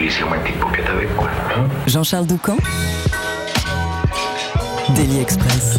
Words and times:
glissez-moi 0.00 0.36
une 0.36 0.42
petite 0.42 0.58
paupiette 0.58 0.88
avec, 0.88 1.14
quoi. 1.14 1.28
hein. 1.56 1.68
Jean-Charles 1.86 2.26
Doucan 2.26 2.56
Daily 4.96 5.20
Express. 5.20 5.76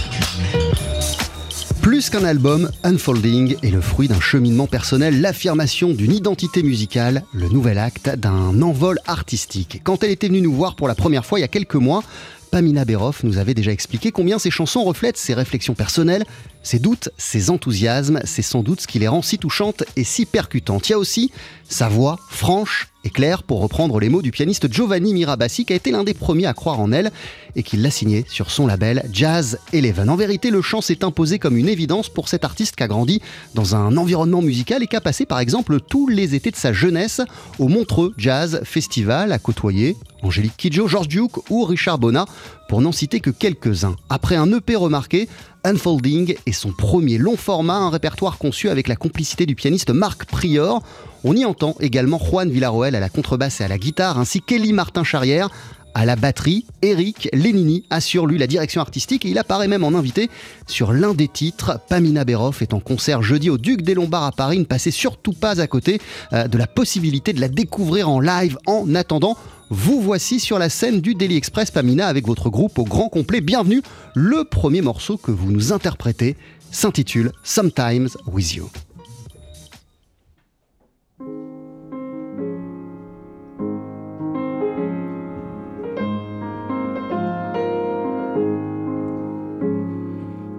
Plus 1.82 2.10
qu'un 2.12 2.24
album, 2.24 2.70
Unfolding 2.84 3.56
est 3.64 3.72
le 3.72 3.82
fruit 3.82 4.08
d'un 4.08 4.20
cheminement 4.20 4.68
personnel, 4.68 5.20
l'affirmation 5.22 5.90
d'une 5.90 6.14
identité 6.14 6.62
musicale, 6.62 7.24
le 7.34 7.50
nouvel 7.50 7.80
acte 7.80 8.10
d'un 8.16 8.62
envol 8.62 9.00
artistique. 9.08 9.82
Quand 9.84 10.04
elle 10.04 10.12
était 10.12 10.28
venue 10.28 10.42
nous 10.42 10.54
voir 10.54 10.76
pour 10.76 10.88
la 10.88 10.96
première 10.96 11.26
fois 11.26 11.40
il 11.40 11.42
y 11.42 11.46
a 11.46 11.50
quelques 11.50 11.76
mois, 11.76 12.04
Pamina 12.52 12.84
Beroff 12.84 13.24
nous 13.24 13.38
avait 13.38 13.54
déjà 13.54 13.72
expliqué 13.72 14.12
combien 14.12 14.38
ses 14.38 14.52
chansons 14.52 14.84
reflètent 14.84 15.18
ses 15.18 15.34
réflexions 15.34 15.74
personnelles, 15.74 16.26
ses 16.64 16.80
doutes, 16.80 17.10
ses 17.18 17.50
enthousiasmes. 17.50 18.20
C'est 18.26 18.42
sans 18.42 18.62
doute 18.62 18.82
ce 18.82 18.88
qui 18.88 19.00
les 19.00 19.08
rend 19.08 19.22
si 19.22 19.38
touchantes 19.38 19.84
et 19.96 20.04
si 20.04 20.26
percutantes. 20.26 20.90
Il 20.90 20.92
y 20.92 20.96
a 20.96 21.00
aussi 21.00 21.32
sa 21.70 21.88
voix 21.88 22.20
franche 22.30 22.90
et 23.04 23.10
claire, 23.10 23.44
pour 23.44 23.62
reprendre 23.62 24.00
les 24.00 24.10
mots 24.10 24.22
du 24.22 24.32
pianiste 24.32 24.72
Giovanni 24.72 25.14
Mirabassi, 25.14 25.66
qui 25.66 25.74
a 25.74 25.76
été 25.76 25.92
l'un 25.92 26.04
des 26.04 26.14
premiers 26.14 26.46
à 26.46 26.54
croire 26.54 26.80
en 26.80 26.92
elle 26.92 27.12
et 27.56 27.64
qui 27.64 27.78
l'a 27.78 27.90
signé 27.90 28.26
sur 28.28 28.52
son 28.52 28.68
label 28.68 29.04
Jazz 29.12 29.58
Eleven. 29.74 30.10
En 30.10 30.16
vérité, 30.16 30.52
le 30.52 30.62
chant 30.62 30.82
s'est 30.82 31.04
imposé 31.04 31.40
comme 31.40 31.58
une 31.58 31.70
évidence 31.70 32.10
pour 32.10 32.28
cet 32.28 32.46
artiste 32.46 32.76
qui 32.76 32.84
a 32.84 32.88
grandi 32.88 33.22
dans 33.56 33.76
un 33.76 33.98
environnement 33.98 34.42
musical 34.42 34.84
et 34.84 34.88
qui 34.88 34.96
a 34.96 35.02
passé 35.02 35.26
par 35.26 35.40
exemple 35.40 35.80
tous 35.80 36.08
les 36.08 36.36
étés 36.36 36.52
de 36.52 36.56
sa 36.56 36.74
jeunesse 36.74 37.22
au 37.58 37.68
Montreux 37.70 38.14
Jazz 38.18 38.62
Festival 38.64 39.32
à 39.32 39.40
côtoyer 39.40 39.98
Angélique 40.24 40.58
Kidjo, 40.58 40.88
George 40.88 41.08
Duke 41.08 41.50
ou 41.50 41.64
Richard 41.64 41.98
Bonnat, 41.98 42.26
pour 42.70 42.82
n'en 42.82 42.92
citer 42.92 43.20
que 43.20 43.30
quelques-uns. 43.30 43.96
Après 44.10 44.36
un 44.36 44.52
EP 44.52 44.76
remarqué, 44.76 45.28
Unfolding 45.64 46.36
est 46.46 46.52
son 46.52 46.72
premier 46.72 47.18
long 47.18 47.38
format, 47.38 47.76
un 47.76 47.90
répertoire 47.90 48.38
conçu 48.38 48.70
avec 48.70 48.88
la 48.88 48.96
complicité 48.96 49.46
du 49.46 49.56
pianiste 49.56 49.92
Marc 49.92 50.26
Prior. 50.26 50.82
On 51.24 51.36
y 51.36 51.46
entend 51.46 51.76
également 51.80 52.20
Juan 52.20 52.50
Villarroel 52.50 52.96
à 52.96 53.00
la 53.00 53.10
contrebasse 53.10 53.62
et 53.62 53.64
à 53.64 53.68
la 53.68 53.78
guitare, 53.78 54.18
ainsi 54.18 54.42
qu'Elie 54.42 54.74
Martin 54.74 55.04
Charrière 55.04 55.50
à 55.94 56.06
la 56.06 56.16
batterie. 56.16 56.66
Eric 56.82 57.30
Lenini 57.34 57.84
assure 57.90 58.26
lui 58.26 58.38
la 58.38 58.48
direction 58.48 58.82
artistique 58.82 59.26
et 59.26 59.30
il 59.30 59.38
apparaît 59.38 59.68
même 59.68 59.84
en 59.84 59.94
invité 59.94 60.30
sur 60.68 60.94
l'un 60.94 61.14
des 61.14 61.28
titres. 61.28 61.80
Pamina 61.90 62.26
Beroff 62.26 62.62
est 62.62 62.74
en 62.74 62.80
concert 62.80 63.22
jeudi 63.22 63.50
au 63.50 63.58
Duc 63.58 63.82
des 63.82 63.94
Lombards 63.94 64.24
à 64.24 64.32
Paris. 64.32 64.60
Ne 64.60 64.66
passez 64.66 64.92
surtout 64.92 65.34
pas 65.34 65.62
à 65.62 65.68
côté 65.68 66.00
euh, 66.34 66.48
de 66.48 66.58
la 66.58 66.68
possibilité 66.68 67.34
de 67.34 67.42
la 67.42 67.50
découvrir 67.50 68.10
en 68.10 68.20
live 68.20 68.58
en 68.66 68.96
attendant. 68.96 69.38
Vous 69.74 70.02
voici 70.02 70.42
sur 70.42 70.60
la 70.60 70.68
scène 70.68 71.00
du 71.00 71.16
Daily 71.16 71.38
Express 71.38 71.72
Pamina 71.72 72.08
avec 72.08 72.28
votre 72.28 72.50
groupe 72.50 72.78
au 72.78 72.84
grand 72.84 73.08
complet. 73.08 73.40
Bienvenue. 73.40 73.82
Le 74.14 74.44
premier 74.44 74.82
morceau 74.82 75.16
que 75.16 75.32
vous 75.32 75.50
nous 75.50 75.72
interprétez 75.72 76.36
s'intitule 76.72 77.32
Sometimes 77.42 78.10
With 78.28 78.54
You. 78.54 78.70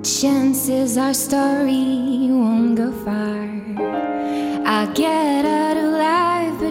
Chances 0.03 0.97
our 0.97 1.15
story 1.15 2.31
won't 2.31 2.77
go 2.77 2.91
far. 3.05 3.43
I'll 4.65 4.91
get 4.95 5.45
out 5.45 5.77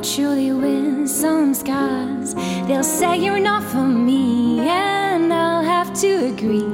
surely 0.06 0.52
with 0.52 1.08
some 1.08 1.54
scars. 1.54 2.34
They'll 2.68 2.84
say 2.84 3.18
you're 3.18 3.40
not 3.40 3.64
for 3.64 3.86
me, 3.86 4.60
and 4.60 5.32
I'll 5.34 5.64
have 5.64 5.94
to 6.02 6.26
agree. 6.26 6.68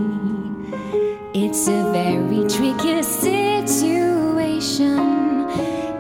It's 1.34 1.68
a 1.68 1.92
very 1.92 2.48
tricky 2.48 3.04
situation. 3.04 4.98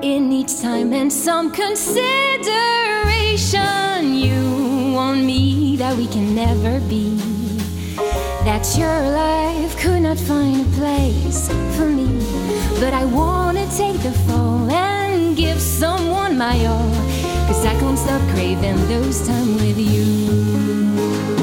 It 0.01 0.21
needs 0.21 0.61
time 0.61 0.93
and 0.93 1.11
some 1.11 1.51
consideration. 1.51 4.13
You 4.13 4.93
want 4.93 5.21
me 5.23 5.75
that 5.77 5.97
we 5.97 6.07
can 6.07 6.33
never 6.33 6.79
be. 6.87 7.17
That 8.45 8.65
your 8.77 9.01
life 9.11 9.75
could 9.77 10.03
not 10.03 10.17
find 10.17 10.61
a 10.61 10.65
place 10.77 11.49
for 11.75 11.89
me. 11.89 12.07
But 12.79 12.93
I 12.93 13.03
wanna 13.05 13.67
take 13.75 13.99
the 14.01 14.13
fall 14.27 14.69
and 14.71 15.35
give 15.35 15.59
someone 15.59 16.37
my 16.37 16.65
all. 16.65 16.96
Craving 18.33 18.87
those 18.87 19.27
time 19.27 19.55
with 19.55 19.77
you. 19.77 21.36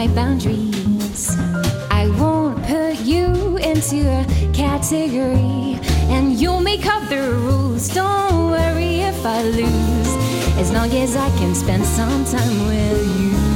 My 0.00 0.14
boundaries. 0.14 1.36
I 1.90 2.08
won't 2.18 2.56
put 2.64 3.00
you 3.00 3.58
into 3.58 3.98
a 4.08 4.24
category, 4.54 5.78
and 6.08 6.40
you'll 6.40 6.62
make 6.62 6.86
up 6.86 7.06
the 7.10 7.20
rules. 7.44 7.88
Don't 7.88 8.50
worry 8.50 9.00
if 9.00 9.26
I 9.26 9.42
lose, 9.42 10.12
as 10.56 10.72
long 10.72 10.90
as 10.92 11.16
I 11.16 11.28
can 11.36 11.54
spend 11.54 11.84
some 11.84 12.24
time 12.24 12.66
with 12.66 13.20
you. 13.20 13.49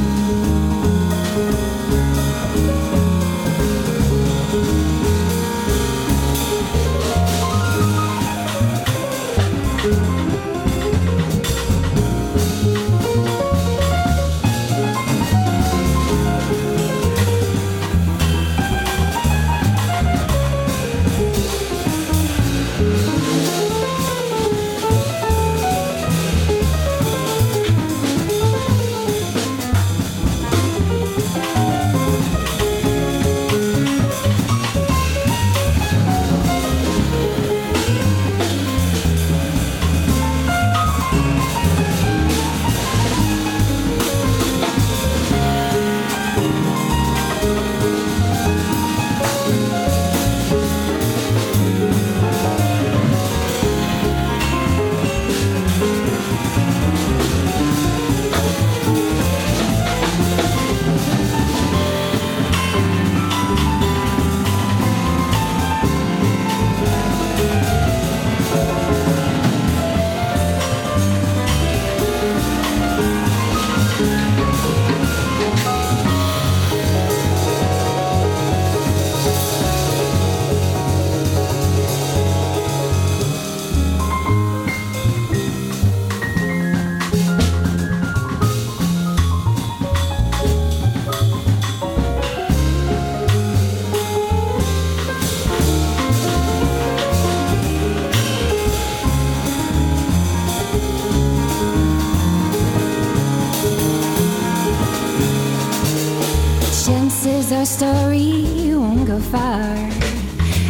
Our 107.64 107.68
story 107.68 108.44
won't 108.76 109.06
go 109.06 109.18
far. 109.18 109.74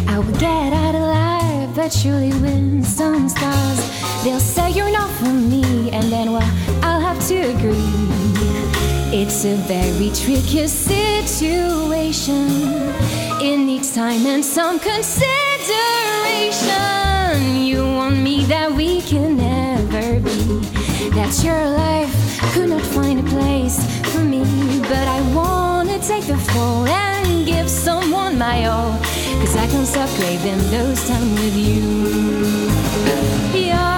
I 0.07 0.17
will 0.17 0.31
get 0.39 0.71
out 0.71 0.95
alive, 0.95 1.75
but 1.75 1.91
surely 1.91 2.31
win 2.39 2.83
some 2.85 3.27
stars. 3.27 3.79
They'll 4.23 4.39
say 4.39 4.71
you're 4.71 4.93
not 4.93 5.09
for 5.19 5.33
me, 5.33 5.91
and 5.91 6.09
then 6.09 6.31
well, 6.31 6.49
I'll 6.83 7.01
have 7.01 7.19
to 7.27 7.35
agree. 7.35 7.91
It's 9.11 9.43
a 9.43 9.55
very 9.67 10.09
tricky 10.21 10.67
situation. 10.67 12.47
It 13.41 13.57
needs 13.57 13.93
time 13.93 14.25
and 14.25 14.45
some 14.45 14.79
consideration. 14.79 15.25
You 17.65 17.83
want 17.83 18.17
me 18.19 18.45
that 18.45 18.71
we 18.71 19.01
can 19.01 19.35
never 19.35 20.21
be. 20.21 20.61
That 21.09 21.43
your 21.43 21.61
life 21.71 22.15
could 22.53 22.69
not 22.69 22.83
find 22.83 23.19
a 23.19 23.23
place 23.23 23.83
for 24.13 24.21
me. 24.23 24.45
But 24.83 25.07
I 25.09 25.19
wanna 25.95 26.07
take 26.07 26.25
the 26.25 26.37
fall 26.37 26.85
and 26.87 27.45
give 27.45 27.69
someone 27.69 28.37
my 28.37 28.65
all. 28.65 28.97
Cause 29.39 29.55
I 29.55 29.67
can't 29.67 29.87
stop 29.87 30.09
craving 30.09 30.57
those 30.71 31.07
time 31.07 31.31
with 31.35 31.55
you. 31.55 31.83
Your 33.67 33.94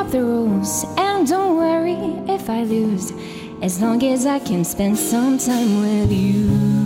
up 0.00 0.10
the 0.10 0.24
rules, 0.24 0.86
and 0.96 1.28
don't 1.28 1.58
worry 1.58 1.92
if 2.32 2.48
I 2.48 2.62
lose, 2.62 3.12
as 3.60 3.82
long 3.82 4.02
as 4.02 4.24
I 4.24 4.38
can 4.38 4.64
spend 4.64 4.96
some 4.96 5.36
time 5.36 5.82
with 5.82 6.10
you. 6.10 6.79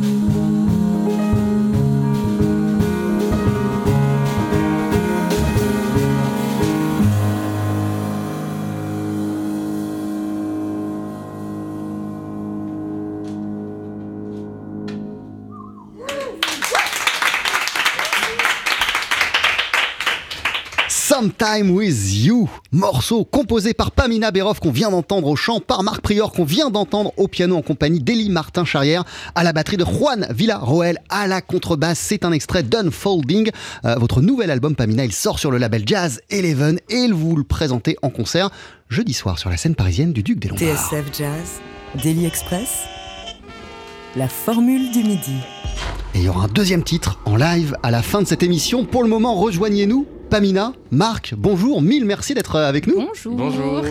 Sometime 21.24 21.70
with 21.70 22.12
You, 22.12 22.50
morceau 22.70 23.24
composé 23.24 23.72
par 23.72 23.92
Pamina 23.92 24.30
Berov 24.30 24.60
qu'on 24.60 24.70
vient 24.70 24.90
d'entendre 24.90 25.28
au 25.28 25.36
chant, 25.36 25.58
par 25.58 25.82
Marc 25.82 26.02
Prior 26.02 26.30
qu'on 26.30 26.44
vient 26.44 26.68
d'entendre 26.68 27.14
au 27.16 27.28
piano 27.28 27.56
en 27.56 27.62
compagnie 27.62 28.00
d'Elie 28.00 28.28
Martin 28.28 28.66
Charrière, 28.66 29.04
à 29.34 29.42
la 29.42 29.54
batterie 29.54 29.78
de 29.78 29.86
Juan 29.86 30.26
Villarroel, 30.28 30.98
à 31.08 31.26
la 31.26 31.40
contrebasse. 31.40 31.98
C'est 31.98 32.26
un 32.26 32.32
extrait 32.32 32.62
d'Unfolding. 32.62 33.50
Euh, 33.86 33.94
votre 33.94 34.20
nouvel 34.20 34.50
album 34.50 34.76
Pamina, 34.76 35.02
il 35.06 35.14
sort 35.14 35.38
sur 35.38 35.50
le 35.50 35.56
label 35.56 35.84
Jazz 35.86 36.20
Eleven 36.28 36.78
et 36.90 37.08
vous 37.10 37.36
le 37.36 37.44
présentez 37.44 37.96
en 38.02 38.10
concert 38.10 38.50
jeudi 38.90 39.14
soir 39.14 39.38
sur 39.38 39.48
la 39.48 39.56
scène 39.56 39.76
parisienne 39.76 40.12
du 40.12 40.22
Duc 40.22 40.38
des 40.40 40.48
Lombards. 40.48 40.90
TSF 40.90 41.06
Jazz, 41.16 41.62
Daily 42.02 42.26
Express, 42.26 42.68
la 44.14 44.28
formule 44.28 44.92
du 44.92 44.98
midi. 44.98 45.38
Et 46.14 46.18
il 46.18 46.24
y 46.24 46.28
aura 46.28 46.44
un 46.44 46.48
deuxième 46.48 46.82
titre 46.82 47.18
en 47.24 47.36
live 47.36 47.78
à 47.82 47.90
la 47.90 48.02
fin 48.02 48.20
de 48.20 48.26
cette 48.26 48.42
émission. 48.42 48.84
Pour 48.84 49.02
le 49.02 49.08
moment, 49.08 49.34
rejoignez-nous. 49.36 50.06
Pamina, 50.30 50.72
Marc, 50.90 51.34
bonjour, 51.36 51.80
mille 51.82 52.04
merci 52.04 52.34
d'être 52.34 52.58
avec 52.58 52.86
nous. 52.86 52.96
Bonjour. 52.96 53.36
Bonjour. 53.36 53.82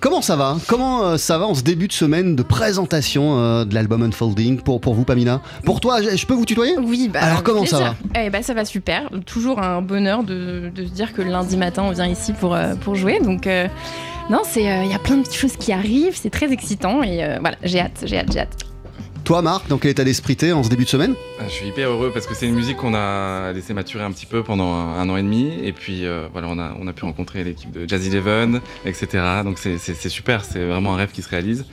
Comment 0.00 0.20
ça 0.20 0.36
va 0.36 0.56
Comment 0.66 1.02
euh, 1.04 1.16
ça 1.16 1.38
va 1.38 1.46
en 1.46 1.54
ce 1.54 1.62
début 1.62 1.88
de 1.88 1.92
semaine 1.92 2.36
de 2.36 2.42
présentation 2.42 3.38
euh, 3.38 3.64
de 3.64 3.74
l'album 3.74 4.02
Unfolding 4.02 4.60
pour, 4.60 4.80
pour 4.80 4.92
vous, 4.94 5.04
Pamina? 5.04 5.40
Pour 5.64 5.80
toi, 5.80 6.02
je 6.02 6.26
peux 6.26 6.34
vous 6.34 6.44
tutoyer? 6.44 6.76
Oui, 6.78 7.08
bah, 7.12 7.20
Alors, 7.22 7.42
comment 7.42 7.64
ça 7.64 7.76
plaisir. 7.78 7.94
Eh 8.26 8.28
bah, 8.30 8.42
ça 8.42 8.52
va 8.52 8.64
super. 8.66 9.08
Toujours 9.24 9.62
un 9.62 9.80
bonheur 9.80 10.22
de, 10.22 10.70
de 10.74 10.84
se 10.84 10.90
dire 10.90 11.14
que 11.14 11.22
le 11.22 11.30
lundi 11.30 11.56
matin, 11.56 11.84
on 11.86 11.92
vient 11.92 12.06
ici 12.06 12.32
pour, 12.32 12.54
euh, 12.54 12.74
pour 12.74 12.96
jouer. 12.96 13.20
Donc, 13.20 13.46
euh, 13.46 13.66
non, 14.28 14.40
c'est 14.44 14.70
euh, 14.70 14.84
il 14.84 14.90
y 14.90 14.94
a 14.94 14.98
plein 14.98 15.16
de 15.16 15.22
petites 15.22 15.40
choses 15.40 15.56
qui 15.56 15.72
arrivent. 15.72 16.16
C'est 16.20 16.30
très 16.30 16.52
excitant 16.52 17.02
et 17.02 17.24
euh, 17.24 17.38
voilà, 17.40 17.56
j'ai 17.62 17.80
hâte, 17.80 18.04
j'ai 18.04 18.18
hâte, 18.18 18.32
j'ai 18.32 18.40
hâte. 18.40 18.56
Toi, 19.24 19.40
Marc, 19.40 19.68
dans 19.68 19.78
quel 19.78 19.92
état 19.92 20.04
d'esprit 20.04 20.36
t'es 20.36 20.52
en 20.52 20.62
ce 20.62 20.68
début 20.68 20.84
de 20.84 20.88
semaine? 20.90 21.14
Ah, 21.40 21.44
Je 21.48 21.52
suis 21.54 21.68
hyper 21.68 21.88
heureux 21.88 22.10
parce 22.12 22.26
que 22.26 22.34
c'est 22.34 22.46
une 22.46 22.54
musique 22.54 22.76
qu'on 22.76 22.92
a 22.92 23.54
laissé 23.54 23.72
maturer 23.72 24.04
un 24.04 24.12
petit 24.12 24.26
peu 24.26 24.42
pendant 24.42 24.74
un, 24.74 25.08
an 25.08 25.16
et 25.16 25.22
demi. 25.22 25.50
Et 25.62 25.72
puis 25.72 26.04
euh, 26.04 26.28
voilà, 26.30 26.48
on 26.50 26.58
a, 26.58 26.76
on 26.78 26.86
a 26.86 26.92
pu 26.92 27.06
rencontrer 27.06 27.42
l'équipe 27.42 27.70
de 27.70 27.88
Jazz 27.88 28.06
Eleven, 28.06 28.60
etc. 28.84 29.24
Donc 29.42 29.56
c'est 29.58 29.78
super, 30.10 30.44
c'est 30.44 30.62
vraiment 30.66 30.92
un 30.92 30.96
rêve 30.96 31.10
qui 31.10 31.22
se 31.22 31.30
réalise. 31.30 31.64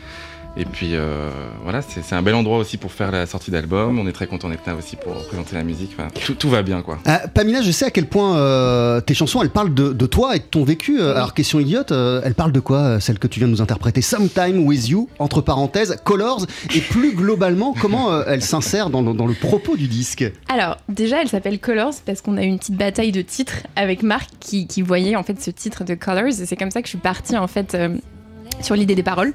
Et 0.58 0.66
puis 0.66 0.96
euh, 0.96 1.30
voilà, 1.64 1.82
c'est 1.82 2.14
un 2.14 2.22
bel 2.22 2.36
endroit 2.36 2.58
aussi 2.58 2.76
pour 2.78 2.92
faire 2.92 3.12
la 3.12 3.26
sortie 3.26 3.52
d'album. 3.52 3.98
On 4.00 4.08
est 4.08 4.12
très 4.12 4.28
content 4.28 4.50
d'être 4.50 4.66
là 4.68 4.76
aussi 4.76 4.98
pour 4.98 5.14
présenter 5.28 5.56
la 5.56 5.64
musique. 5.64 5.92
Enfin, 5.98 6.10
tout, 6.26 6.34
tout 6.34 6.50
va 6.50 6.62
bien 6.62 6.82
quoi. 6.82 6.98
Euh, 7.08 7.16
Pamina, 7.34 7.62
je 7.62 7.72
sais 7.72 7.86
à 7.86 7.90
quel 7.90 8.08
point 8.08 8.36
euh, 8.38 9.00
tes 9.00 9.14
chansons, 9.14 9.42
elles 9.42 9.50
parlent 9.50 9.74
de, 9.74 9.94
de 9.94 10.06
toi 10.06 10.36
et 10.36 10.40
de 10.40 10.44
ton 10.44 10.64
vécu. 10.66 11.00
Euh, 11.00 11.16
Alors, 11.16 11.34
question 11.34 11.60
idiote, 11.60 11.92
euh, 11.94 12.22
elles 12.26 12.34
parlent 12.36 12.52
de 12.52 12.60
quoi, 12.60 13.00
celle 13.00 13.18
que 13.18 13.28
tu 13.28 13.40
viens 13.40 13.48
de 13.48 13.54
nous 13.54 13.62
interpréter? 13.62 14.02
Sometime 14.02 14.66
with 14.66 14.90
You, 14.90 15.08
entre 15.20 15.40
parenthèses, 15.42 15.96
Colors, 16.04 16.46
et 16.76 16.82
plus 16.82 17.16
globalement, 17.16 17.74
comment 17.80 18.12
euh, 18.12 18.24
elle 18.28 18.42
s'insère 18.42 18.90
dans, 18.90 19.02
le- 19.02 19.14
dans 19.14 19.28
le 19.28 19.34
propos 19.34 19.78
du 19.78 19.88
disque? 19.88 20.30
Alors, 20.50 20.78
déjà, 20.90 21.22
elle 21.22 21.30
s'appelle 21.30 21.60
Colors 21.60 21.94
parce 22.06 22.22
qu'on 22.22 22.36
a 22.38 22.44
eu 22.44 22.48
une 22.48 22.60
petite 22.60 22.76
bataille 22.76 23.14
de 23.14 23.22
titres 23.22 23.56
avec 23.78 24.04
Marc 24.04 24.30
qui, 24.42 24.68
qui 24.68 24.82
voyait 24.82 25.16
en 25.16 25.24
fait 25.24 25.42
ce 25.42 25.50
titre 25.52 25.86
de 25.86 25.94
Colors 25.96 26.28
et 26.28 26.46
c'est 26.46 26.58
comme 26.58 26.72
ça 26.72 26.82
que 26.82 26.88
je 26.88 26.92
suis 26.92 26.98
partie 26.98 27.38
en 27.38 27.48
fait 27.48 27.74
euh, 27.76 27.96
sur 28.66 28.76
l'idée 28.76 28.96
des 28.96 29.04
paroles 29.04 29.34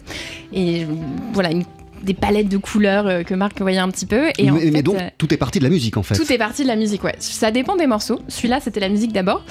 et 0.53 0.87
voilà 1.33 1.51
une- 1.51 1.65
des 2.03 2.13
palettes 2.15 2.49
de 2.51 2.59
couleurs 2.59 3.07
euh, 3.09 3.23
que 3.25 3.35
Marc 3.35 3.61
voyait 3.61 3.79
un 3.79 3.89
petit 3.89 4.07
peu 4.07 4.29
et 4.39 4.51
en 4.51 4.55
mais, 4.55 4.67
mais 4.67 4.71
fait, 4.71 4.83
donc, 4.83 4.97
euh, 4.97 5.09
tout 5.19 5.33
est 5.35 5.39
parti 5.39 5.59
de 5.59 5.65
la 5.65 5.71
musique, 5.71 5.97
en 5.97 6.03
fait. 6.05 6.15
tout 6.15 6.31
est 6.31 6.39
parti 6.39 6.63
de 6.63 6.69
la 6.69 6.77
musique, 6.77 7.03
ouais. 7.03 7.15
Ça 7.19 7.51
dépend 7.51 7.75
des 7.75 7.87
morceaux. 7.89 8.21
Celui-là, 8.29 8.61
c'était 8.63 8.79
la 8.81 8.91
musique 8.91 9.13
d'abord. 9.13 9.43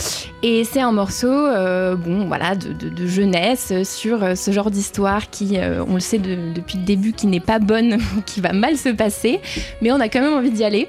Et 0.43 0.63
c'est 0.63 0.79
un 0.79 0.91
morceau, 0.93 1.27
euh, 1.27 1.95
bon, 1.95 2.27
voilà, 2.27 2.55
de, 2.55 2.71
de- 2.71 2.87
de 2.89 3.07
jeunesse 3.07 3.73
sur 3.83 4.37
ce 4.37 4.51
genre 4.51 4.69
d'histoire 4.71 5.29
qui, 5.31 5.57
euh, 5.57 5.83
on 5.87 5.95
le 5.95 5.99
sait 5.99 6.19
de- 6.19 6.53
depuis 6.53 6.77
le 6.77 6.85
début, 6.85 7.11
qui 7.13 7.27
n'est 7.27 7.39
pas 7.41 7.59
bonne, 7.59 7.97
qui 8.25 8.39
va 8.41 8.53
mal 8.53 8.77
se 8.77 8.89
passer. 8.89 9.39
Mais 9.81 9.91
on 9.91 9.99
a 9.99 10.07
quand 10.07 10.21
même 10.21 10.33
envie 10.35 10.51
d'y 10.51 10.63
aller. 10.63 10.87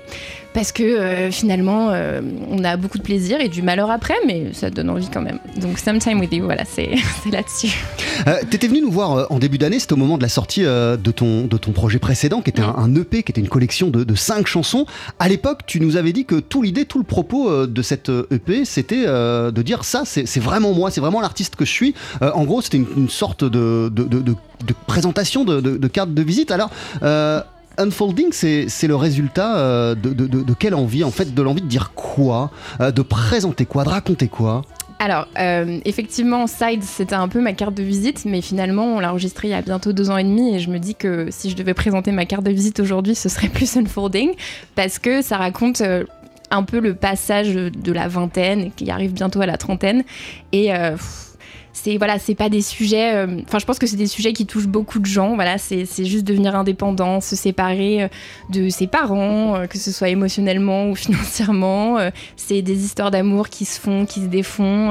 Parce 0.57 0.73
que 0.73 0.83
euh, 0.83 1.31
finalement, 1.31 1.91
euh, 1.91 2.23
on 2.51 2.65
a 2.65 2.79
beaucoup 2.79 2.97
de 2.97 3.03
plaisir 3.03 3.39
et 3.43 3.51
du 3.51 3.61
malheur 3.61 3.91
après, 3.91 4.15
mais 4.27 4.55
ça 4.55 4.71
donne 4.71 4.89
envie 4.89 5.09
quand 5.13 5.21
même. 5.21 5.39
Donc, 5.61 5.79
Sometime 5.79 6.19
with 6.19 6.33
You, 6.33 6.47
voilà, 6.47 6.65
c'est 6.65 6.89
là-dessus. 7.31 7.77
Euh, 8.27 8.37
T'étais 8.49 8.67
venu 8.67 8.81
nous 8.81 8.91
voir 8.91 9.13
euh, 9.19 9.25
en 9.29 9.39
début 9.39 9.59
d'année, 9.59 9.79
c'était 9.79 9.93
au 9.93 9.97
moment 9.99 10.17
de 10.17 10.23
la 10.23 10.31
sortie 10.31 10.63
de, 10.63 11.11
ton, 11.11 11.43
de 11.45 11.59
ton 11.59 11.73
projet 11.73 11.99
précédent, 11.99 12.41
qui 12.41 12.49
était 12.49 12.63
un, 12.63 12.75
un 12.75 12.95
EP, 12.95 13.23
qui 13.23 13.33
était 13.33 13.43
une 13.43 13.51
collection 13.51 13.91
de, 13.91 14.03
de 14.03 14.15
cinq 14.15 14.47
chansons. 14.47 14.87
À 15.19 15.29
l'époque, 15.29 15.61
tu 15.67 15.79
nous 15.79 15.99
avais 15.99 16.15
dit 16.15 16.25
que 16.25 16.37
tout 16.37 16.63
l'idée, 16.63 16.87
tout 16.87 16.97
le 16.99 17.05
propos 17.05 17.67
de 17.67 17.83
cette 17.83 18.11
EP, 18.31 18.65
c'était 18.65 19.05
euh, 19.07 19.51
de 19.51 19.61
dire 19.61 19.85
ça, 19.85 20.05
c'est 20.07 20.41
vraiment 20.41 20.73
moi, 20.73 20.91
c'est 20.91 21.03
vraiment 21.03 21.21
l'artiste 21.21 21.57
que 21.57 21.67
je 21.67 21.71
suis. 21.73 21.95
En 22.23 22.45
gros, 22.45 22.63
c'était 22.63 22.79
une, 22.79 22.87
une 22.97 23.11
sorte 23.11 23.45
de, 23.45 23.91
de, 23.95 24.05
de- 24.05 24.21
de- 24.21 24.35
présentation, 24.87 25.45
de, 25.45 25.87
carte 25.89 26.15
de 26.15 26.23
visite. 26.23 26.51
Alors, 26.51 26.71
Unfolding, 27.79 28.33
c'est 28.33 28.87
le 28.87 28.97
résultat 28.97 29.59
euh, 29.59 29.95
de, 29.95 30.55
quelle 30.55 30.75
envie 30.75 31.05
En 31.05 31.11
fait, 31.11 31.35
de 31.35 31.43
l'envie 31.43 31.63
de 31.63 31.67
dire 31.67 31.93
quoi 31.95 32.51
Euh, 32.81 32.91
De 32.91 33.03
présenter 33.03 33.67
quoi 33.67 33.85
De 33.85 33.91
raconter 33.91 34.29
quoi? 34.29 34.63
Alors, 34.99 35.29
euh, 35.39 35.79
effectivement, 35.85 36.47
Side, 36.47 36.83
c'était 36.83 37.15
un 37.15 37.29
peu 37.29 37.43
ma 37.43 37.53
carte 37.53 37.75
de 37.75 37.83
visite, 37.83 38.25
mais 38.25 38.41
finalement, 38.41 38.97
on 38.97 38.99
l'a 38.99 39.11
enregistré 39.11 39.49
il 39.49 39.51
y 39.51 39.55
a 39.55 39.61
bientôt 39.61 39.93
deux 39.93 40.09
ans 40.09 40.17
et 40.17 40.25
demi, 40.25 40.55
et 40.55 40.59
je 40.59 40.71
me 40.71 40.79
dis 40.79 40.95
que 40.95 41.27
si 41.31 41.51
je 41.51 41.57
devais 41.57 41.75
présenter 41.75 42.13
ma 42.13 42.25
carte 42.25 42.45
de 42.45 42.51
visite 42.51 42.81
aujourd'hui, 42.81 43.15
ce 43.15 43.29
serait 43.29 43.49
plus 43.51 43.77
Unfolding, 43.77 44.31
parce 44.75 44.99
que 44.99 45.21
ça 45.21 45.37
raconte 45.37 45.83
un 46.51 46.63
peu 46.63 46.81
le 46.81 46.95
passage 46.95 47.55
de 47.55 47.93
la 47.93 48.09
vingtaine, 48.09 48.71
qui 48.75 48.91
arrive 48.91 49.13
bientôt 49.13 49.43
à 49.43 49.47
la 49.47 49.59
trentaine, 49.59 50.03
et 50.53 50.71
c'est 51.79 51.99
voilà, 51.99 52.19
c'est 52.19 52.35
pas 52.35 52.49
des 52.49 52.63
sujets. 52.63 53.15
euh, 53.15 53.27
Enfin, 53.47 53.59
je 53.59 53.67
pense 53.67 53.79
que 53.79 53.87
c'est 53.87 53.97
des 53.99 54.07
sujets 54.07 54.33
qui 54.33 54.47
touchent 54.47 54.67
beaucoup 54.67 54.99
de 54.99 55.05
gens. 55.07 55.35
Voilà, 55.35 55.59
c'est 55.59 55.85
juste 56.05 56.25
devenir 56.25 56.57
indépendant, 56.57 57.21
se 57.21 57.37
séparer 57.37 58.05
euh, 58.05 58.09
de 58.51 58.71
ses 58.71 58.87
parents, 58.87 59.57
euh, 59.57 59.67
que 59.67 59.77
ce 59.79 59.93
soit 59.93 60.09
émotionnellement 60.09 60.89
ou 60.89 60.95
financièrement. 61.37 61.99
euh, 61.99 62.11
c'est 62.37 62.63
des 62.63 62.85
histoires 62.85 63.11
d'amour 63.11 63.51
qui 63.51 63.67
se 63.67 63.79
font, 63.79 64.07
qui 64.07 64.21
se 64.23 64.27
défont. 64.27 64.91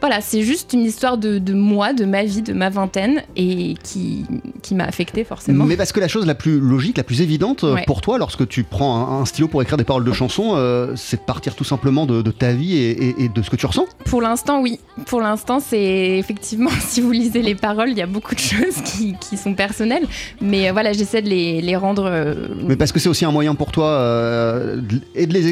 voilà, 0.00 0.20
c'est 0.20 0.42
juste 0.42 0.72
une 0.72 0.84
histoire 0.86 1.18
de, 1.18 1.38
de 1.38 1.52
moi, 1.52 1.92
de 1.92 2.04
ma 2.06 2.24
vie, 2.24 2.40
de 2.42 2.52
ma 2.54 2.70
vingtaine 2.70 3.22
et 3.36 3.74
qui 3.82 4.24
qui 4.62 4.74
m'a 4.74 4.84
affectée 4.84 5.24
forcément. 5.24 5.64
Mais 5.64 5.76
parce 5.76 5.92
que 5.92 6.00
la 6.00 6.08
chose 6.08 6.24
la 6.26 6.34
plus 6.34 6.58
logique, 6.60 6.96
la 6.96 7.04
plus 7.04 7.20
évidente 7.20 7.62
Ouais. 7.64 7.84
pour 7.86 8.00
toi, 8.00 8.16
lorsque 8.18 8.48
tu 8.48 8.64
prends 8.64 8.96
un, 8.96 9.20
un 9.20 9.24
stylo 9.26 9.48
pour 9.48 9.60
écrire 9.62 9.76
des 9.76 9.84
paroles 9.84 10.04
de 10.04 10.12
chansons, 10.12 10.54
c'est 10.96 11.18
de 11.18 11.22
partir 11.26 11.54
tout 11.54 11.64
simplement 11.64 12.06
de, 12.06 12.22
de 12.22 12.30
ta 12.30 12.52
vie 12.52 12.76
et, 12.76 12.90
et- 13.08 13.14
et 13.24 13.28
de 13.28 13.42
ce 13.42 13.50
que 13.50 13.56
tu 13.56 13.66
ressens? 13.66 13.84
Pour 14.06 14.22
l'instant, 14.22 14.60
oui. 14.62 14.80
Pour 15.06 15.20
l'instant, 15.20 15.60
c'est 15.60 16.21
effectivement, 16.22 16.70
si 16.80 17.00
vous 17.02 17.10
lisez 17.12 17.42
les 17.42 17.54
paroles, 17.54 17.90
il 17.90 17.98
y 17.98 18.02
a 18.02 18.06
beaucoup 18.06 18.34
de 18.34 18.40
choses 18.40 18.80
qui, 18.84 19.14
qui 19.20 19.36
sont 19.36 19.52
personnelles. 19.54 20.06
Mais 20.40 20.68
euh, 20.68 20.72
voilà, 20.72 20.92
j'essaie 20.94 21.20
de 21.20 21.28
les, 21.28 21.60
les 21.60 21.76
rendre. 21.76 22.04
euh, 22.06 22.48
Mais 22.66 22.76
parce 22.76 22.92
que 22.92 22.98
c'est 22.98 23.08
aussi 23.10 23.24
un 23.26 23.30
moyen 23.30 23.54
pour 23.54 23.70
toi 23.72 23.88
euh, 23.88 24.76
de- 24.76 25.00
et 25.14 25.26
de 25.26 25.34
les, 25.34 25.42
de 25.42 25.48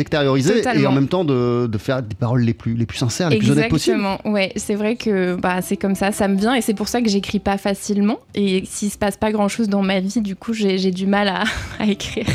extérioriser 0.00 0.62
et 0.82 0.86
en 0.86 0.92
même 0.92 1.08
temps 1.08 1.24
de, 1.24 1.66
de 1.66 1.78
faire 1.78 2.02
des 2.02 2.14
paroles 2.14 2.42
les 2.42 2.54
plus, 2.54 2.74
les 2.74 2.86
plus 2.86 2.98
sincères, 2.98 3.30
les 3.30 3.38
plus 3.38 3.50
honnêtes 3.50 3.68
possibles. 3.70 3.96
Exactement, 3.96 4.32
ouais, 4.32 4.52
c'est 4.56 4.74
vrai 4.74 4.96
que 4.96 5.36
bah, 5.36 5.62
c'est 5.62 5.76
comme 5.76 5.94
ça, 5.94 6.12
ça 6.12 6.28
me 6.28 6.36
vient 6.38 6.54
et 6.54 6.60
c'est 6.60 6.74
pour 6.74 6.88
ça 6.88 7.00
que 7.00 7.08
j'écris 7.08 7.38
pas 7.38 7.56
facilement. 7.56 8.18
Et 8.34 8.64
s'il 8.66 8.90
se 8.90 8.98
passe 8.98 9.16
pas 9.16 9.32
grand 9.32 9.48
chose 9.48 9.68
dans 9.68 9.82
ma 9.82 10.00
vie, 10.00 10.20
du 10.20 10.36
coup, 10.36 10.52
j'ai 10.52 10.76
j'ai 10.78 10.90
du 10.90 11.06
mal 11.06 11.28
à, 11.28 11.44
à 11.78 11.86
écrire. 11.86 12.26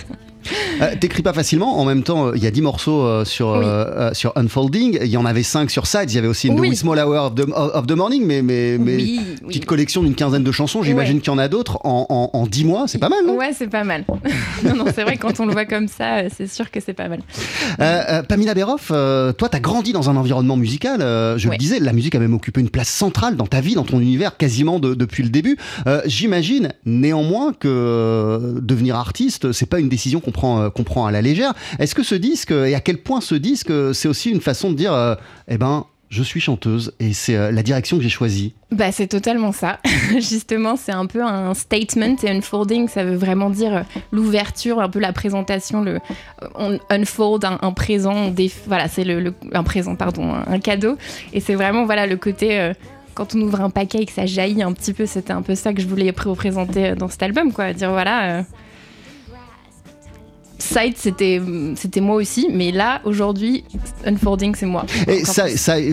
Euh, 0.82 0.96
T'écris 1.00 1.22
pas 1.22 1.34
facilement, 1.34 1.80
en 1.80 1.86
même 1.86 2.04
temps, 2.04 2.34
il 2.34 2.44
y 2.44 2.48
a 2.48 2.52
10 2.52 2.62
morceaux 2.62 3.02
euh, 3.02 3.26
sur, 3.26 3.50
Oui. 3.50 3.66
euh, 3.66 4.14
sur 4.14 4.32
Unfolding, 4.36 4.98
il 5.02 5.08
y 5.08 5.18
en 5.18 5.26
avait 5.26 5.44
5 5.44 5.70
sur 5.70 5.88
Sides, 5.88 6.10
il 6.12 6.16
y 6.16 6.18
avait 6.18 6.28
aussi 6.28 6.48
une 6.48 6.60
Oui. 6.60 6.76
Small 6.76 7.00
Hour 7.00 7.26
of 7.26 7.36
the, 7.36 7.46
of 7.56 7.88
the 7.88 7.92
Morning, 7.92 8.24
mais, 8.26 8.42
mais, 8.42 8.78
mais 8.80 8.96
oui, 8.96 9.20
petite 9.48 9.66
collection 9.66 10.02
d'une 10.04 10.16
quinzaine 10.16 10.44
de 10.44 10.52
chansons, 10.52 10.84
j'imagine 10.84 11.16
Ouais. 11.18 11.22
qu'il 11.22 11.32
y 11.32 11.36
en 11.36 11.38
a 11.38 11.48
d'autres 11.48 11.80
en, 11.86 12.06
en, 12.10 12.30
en 12.38 12.46
10 12.48 12.66
mois, 12.66 12.88
c'est 12.88 12.98
pas 13.00 13.10
mal, 13.10 13.20
Ouais, 13.36 13.52
c'est 13.58 13.68
pas 13.70 13.84
mal. 13.84 14.06
non, 14.64 14.76
non, 14.76 14.86
c'est 14.94 15.04
vrai, 15.04 15.18
quand 15.18 15.40
on 15.40 15.46
le 15.46 15.54
voit 15.54 15.66
comme 15.66 15.88
ça, 15.88 16.30
c'est 16.36 16.48
sûr 16.50 16.72
que 16.72 16.80
c'est 16.80 16.94
pas 16.94 17.08
mal. 17.10 17.20
Pamela 18.28 18.54
Beroff, 18.54 18.88
toi, 18.90 19.50
t'as 19.50 19.60
grandi 19.60 19.94
dans 19.94 20.10
un 20.10 20.16
environnement 20.16 20.58
musical. 20.58 21.00
je 21.00 21.48
Ouais. 21.48 21.56
le 21.56 21.58
disais, 21.58 21.80
la 21.80 21.94
musique 21.94 22.16
a 22.16 22.20
même 22.20 22.34
occupé 22.34 22.62
une 22.62 22.70
place 22.70 22.90
centrale 22.90 23.36
dans 23.36 23.48
ta 23.48 23.62
vie, 23.62 23.76
dans 23.76 23.84
ton 23.84 24.00
univers, 24.00 24.38
quasiment 24.38 24.80
de- 24.80 24.94
depuis 24.94 25.24
le 25.24 25.30
début. 25.30 25.58
J'imagine 26.06 26.74
néanmoins 26.86 27.54
que 27.54 28.60
devenir 28.62 28.96
artiste, 28.96 29.52
c'est 29.52 29.66
pas 29.66 29.80
une 29.80 29.90
décision 29.90 30.20
qu'on 30.20 30.32
prend, 30.40 30.62
euh, 30.62 30.70
qu'on 30.70 30.84
prend 30.84 31.06
à 31.06 31.12
la 31.12 31.22
légère. 31.22 31.54
Est-ce 31.80 31.94
que 31.96 32.04
ce 32.04 32.16
disque, 32.16 32.52
et 32.52 32.76
à 32.76 32.80
quel 32.80 32.98
point 32.98 33.22
ce 33.22 33.36
disque, 33.36 33.72
euh, 33.72 33.94
c'est 33.94 34.08
aussi 34.08 34.30
une 34.30 34.42
façon 34.42 34.72
de 34.72 34.76
dire, 34.76 34.94
euh, 34.94 35.16
eh 35.50 35.58
ben, 35.58 35.86
je 36.10 36.24
suis 36.24 36.40
chanteuse 36.40 36.94
et 37.00 37.14
c'est 37.14 37.36
euh, 37.36 37.52
la 37.52 37.62
direction 37.62 37.98
que 37.98 38.04
j'ai 38.04 38.10
choisie. 38.10 38.54
Bah, 38.72 38.92
c'est 38.92 39.08
totalement 39.08 39.52
ça. 39.52 39.80
Justement, 40.14 40.76
c'est 40.76 40.92
un 40.92 41.06
peu 41.06 41.24
un 41.24 41.54
statement 41.54 42.16
et 42.24 42.30
unfolding. 42.30 42.88
Ça 42.88 43.04
veut 43.04 43.16
vraiment 43.16 43.50
dire 43.50 43.76
euh, 43.76 43.82
l'ouverture, 44.12 44.80
un 44.80 44.90
peu 44.90 45.00
la 45.00 45.14
présentation, 45.14 45.82
le 45.82 46.00
on 46.56 46.80
unfold 46.90 47.46
un, 47.46 47.72
présent. 47.74 48.34
voilà, 48.66 48.88
c'est 48.88 49.04
le, 49.04 49.34
un 49.54 49.64
présent, 49.64 49.96
pardon, 49.96 50.34
un, 50.34 50.60
cadeau. 50.60 50.98
Et 51.34 51.42
c'est 51.42 51.56
vraiment 51.56 51.86
voilà 51.86 52.08
le 52.08 52.18
côté. 52.18 52.60
euh, 52.60 52.74
quand 53.16 53.36
on 53.36 53.42
ouvre 53.42 53.60
un 53.60 53.70
paquet 53.70 54.00
et 54.04 54.06
que 54.06 54.14
ça 54.14 54.26
jaillit 54.26 54.64
un 54.64 54.72
petit 54.72 54.94
peu, 54.94 55.06
c'était 55.06 55.34
un 55.34 55.42
peu 55.42 55.54
ça 55.54 55.74
que 55.74 55.82
je 55.82 55.88
voulais 55.88 56.14
représenter 56.18 56.92
euh, 56.92 56.96
dans 56.96 57.10
cet 57.10 57.22
album, 57.22 57.52
quoi. 57.52 57.74
Dire 57.74 57.92
voilà. 57.92 58.40
euh, 58.40 58.44
Sight, 60.60 60.98
c'était 60.98 61.42
c'était 61.76 62.02
moi 62.02 62.16
aussi, 62.18 62.48
mais 62.52 62.72
là, 62.72 63.02
aujourd'hui, 63.06 63.64
Unfolding, 64.06 64.54
c'est 64.56 64.66
moi. 64.66 64.86
Et 65.08 65.24
ça, 65.26 65.46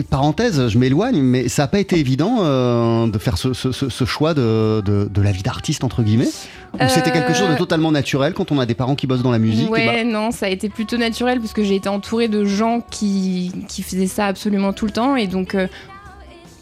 parenthèse, 0.09 0.67
je 0.67 0.77
m'éloigne, 0.77 1.21
mais 1.21 1.47
ça 1.47 1.63
n'a 1.63 1.67
pas 1.67 1.79
été 1.79 1.97
évident 1.97 2.39
euh, 2.41 3.07
de 3.07 3.17
faire 3.17 3.37
ce, 3.37 3.53
ce- 3.53 3.71
ce- 3.71 3.89
ce 3.89 4.05
choix 4.05 4.33
de, 4.33 4.81
de- 4.85 5.09
de 5.11 5.21
la 5.21 5.31
vie 5.31 5.43
d'artiste, 5.43 5.83
entre 5.83 6.03
guillemets? 6.03 6.27
Ou 6.73 6.79
c'était 6.89 7.11
quelque 7.11 7.33
chose 7.33 7.47
de 7.47 7.53
Euh, 7.53 7.57
totalement 7.57 7.91
naturel 7.91 8.33
quand 8.33 8.51
on 8.51 8.59
a 8.59 8.65
des 8.65 8.75
parents 8.75 8.95
qui 8.95 9.07
bossent 9.07 9.23
dans 9.23 9.31
la 9.31 9.39
musique? 9.39 9.67
Et 9.67 9.71
Ouais, 9.71 9.85
bah, 9.85 10.03
non, 10.03 10.31
ça 10.31 10.47
a 10.47 10.49
été 10.49 10.67
plutôt 10.69 10.97
naturel 10.97 11.39
parce 11.39 11.53
que 11.53 11.63
j'ai 11.63 11.75
été 11.75 11.87
entourée 11.89 12.27
de 12.27 12.43
gens 12.43 12.81
qui, 12.91 13.51
qui 13.69 13.81
faisaient 13.83 14.05
ça 14.07 14.25
absolument 14.25 14.73
tout 14.73 14.85
le 14.85 14.91
temps 14.91 15.15
et 15.15 15.27
donc. 15.27 15.55
euh, 15.55 15.67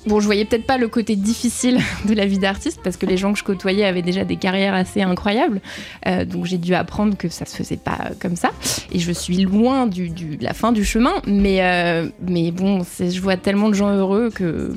Bon, 0.07 0.19
je 0.19 0.25
voyais 0.25 0.45
peut-être 0.45 0.65
pas 0.65 0.77
le 0.77 0.88
côté 0.88 1.15
difficile 1.15 1.79
de 2.07 2.13
la 2.13 2.25
vie 2.25 2.38
d'artiste 2.39 2.79
parce 2.83 2.97
que 2.97 3.05
les 3.05 3.17
gens 3.17 3.33
que 3.33 3.39
je 3.39 3.43
côtoyais 3.43 3.85
avaient 3.85 4.01
déjà 4.01 4.24
des 4.24 4.35
carrières 4.38 4.74
assez 4.74 5.01
incroyables. 5.01 5.62
Euh, 6.07 6.25
donc 6.25 6.45
j'ai 6.45 6.57
dû 6.57 6.74
apprendre 6.75 7.17
que 7.17 7.29
ça 7.29 7.45
se 7.45 7.55
faisait 7.55 7.77
pas 7.77 7.97
euh, 8.05 8.13
comme 8.19 8.35
ça. 8.35 8.50
Et 8.91 9.00
je 9.00 9.12
suis 9.12 9.38
loin 9.38 9.88
du, 9.88 10.09
du- 10.09 10.38
de 10.38 10.43
la 10.43 10.53
fin 10.53 10.71
du 10.71 10.85
chemin. 10.85 11.13
Mais, 11.27 11.57
euh, 11.62 12.07
mais 12.27 12.51
bon, 12.51 12.81
je 13.00 13.19
vois 13.19 13.38
tellement 13.38 13.69
de 13.69 13.74
gens 13.74 13.89
heureux 13.93 14.29
que 14.33 14.74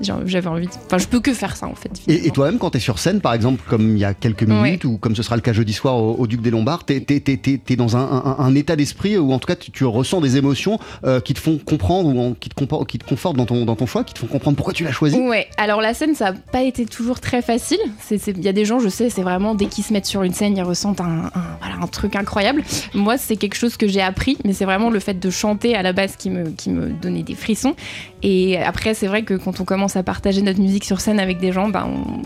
j'avais 0.00 0.48
envie. 0.48 0.66
de- 0.66 0.72
Enfin, 0.86 0.98
je 0.98 1.06
peux 1.06 1.20
que 1.20 1.32
faire 1.32 1.54
ça 1.56 1.66
en 1.66 1.74
fait. 1.74 1.90
Et, 2.08 2.30
toi-même, 2.30 2.58
quand 2.58 2.70
tu 2.70 2.78
es 2.78 2.80
sur 2.80 2.98
scène, 2.98 3.20
par 3.20 3.34
exemple, 3.34 3.62
comme 3.68 3.90
il 3.96 3.98
y 3.98 4.04
a 4.04 4.14
quelques 4.14 4.42
minutes, 4.64 4.84
ou 4.84 4.98
comme 4.98 5.14
ce 5.14 5.22
sera 5.22 5.36
le 5.36 5.42
cas 5.42 5.52
jeudi 5.52 5.72
soir 5.72 5.96
au, 5.96 6.14
au 6.14 6.26
Duc 6.26 6.40
des 6.42 6.50
Lombards, 6.50 6.84
tu 6.86 6.94
es, 6.94 7.76
dans 7.76 7.96
un, 7.96 8.00
un- 8.00 8.36
un 8.38 8.54
état 8.54 8.74
d'esprit 8.76 9.16
où, 9.16 9.32
en 9.32 9.38
tout 9.38 9.46
cas, 9.46 9.54
tu, 9.56 9.70
tu 9.70 9.84
ressens 9.84 10.20
des 10.20 10.36
émotions 10.36 10.78
euh, 11.04 11.20
qui 11.20 11.34
te 11.34 11.38
font 11.40 11.58
comprendre 11.58 12.08
ou 12.14 12.20
en- 12.20 12.34
qui, 12.34 12.48
te 12.48 12.84
qui 12.86 12.98
te 12.98 13.04
confortent 13.08 13.36
dans 13.36 13.46
ton, 13.46 13.64
dans 13.64 13.76
ton 13.76 13.86
choix, 13.86 14.02
qui 14.04 14.14
te 14.14 14.18
font 14.18 14.26
comprendre 14.26 14.56
pourquoi 14.56 14.71
tu 14.72 14.84
l'as 14.84 14.92
choisi? 14.92 15.18
Ouais, 15.18 15.48
alors 15.56 15.80
la 15.80 15.94
scène, 15.94 16.14
ça 16.14 16.32
n'a 16.32 16.38
pas 16.52 16.62
été 16.62 16.86
toujours 16.86 17.20
très 17.20 17.42
facile. 17.42 17.78
Il 18.10 18.42
y 18.42 18.48
a 18.48 18.52
des 18.52 18.64
gens, 18.64 18.78
je 18.80 18.88
sais, 18.88 19.10
c'est 19.10 19.22
vraiment 19.22 19.54
dès 19.54 19.66
qu'ils 19.66 19.84
se 19.84 19.92
mettent 19.92 20.06
sur 20.06 20.22
une 20.22 20.34
scène, 20.34 20.56
ils 20.56 20.62
ressentent 20.62 21.00
un, 21.00 21.30
un- 21.34 21.56
voilà, 21.60 21.76
un 21.82 21.86
truc 21.86 22.16
incroyable. 22.16 22.62
Moi, 22.94 23.18
c'est 23.18 23.36
quelque 23.36 23.54
chose 23.56 23.76
que 23.76 23.86
j'ai 23.88 24.00
appris, 24.02 24.36
mais 24.44 24.52
c'est 24.52 24.64
vraiment 24.64 24.90
le 24.90 25.00
fait 25.00 25.18
de 25.18 25.30
chanter 25.30 25.74
à 25.74 25.82
la 25.82 25.92
base 25.92 26.16
qui 26.16 26.30
me, 26.30 26.50
qui 26.50 26.70
me 26.70 26.90
donnait 26.90 27.22
des 27.22 27.34
frissons. 27.34 27.74
Et 28.22 28.58
après, 28.58 28.94
c'est 28.94 29.06
vrai 29.06 29.22
que 29.22 29.34
quand 29.34 29.60
on 29.60 29.64
commence 29.64 29.96
à 29.96 30.02
partager 30.02 30.42
notre 30.42 30.60
musique 30.60 30.84
sur 30.84 31.00
scène 31.00 31.18
avec 31.20 31.38
des 31.38 31.52
gens, 31.52 31.68
ben, 31.68 31.86
on, 31.86 32.22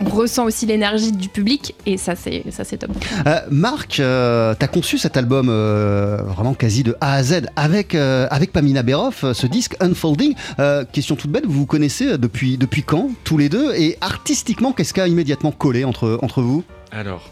on 0.00 0.10
ressent 0.10 0.44
aussi 0.44 0.66
l'énergie 0.66 1.12
du 1.12 1.28
public, 1.28 1.74
et 1.86 1.96
ça, 1.96 2.14
c'est 2.16 2.44
ça, 2.50 2.64
c'est 2.64 2.78
top. 2.78 2.90
Euh, 3.26 3.40
Marc, 3.50 4.00
euh, 4.00 4.54
t'as 4.58 4.66
conçu 4.66 4.98
cet 4.98 5.16
album 5.16 5.48
euh, 5.48 6.18
vraiment 6.22 6.54
quasi 6.54 6.82
de 6.82 6.96
A 7.00 7.14
à 7.14 7.22
Z 7.22 7.46
avec, 7.56 7.94
euh, 7.94 8.26
avec 8.30 8.52
Pamina 8.52 8.82
Beroff, 8.82 9.24
ce 9.32 9.46
disque 9.46 9.76
Unfolding. 9.80 10.34
Euh, 10.58 10.84
question 10.90 11.16
toute 11.16 11.30
bête, 11.30 11.46
vous 11.46 11.60
vous 11.60 11.66
connaissez 11.66 12.18
depuis, 12.18 12.58
depuis 12.58 12.82
quand, 12.82 13.10
tous 13.24 13.38
les 13.38 13.48
deux? 13.48 13.74
Et 13.74 13.96
artistiquement, 14.00 14.72
qu'est-ce 14.72 14.92
qui 14.92 15.00
a 15.00 15.08
immédiatement 15.08 15.52
collé 15.52 15.84
entre, 15.84 16.18
entre 16.22 16.42
vous? 16.42 16.64
Alors, 16.92 17.30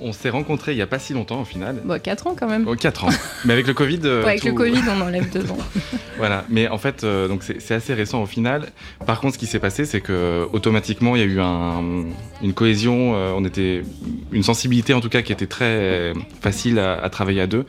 on 0.00 0.12
s'est 0.12 0.30
rencontrés 0.30 0.72
il 0.72 0.78
y 0.78 0.82
a 0.82 0.86
pas 0.86 0.98
si 0.98 1.12
longtemps 1.14 1.40
au 1.40 1.44
final. 1.44 1.80
Bon, 1.84 2.00
4 2.00 2.26
ans 2.26 2.36
quand 2.38 2.48
même. 2.48 2.64
Oh, 2.68 2.74
4 2.74 3.04
ans. 3.04 3.08
Mais 3.44 3.52
avec 3.52 3.66
le 3.66 3.74
Covid. 3.74 4.00
euh, 4.04 4.22
Ouais, 4.22 4.30
avec 4.30 4.44
le 4.44 4.52
Covid, 4.52 4.80
on 4.90 5.00
enlève 5.00 5.30
deux 5.30 5.50
ans. 5.50 5.58
Voilà, 6.16 6.44
mais 6.48 6.68
en 6.68 6.78
fait, 6.78 7.02
euh, 7.02 7.26
donc 7.26 7.42
c'est 7.42 7.74
assez 7.74 7.92
récent 7.92 8.22
au 8.22 8.26
final. 8.26 8.68
Par 9.04 9.18
contre, 9.20 9.34
ce 9.34 9.38
qui 9.38 9.46
s'est 9.46 9.58
passé, 9.58 9.84
c'est 9.84 10.00
que 10.00 10.46
automatiquement, 10.52 11.16
il 11.16 11.18
y 11.18 11.22
a 11.24 11.26
eu 11.26 11.40
un- 11.40 12.04
une 12.40 12.52
cohésion. 12.54 13.16
euh, 13.16 13.32
on 13.36 13.44
était 13.44 13.82
une 14.30 14.44
sensibilité 14.44 14.94
en 14.94 15.00
tout 15.00 15.08
cas 15.08 15.22
qui 15.22 15.32
était 15.32 15.48
très 15.48 16.12
facile 16.40 16.78
à, 16.78 16.94
à 17.02 17.10
travailler 17.10 17.40
à 17.40 17.48
deux. 17.48 17.64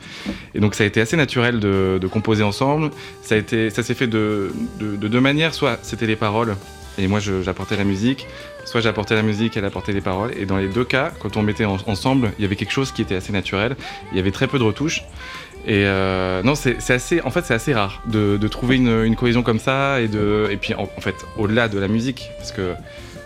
Et 0.54 0.60
donc, 0.60 0.76
ça 0.76 0.84
a 0.84 0.88
été 0.88 1.02
assez 1.02 1.18
naturel 1.18 1.60
de, 1.60 1.98
de 2.00 2.08
composer 2.08 2.44
ensemble. 2.44 2.92
Ça 3.24 3.34
a 3.34 3.40
été, 3.40 3.72
ça 3.72 3.82
s'est 3.82 3.96
fait 3.96 4.06
de, 4.08 4.52
de- 4.80 4.96
de 4.96 5.08
deux 5.08 5.22
manières. 5.22 5.56
Soit 5.56 5.80
c'était 5.82 6.06
les 6.08 6.16
paroles 6.16 6.56
et 7.00 7.08
moi 7.08 7.20
j'apportais 7.20 7.78
la 7.78 7.84
musique. 7.84 8.28
Soit 8.66 8.82
j'apportais 8.82 9.16
la 9.16 9.22
musique, 9.22 9.56
elle 9.58 9.66
apportait 9.66 9.94
les 9.94 10.02
paroles. 10.02 10.32
Et 10.38 10.46
dans 10.46 10.58
les 10.58 10.68
deux 10.68 10.84
cas, 10.84 11.12
quand 11.20 11.38
on 11.38 11.42
mettait 11.42 11.66
en- 11.66 11.78
ensemble, 11.88 12.32
il 12.38 12.42
y 12.42 12.46
avait 12.46 12.56
quelque 12.56 12.72
chose 12.72 12.92
qui 12.92 13.02
était 13.02 13.16
assez 13.16 13.32
naturel. 13.32 13.76
Il 14.12 14.18
y 14.18 14.20
avait 14.20 14.32
très 14.32 14.48
peu 14.48 14.60
de 14.60 14.64
retouches. 14.64 15.04
Et 15.68 15.86
euh, 15.86 16.44
non, 16.44 16.54
c'est 16.54 16.78
assez, 16.92 17.22
en 17.22 17.32
fait, 17.32 17.44
c'est 17.44 17.54
assez 17.54 17.74
rare 17.74 18.04
de, 18.08 18.48
trouver 18.48 18.76
une, 18.76 19.16
cohésion 19.16 19.42
comme 19.42 19.58
ça 19.60 20.00
et 20.00 20.58
puis 20.58 20.76
en, 20.76 20.84
en 20.84 21.02
fait, 21.02 21.16
au-delà 21.38 21.68
de 21.68 21.80
la 21.80 21.88
musique, 21.88 22.30
parce 22.38 22.52
que 22.52 22.74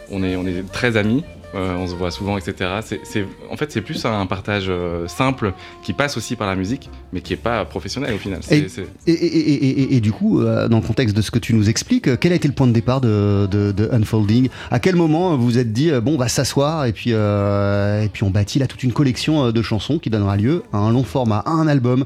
on 0.10 0.24
est, 0.24 0.36
on 0.38 0.46
est 0.46 0.70
très 0.72 0.96
amis, 0.96 1.24
euh, 1.56 1.76
on 1.78 1.88
se 1.88 1.96
voit 1.96 2.12
souvent, 2.12 2.38
etc. 2.38 2.70
C'est, 2.82 3.00
c'est- 3.04 3.26
en 3.52 3.58
fait, 3.58 3.72
c'est 3.72 3.82
plus 3.82 4.06
un 4.06 4.26
partage 4.26 4.68
euh, 4.70 5.08
simple 5.08 5.54
qui 5.84 5.94
passe 5.94 6.16
aussi 6.18 6.36
par 6.36 6.48
la 6.48 6.56
musique, 6.56 6.90
mais 7.12 7.22
qui 7.22 7.34
est 7.34 7.38
pas 7.38 7.66
professionnel 7.66 8.14
au 8.14 8.18
final. 8.18 8.40
C'est- 8.42 8.60
Et- 8.60 8.70
c'est- 8.70 8.88
et, 9.08 9.12
et- 9.12 9.54
et- 9.54 9.82
et- 9.82 9.96
et 9.96 10.00
du 10.02 10.12
coup, 10.12 10.42
euh, 10.42 10.68
dans 10.68 10.78
le 10.80 10.86
contexte 10.86 11.16
de 11.16 11.22
ce 11.22 11.32
que 11.32 11.40
tu 11.40 11.54
nous 11.56 11.70
expliques, 11.70 12.20
quel 12.20 12.32
a 12.32 12.36
été 12.36 12.48
le 12.48 12.54
point 12.54 12.68
de 12.68 12.72
départ 12.72 13.02
de, 13.02 13.48
de- 13.50 13.72
de 13.72 13.90
Unfolding? 13.92 14.50
À 14.72 14.80
quel 14.80 14.96
moment 14.96 15.36
vous 15.36 15.46
vous 15.46 15.58
êtes 15.58 15.74
dit, 15.74 15.92
bon, 16.04 16.14
on 16.16 16.18
va 16.18 16.28
s'asseoir 16.28 16.86
et, 16.86 16.94
puis 16.94 17.12
euh, 17.14 18.04
et 18.04 18.10
puis 18.10 18.24
on 18.24 18.30
bâtit 18.30 18.60
là 18.60 18.68
toute 18.68 18.84
une 18.84 18.94
collection 18.94 19.52
de 19.52 19.62
chansons 19.62 19.98
qui 20.00 20.10
donnera 20.10 20.38
lieu 20.38 20.64
à 20.72 20.78
un 20.78 20.92
long 20.92 21.04
format, 21.04 21.40
à 21.40 21.52
un 21.52 21.68
album? 21.68 22.06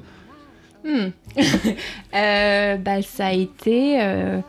Hmm. 0.86 1.10
Euh, 2.16 2.78
bah, 2.78 3.02
ça 3.02 3.28
a 3.28 3.34
été 3.34 3.98
euh, 4.02 4.40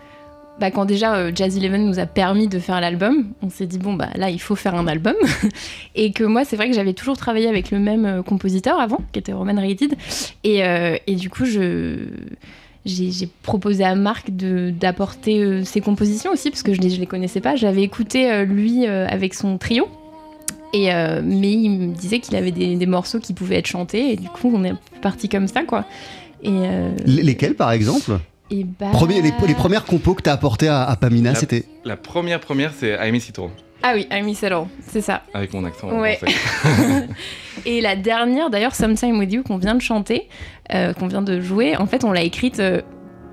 bah, 0.61 0.70
quand 0.70 0.84
déjà 0.84 1.16
euh, 1.16 1.32
Jazz 1.34 1.56
Eleven 1.56 1.84
nous 1.84 1.99
a 1.99 2.06
permis 2.06 2.46
de 2.46 2.58
faire 2.58 2.80
l'album. 2.80 3.32
On 3.42 3.50
s'est 3.50 3.66
dit, 3.66 3.78
bon, 3.78 3.94
bah 3.94 4.08
là, 4.14 4.30
il 4.30 4.40
faut 4.40 4.54
faire 4.54 4.75
un 4.75 4.87
album. 4.87 5.14
et 5.94 6.12
que 6.12 6.25
moi, 6.25 6.44
c'est 6.44 6.56
vrai 6.56 6.68
que 6.68 6.75
j'avais 6.75 6.92
toujours 6.92 7.16
travaillé 7.16 7.49
avec 7.49 7.70
le 7.70 7.78
même 7.78 8.04
euh, 8.04 8.23
compositeur 8.23 8.78
avant, 8.78 9.00
qui 9.12 9.18
était 9.18 9.32
Roman. 9.32 9.56
Et, 10.44 10.64
euh, 10.64 10.96
et 11.06 11.14
du 11.16 11.30
coup. 11.30 11.44
J'ai 12.87 13.30
proposé 13.42 13.82
à 13.82 13.94
Marc 13.94 14.30
d'apporter 14.30 15.42
euh, 15.42 15.64
ses 15.64 15.80
compositions 15.80 16.30
aussi, 16.32 16.50
parce 16.50 16.62
que 16.62 16.75
je 16.75 16.82
ne 16.82 16.87
les 16.87 17.06
connaissais 17.06 17.40
pas. 17.40 17.56
J'avais 17.56 17.82
écouté 17.82 18.44
lui 18.44 18.87
avec 18.87 19.32
son 19.32 19.56
trio, 19.56 19.88
et, 20.75 20.90
mais 21.23 21.50
il 21.50 21.70
me 21.70 21.94
disait 21.94 22.20
qu'il 22.20 22.37
avait 22.37 22.50
des, 22.50 22.87
morceaux 22.87 23.20
qui 23.20 23.32
pouvaient 23.32 23.56
être 23.56 23.66
chantés, 23.66 24.12
et 24.12 24.16
du 24.16 24.28
coup, 24.28 24.52
on 24.54 24.64
est 24.64 24.75
parti 25.00 25.30
comme 25.30 25.49
ça, 25.49 25.62
quoi. 25.62 25.87
Lesquels, 26.42 27.54
par 27.54 27.73
exemple? 27.73 28.18
Et 28.51 28.65
bah... 28.65 28.87
Premier- 28.93 29.23
les, 29.23 29.33
les 29.47 29.55
premières 29.55 29.85
compos 29.85 30.15
que 30.15 30.23
t'as 30.23 30.33
apportées 30.35 30.69
à, 30.69 30.83
à 30.85 30.97
Pamina, 30.97 31.35
c'était. 31.35 31.65
La 31.85 31.97
première 31.97 32.41
première, 32.41 32.73
c'est 32.79 32.93
It 32.93 33.39
All, 33.39 33.49
Ah 33.83 33.93
oui, 33.95 34.07
It 34.11 34.45
All, 34.45 34.67
c'est 34.87 35.01
ça. 35.01 35.23
avec 35.33 35.53
mon 35.55 35.65
accent 35.65 35.89
Ouais. 35.99 36.17
français. 36.17 37.09
Et 37.67 37.81
la 37.81 37.97
dernière, 37.97 38.51
d'ailleurs, 38.51 38.75
Sometime 38.75 39.19
With 39.19 39.33
You, 39.33 39.43
qu'on 39.43 39.57
vient 39.57 39.75
de 39.75 39.81
chanter, 39.81 40.29
euh, 40.75 40.93
qu'on 40.93 41.07
vient 41.07 41.23
de 41.23 41.41
jouer, 41.41 41.77
en 41.77 41.87
fait, 41.87 42.05
on 42.05 42.13
l'a 42.13 42.23
écrite 42.23 42.61
euh, 42.61 42.83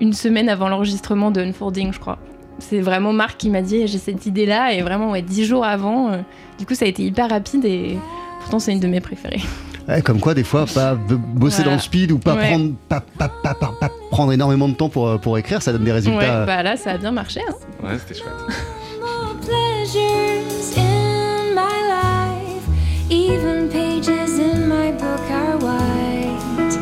une 0.00 0.12
semaine 0.14 0.48
avant 0.48 0.68
l'enregistrement 0.68 1.30
de 1.30 1.42
Unfolding, 1.42 1.92
je 1.92 1.98
crois. 1.98 2.18
C'est 2.58 2.80
vraiment 2.80 3.12
Marc 3.12 3.38
qui 3.38 3.50
m'a 3.50 3.60
dit 3.62 3.86
j'ai 3.86 3.98
cette 3.98 4.24
idée-là, 4.26 4.72
et 4.72 4.82
vraiment, 4.82 5.10
ouais, 5.10 5.22
dix 5.22 5.44
jours 5.44 5.64
avant. 5.64 6.10
euh, 6.12 6.18
du 6.58 6.64
coup, 6.66 6.74
ça 6.74 6.84
a 6.84 6.88
été 6.88 7.02
hyper 7.02 7.28
rapide 7.28 7.64
et 7.64 7.96
pourtant, 8.40 8.58
c'est 8.58 8.72
une 8.72 8.80
de 8.80 8.86
mes 8.88 9.00
préférées. 9.00 9.40
Ouais, 9.88 10.00
comme 10.02 10.20
quoi, 10.20 10.34
des 10.34 10.44
fois, 10.44 10.64
pas 10.66 10.94
bosser 10.94 11.56
Voilà. 11.62 11.70
dans 11.70 11.76
le 11.76 11.80
speed 11.82 12.12
ou 12.12 12.18
pas, 12.18 12.34
Ouais. 12.34 12.48
prendre, 12.48 12.72
pas, 12.88 13.02
pas, 13.18 13.28
pas, 13.42 13.54
pas- 13.54 13.72
pas 13.80 13.90
prendre 14.10 14.32
énormément 14.32 14.68
de 14.68 14.74
temps 14.74 14.88
pour, 14.88 15.08
euh, 15.08 15.18
pour 15.18 15.36
écrire, 15.38 15.60
ça 15.62 15.72
donne 15.72 15.84
des 15.84 15.92
résultats. 15.92 16.40
Ouais, 16.40 16.46
bah 16.46 16.62
là, 16.62 16.76
ça 16.76 16.92
a 16.92 16.98
bien 16.98 17.10
marché. 17.12 17.40
hein. 17.48 17.52
Ouais, 17.82 17.98
c'était 17.98 18.20
chouette. 18.20 18.32
more 19.00 19.34
pleasures 19.40 20.78
in 20.78 21.54
my 21.54 21.78
life. 21.88 23.10
Even 23.10 23.68
pages 23.68 24.08
in 24.08 24.66
my 24.68 24.92
book 24.92 25.30
are 25.30 25.58
white, 25.60 26.78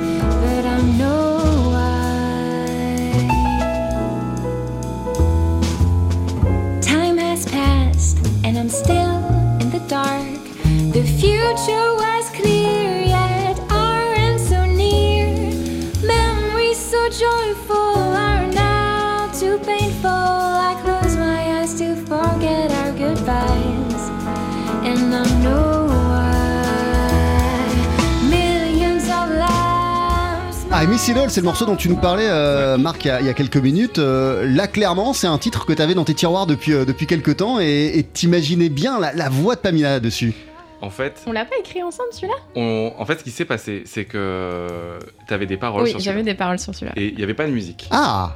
Ah, 30.83 30.87
Miss 30.87 31.07
Idol, 31.09 31.29
c'est 31.29 31.43
le 31.43 31.45
morceau 31.45 31.67
dont 31.67 31.77
tu 31.77 31.91
nous 31.91 31.97
parlais, 31.97 32.27
euh, 32.27 32.79
Marc, 32.79 33.05
il 33.05 33.09
y, 33.09 33.11
a, 33.11 33.21
il 33.21 33.27
y 33.27 33.29
a 33.29 33.35
quelques 33.35 33.59
minutes. 33.59 33.99
Euh, 33.99 34.47
là, 34.49 34.67
clairement, 34.67 35.13
c'est 35.13 35.27
un 35.27 35.37
titre 35.37 35.67
que 35.67 35.75
tu 35.75 35.83
avais 35.83 35.93
dans 35.95 36.05
tes 36.05 36.15
tiroirs 36.15 36.47
depuis, 36.47 36.73
euh, 36.73 36.87
depuis 36.87 37.07
quelques 37.07 37.37
temps 37.37 37.61
et 37.61 37.99
et 37.99 38.03
t'imaginais 38.03 38.71
bien 38.71 38.99
la, 38.99 39.13
la 39.13 39.29
voix 39.29 39.57
de 39.57 39.61
Pamina 39.61 40.01
dessus. 40.01 40.33
En 40.81 40.89
fait, 40.89 41.21
On 41.27 41.33
l'a 41.33 41.45
pas 41.45 41.57
écrit 41.61 41.83
ensemble, 41.83 42.09
celui-là? 42.13 42.93
en 42.99 43.05
fait, 43.05 43.19
ce 43.19 43.25
qui 43.25 43.31
s'est 43.31 43.45
passé, 43.45 43.83
c'est 43.85 44.07
que 44.07 44.99
t'avais 45.29 45.45
des 45.45 45.59
paroles 45.59 45.83
Oui, 45.83 45.91
sur 45.91 45.99
j'avais 45.99 46.21
celui-là. 46.21 46.33
des 46.33 46.39
paroles 46.39 46.59
sur 46.59 46.75
celui-là. 46.75 46.93
Et 46.97 47.09
il 47.09 47.17
n'y 47.17 47.23
avait 47.25 47.35
pas 47.35 47.47
de 47.47 47.53
musique. 47.53 47.87
Ah 47.91 48.35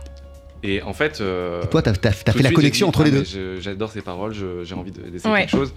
Et 0.63 0.83
en 0.83 0.93
fait. 0.93 1.23
euh, 1.23 1.63
Toi, 1.71 1.81
t'as 1.81 1.93
t'as- 1.95 2.11
t'as 2.11 2.33
tout 2.33 2.37
fait 2.37 2.43
la 2.43 2.51
suite, 2.51 2.57
connexion 2.57 2.89
entre 2.89 3.05
les 3.05 3.11
Ah, 3.17 3.23
deux. 3.35 3.61
J'adore 3.63 3.91
ces 3.91 4.03
paroles, 4.03 4.35
je- 4.35 4.65
j'ai 4.65 4.75
envie 4.75 4.93
de- 4.93 5.01
d'essayer 5.01 5.33
Ouais. 5.33 5.41
quelque 5.47 5.51
chose. 5.53 5.73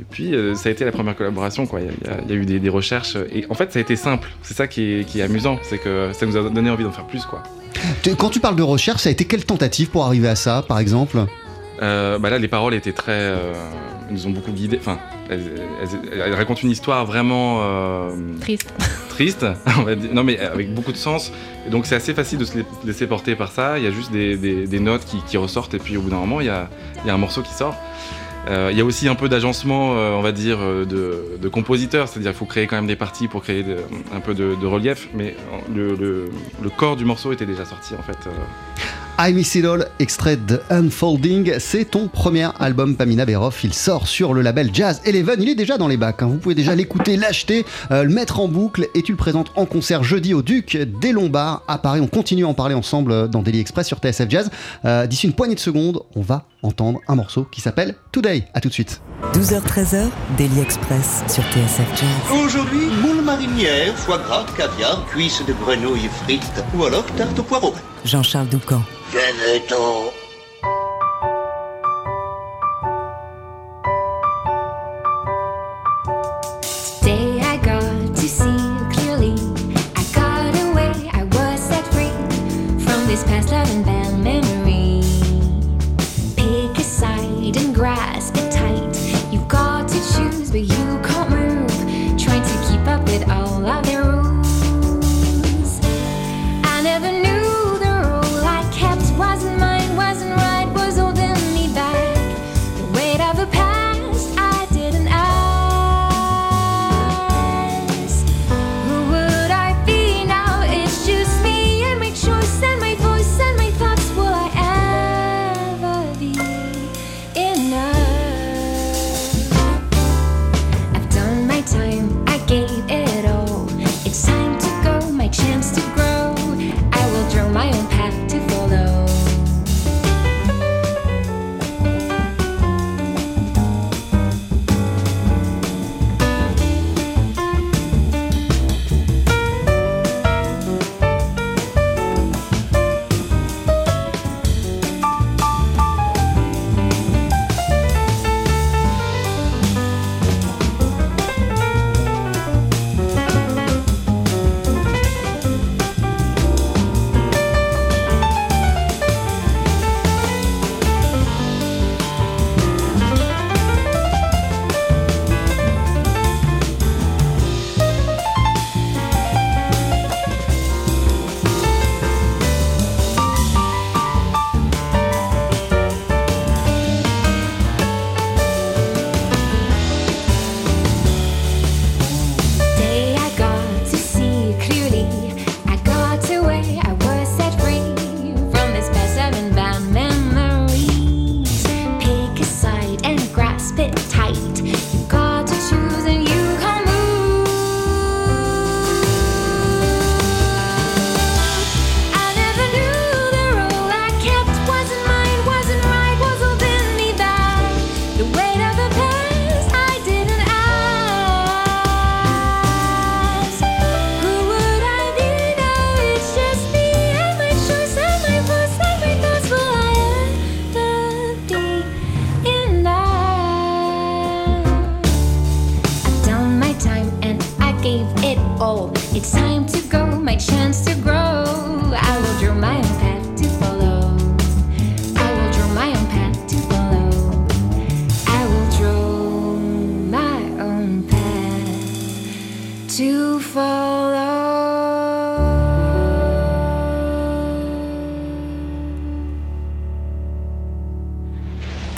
Et 0.00 0.04
puis, 0.10 0.34
euh, 0.34 0.54
ça 0.54 0.68
a 0.68 0.72
été 0.72 0.84
la 0.84 0.90
première 0.92 1.14
collaboration, 1.16 1.66
quoi. 1.66 1.80
Il 1.80 1.86
y 1.86 2.10
a- 2.10 2.20
y, 2.28 2.32
y 2.32 2.34
eu 2.34 2.44
des, 2.44 2.58
des 2.58 2.68
recherches. 2.68 3.16
Et 3.32 3.46
en 3.48 3.54
fait, 3.54 3.72
ça 3.72 3.78
a 3.78 3.82
été 3.82 3.94
simple. 3.96 4.28
C'est 4.42 4.54
ça 4.54 4.66
qui 4.66 4.82
est, 5.00 5.04
qui 5.04 5.20
est 5.20 5.22
amusant. 5.22 5.58
C'est 5.62 5.78
que 5.78 6.10
ça 6.12 6.26
nous 6.26 6.36
a 6.36 6.42
donné 6.50 6.68
envie 6.70 6.84
d'en 6.84 6.90
faire 6.92 7.06
plus, 7.06 7.24
quoi. 7.24 7.42
Quand 8.18 8.30
tu 8.30 8.40
parles 8.40 8.56
de 8.56 8.62
recherche, 8.62 9.02
ça 9.02 9.08
a 9.08 9.12
été 9.12 9.24
quelle 9.24 9.44
tentative 9.44 9.90
pour 9.90 10.04
arriver 10.04 10.28
à 10.28 10.36
ça, 10.36 10.64
par 10.66 10.78
exemple? 10.78 11.18
Euh, 11.82 12.18
bah 12.18 12.30
là, 12.30 12.38
les 12.38 12.48
paroles 12.48 12.74
étaient 12.74 12.92
très. 12.92 13.12
euh, 13.12 13.52
elles 14.08 14.14
nous 14.14 14.26
ont 14.26 14.30
beaucoup 14.30 14.52
guidés. 14.52 14.78
Enfin, 14.80 14.98
elles, 15.28 15.42
elles- 15.82 16.20
elles 16.26 16.34
racontent 16.34 16.60
une 16.62 16.70
histoire 16.70 17.04
vraiment. 17.06 17.60
euh, 17.62 18.10
Triste. 18.40 18.72
triste, 19.08 19.46
on 19.78 19.82
va 19.82 19.94
dire. 19.96 20.10
non 20.12 20.22
mais 20.24 20.38
avec 20.38 20.72
beaucoup 20.74 20.92
de 20.92 20.96
sens. 20.96 21.32
Et 21.66 21.70
donc 21.70 21.86
c'est 21.86 21.94
assez 21.96 22.14
facile 22.14 22.38
de 22.38 22.44
se 22.44 22.58
la- 22.58 22.64
laisser 22.84 23.06
porter 23.06 23.34
par 23.36 23.50
ça. 23.50 23.78
Il 23.78 23.84
y 23.84 23.86
a 23.86 23.90
juste 23.90 24.12
des, 24.12 24.36
des- 24.36 24.66
des 24.66 24.80
notes 24.80 25.04
qui, 25.04 25.18
qui 25.26 25.36
ressortent 25.36 25.74
et 25.74 25.78
puis 25.78 25.96
au 25.96 26.00
bout 26.02 26.10
d'un 26.10 26.16
moment 26.18 26.40
il 26.40 26.46
y 26.46 26.50
a, 26.50 26.68
il 27.04 27.08
y 27.08 27.10
a 27.10 27.14
un 27.14 27.18
morceau 27.18 27.42
qui 27.42 27.52
sort. 27.52 27.74
Euh, 28.48 28.68
il 28.70 28.78
y 28.78 28.80
a 28.80 28.84
aussi 28.84 29.08
un 29.08 29.14
peu 29.14 29.28
d'agencement, 29.28 29.96
euh, 29.96 30.12
on 30.12 30.20
va 30.20 30.32
dire, 30.32 30.58
euh, 30.60 30.84
de, 30.84 31.38
de 31.40 31.48
compositeur, 31.48 32.08
c'est-à-dire 32.08 32.32
qu'il 32.32 32.38
faut 32.38 32.44
créer 32.44 32.66
quand 32.66 32.76
même 32.76 32.86
des 32.86 32.96
parties 32.96 33.28
pour 33.28 33.42
créer 33.42 33.64
un 34.12 34.20
peu 34.20 34.34
de, 34.34 34.66
relief, 34.66 35.08
mais 35.14 35.34
le 35.74 36.28
corps 36.76 36.96
du 36.96 37.04
morceau 37.04 37.32
était 37.32 37.46
déjà 37.46 37.64
sorti 37.64 37.94
en 37.94 38.02
fait. 38.02 38.18
I 39.16 39.32
Miss 39.32 39.54
It 39.54 39.64
All, 39.64 39.86
extrait 40.00 40.36
de 40.36 40.60
Unfolding, 40.70 41.54
c'est 41.60 41.84
ton 41.84 42.08
premier 42.08 42.48
album 42.58 42.96
Pamina 42.96 43.24
Beroff, 43.24 43.62
il 43.62 43.72
sort 43.72 44.08
sur 44.08 44.34
le 44.34 44.42
label 44.42 44.70
Jazz 44.72 45.00
Eleven, 45.04 45.40
il 45.40 45.48
est 45.48 45.54
déjà 45.54 45.78
dans 45.78 45.86
les 45.86 45.96
bacs, 45.96 46.20
hein. 46.22 46.26
vous 46.26 46.38
pouvez 46.38 46.56
déjà 46.56 46.74
l'écouter, 46.74 47.16
l'acheter, 47.16 47.64
euh, 47.92 48.02
le 48.02 48.12
mettre 48.12 48.40
en 48.40 48.48
boucle 48.48 48.88
et 48.92 49.02
tu 49.02 49.12
le 49.12 49.16
présentes 49.16 49.52
en 49.54 49.66
concert 49.66 50.02
jeudi 50.02 50.34
au 50.34 50.42
Duc 50.42 50.76
des 50.76 51.12
Lombards 51.12 51.62
à 51.68 51.78
Paris, 51.78 52.00
on 52.00 52.08
continue 52.08 52.44
à 52.44 52.48
en 52.48 52.54
parler 52.54 52.74
ensemble 52.74 53.12
euh, 53.12 53.26
dans 53.28 53.42
Daily 53.42 53.60
Express 53.60 53.86
sur 53.86 53.98
TSF 53.98 54.28
Jazz. 54.28 54.50
Euh, 54.84 55.06
D'ici 55.06 55.28
une 55.28 55.32
poignée 55.32 55.54
de 55.54 55.60
secondes, 55.60 56.02
on 56.16 56.22
va 56.22 56.46
entendre 56.62 56.98
un 57.06 57.14
morceau 57.14 57.44
qui 57.44 57.60
s'appelle 57.60 57.94
Today, 58.10 58.48
à 58.52 58.60
tout 58.60 58.68
de 58.68 58.74
suite. 58.74 59.00
12h-13h, 59.32 60.08
Daily 60.36 60.58
Express 60.60 61.22
sur 61.28 61.44
TSF 61.44 61.88
Jazz. 61.94 62.42
Aujourd'hui, 62.44 62.86
moule 63.00 63.22
marinière, 63.22 63.96
foie 63.96 64.18
gras, 64.18 64.44
caviar, 64.56 65.06
cuisses 65.06 65.42
de 65.46 65.52
grenouille 65.52 66.10
frites 66.24 66.64
ou 66.76 66.84
alors 66.84 67.06
tarte 67.16 67.38
au 67.38 67.44
poireau. 67.44 67.74
Jean-Charles 68.04 68.48
Doucan. 68.48 68.82
Venez-t'en. 69.10 70.12
Today 77.00 77.40
I 77.40 77.56
got 77.58 78.16
to 78.16 78.28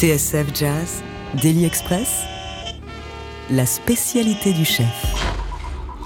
TSF 0.06 0.54
Jazz, 0.54 1.02
Daily 1.42 1.64
Express, 1.64 2.22
la 3.50 3.66
spécialité 3.66 4.52
du 4.52 4.64
chef. 4.64 4.86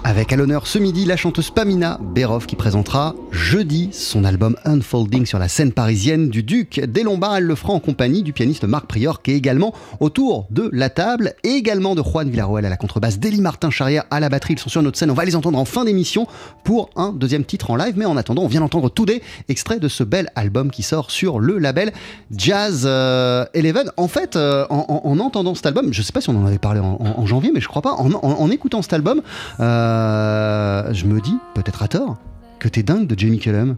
Avec 0.04 0.32
à 0.32 0.36
l'honneur 0.36 0.66
ce 0.66 0.78
midi 0.78 1.04
la 1.04 1.18
chanteuse 1.18 1.50
Pamina 1.50 1.98
Berov 2.00 2.46
qui 2.46 2.56
présentera 2.56 3.14
jeudi 3.33 3.90
son 3.93 4.25
album 4.25 4.57
Unfolding 4.64 5.27
sur 5.27 5.38
la 5.38 5.49
scène 5.49 5.73
parisienne 5.73 6.29
du 6.29 6.43
Duc 6.43 6.81
des 6.81 7.03
Lombards. 7.03 7.37
Elle 7.37 7.45
le 7.45 7.55
fera 7.55 7.73
en 7.73 7.81
compagnie 7.81 8.23
du 8.23 8.33
pianiste 8.33 8.64
Marc 8.64 8.87
Prior 8.87 9.23
qui 9.23 9.33
est 9.33 9.37
également 9.37 9.75
autour 10.01 10.47
de 10.51 10.69
la 10.73 10.90
table 10.90 11.35
et 11.45 11.51
également 11.51 11.95
de 11.95 12.03
Juan 12.03 12.29
Villarroel 12.29 12.66
à 12.66 12.69
la 12.69 12.77
contrebasse, 12.77 13.19
Délie 13.19 13.40
Martin 13.40 13.71
Charrière 13.71 14.05
à 14.11 14.21
la 14.21 14.29
batterie. 14.29 14.55
Ils 14.55 14.59
sont 14.59 14.69
sur 14.69 14.83
notre 14.83 14.99
scène. 14.99 15.11
On 15.11 15.14
va 15.14 15.25
les 15.25 15.37
entendre 15.37 15.59
en 15.59 15.64
fin 15.64 15.85
d'émission 15.85 16.27
pour 16.64 16.90
un 16.97 17.12
deuxième 17.12 17.45
titre 17.45 17.71
en 17.71 17.77
live. 17.77 17.95
Mais 17.97 18.05
en 18.05 18.16
attendant, 18.16 18.43
on 18.43 18.49
vient 18.49 18.61
d'entendre 18.61 18.88
Today, 18.88 19.23
extrait 19.49 19.79
de 19.79 19.88
ce 19.88 20.05
bel 20.05 20.31
album 20.35 20.71
qui 20.71 20.83
sort 20.83 21.11
sur 21.11 21.40
le 21.40 21.59
label 21.59 21.93
Jazz 22.31 22.85
euh, 22.87 23.45
Eleven. 23.55 23.90
En 23.97 24.09
fait, 24.09 24.37
euh, 24.37 24.66
en, 24.71 24.87
en, 24.88 25.11
en, 25.11 25.19
entendant 25.19 25.55
cet 25.55 25.66
album, 25.66 25.93
je 25.93 26.03
sais 26.03 26.12
pas 26.12 26.21
si 26.21 26.31
on 26.31 26.40
en 26.40 26.47
avait 26.47 26.59
parlé 26.59 26.81
en, 26.81 27.27
janvier, 27.27 27.51
mais 27.53 27.61
je 27.61 27.69
crois 27.69 27.83
pas. 27.83 27.93
En, 27.95 28.51
écoutant 28.51 28.83
cet 28.83 28.93
album, 28.93 29.23
euh, 29.61 30.93
je 30.93 31.07
me 31.07 31.21
dis, 31.21 31.37
peut-être 31.55 31.83
à 31.83 31.88
tort, 31.88 32.16
que 32.61 32.68
t'es 32.68 32.85
dingue 32.85 33.09
de 33.09 33.18
Jamie 33.18 33.38
Cullum. 33.38 33.77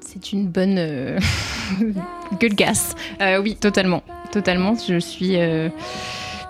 C'est 0.00 0.32
une 0.32 0.48
bonne. 0.48 0.76
Euh... 0.78 1.20
Good 2.40 2.54
guess. 2.54 2.94
Euh, 3.20 3.40
oui, 3.40 3.54
totalement. 3.54 4.02
Totalement. 4.32 4.74
Je 4.88 4.98
suis. 4.98 5.36
Euh, 5.36 5.68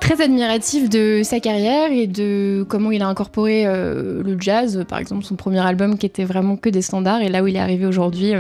très 0.01 0.23
admirative 0.23 0.89
de 0.89 1.23
sa 1.25 1.41
carrière 1.41 1.91
et 1.91 2.07
de 2.07 2.65
comment 2.69 2.93
il 2.93 3.03
a 3.03 3.09
incorporé 3.09 3.67
euh, 3.67 4.23
le 4.23 4.37
jazz, 4.39 4.85
par 4.89 5.01
exemple 5.01 5.25
son 5.25 5.35
premier 5.35 5.59
album 5.59 5.99
qui 5.99 6.07
était 6.07 6.25
vraiment 6.25 6.57
que 6.57 6.69
des 6.69 6.83
standards 6.83 7.23
et 7.23 7.29
là 7.29 7.43
où 7.43 7.49
il 7.49 7.57
est 7.57 7.61
arrivé 7.61 7.87
aujourd'hui, 7.87 8.33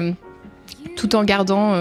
tout 0.94 1.16
en 1.16 1.24
gardant 1.24 1.74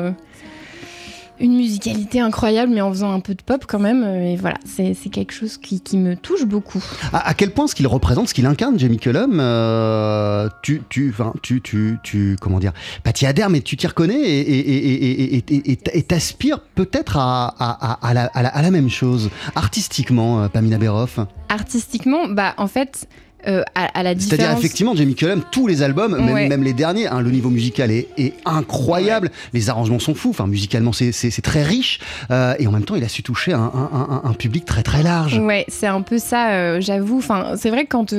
une 1.40 1.56
musicalité 1.56 2.20
incroyable, 2.20 2.74
mais 2.74 2.82
en 2.82 2.90
faisant 2.92 3.12
un 3.12 3.20
peu 3.20 3.36
de 3.36 3.42
pop 3.42 3.66
quand 3.68 3.80
même. 3.80 4.04
Et 4.04 4.36
voilà, 4.36 4.58
c'est 4.66 4.96
quelque 5.10 5.34
chose 5.34 5.58
qui, 5.58 5.82
qui, 5.82 5.98
me 5.98 6.16
touche 6.16 6.46
beaucoup. 6.46 6.84
À, 7.14 7.30
à 7.30 7.34
quel 7.34 7.52
point 7.52 7.68
ce 7.68 7.76
qu'il 7.76 7.88
représente, 7.88 8.30
ce 8.30 8.34
qu'il 8.34 8.46
incarne, 8.46 8.78
Jamie 8.78 8.98
Cullum, 8.98 9.40
euh, 9.40 10.50
tu, 10.62 10.82
tu, 10.90 11.10
enfin, 11.10 11.34
tu, 11.42 11.62
tu, 11.62 11.98
tu, 12.04 12.36
comment 12.40 12.60
dire, 12.60 12.74
bah, 13.04 13.14
tu 13.14 13.26
adhères, 13.26 13.50
mais 13.50 13.62
tu 13.62 13.78
t'y 13.78 13.88
reconnais 13.88 14.22
et 14.26 16.04
t'aspires 16.08 16.60
peut-être 16.76 17.18
à, 17.18 17.54
à, 17.60 18.08
à, 18.08 18.14
la, 18.14 18.26
à, 18.26 18.62
la, 18.62 18.72
même 18.72 18.90
chose, 18.90 19.30
artistiquement, 19.56 20.44
euh, 20.44 20.48
Pamina 20.48 20.78
Beroff? 20.78 21.20
Artistiquement, 21.50 22.28
bah, 22.28 22.54
en 22.58 22.68
fait. 22.68 23.08
Euh, 23.48 23.62
à, 23.76 24.00
à, 24.00 24.02
la 24.02 24.16
différence. 24.16 24.40
C'est-à-dire 24.40 24.58
effectivement, 24.58 24.96
Jamie 24.96 25.14
Cullum, 25.14 25.44
tous 25.52 25.68
les 25.68 25.84
albums, 25.84 26.18
même, 26.18 26.34
ouais. 26.34 26.50
même 26.50 26.64
les 26.64 26.74
derniers, 26.74 27.06
hein, 27.06 27.22
le 27.22 27.30
niveau 27.30 27.52
musical 27.52 27.92
est, 27.92 28.08
est 28.18 28.34
incroyable, 28.44 29.28
ouais. 29.28 29.34
les 29.54 29.70
arrangements 29.70 30.00
sont 30.00 30.16
fous, 30.16 30.32
enfin 30.32 30.48
musicalement 30.48 30.92
c'est 30.94 31.42
très 31.44 31.62
riche, 31.62 32.00
euh, 32.32 32.56
et 32.58 32.66
en 32.66 32.72
même 32.72 32.86
temps 32.86 32.96
il 32.96 33.04
a 33.04 33.08
su 33.08 33.22
toucher 33.22 33.54
un, 33.54 33.60
un, 33.60 33.90
un, 33.94 34.30
un 34.30 34.34
public 34.34 34.66
très 34.66 34.82
très 34.82 35.04
large. 35.04 35.38
Ouais, 35.38 35.64
c'est 35.68 35.86
un 35.86 36.02
peu 36.02 36.18
ça, 36.18 36.54
euh, 36.54 36.82
j'avoue. 36.82 37.20
Enfin, 37.20 37.56
c'est 37.56 37.70
vrai 37.70 37.84
que 37.84 37.90
quand 37.90 38.16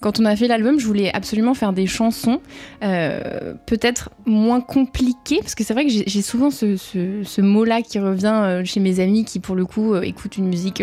quand 0.00 0.18
on 0.18 0.24
a 0.24 0.34
fait 0.34 0.48
l'album, 0.48 0.80
je 0.80 0.86
voulais 0.86 1.14
absolument 1.14 1.54
faire 1.54 1.72
des 1.72 1.86
chansons 1.86 2.40
peut-être 2.80 4.10
moins 4.26 4.60
compliquées, 4.60 5.38
parce 5.40 5.54
que 5.54 5.62
c'est 5.62 5.74
vrai 5.74 5.86
que 5.86 5.92
j'ai 6.04 6.22
souvent 6.22 6.50
ce, 6.50 6.76
ce, 6.76 7.22
ce 7.22 7.40
mot-là 7.40 7.80
qui 7.82 8.00
revient 8.00 8.62
chez 8.64 8.80
mes 8.80 8.98
amis 8.98 9.24
qui 9.24 9.38
pour 9.38 9.54
le 9.54 9.66
coup 9.66 9.94
écoutent 9.96 10.36
une 10.36 10.48
musique, 10.48 10.82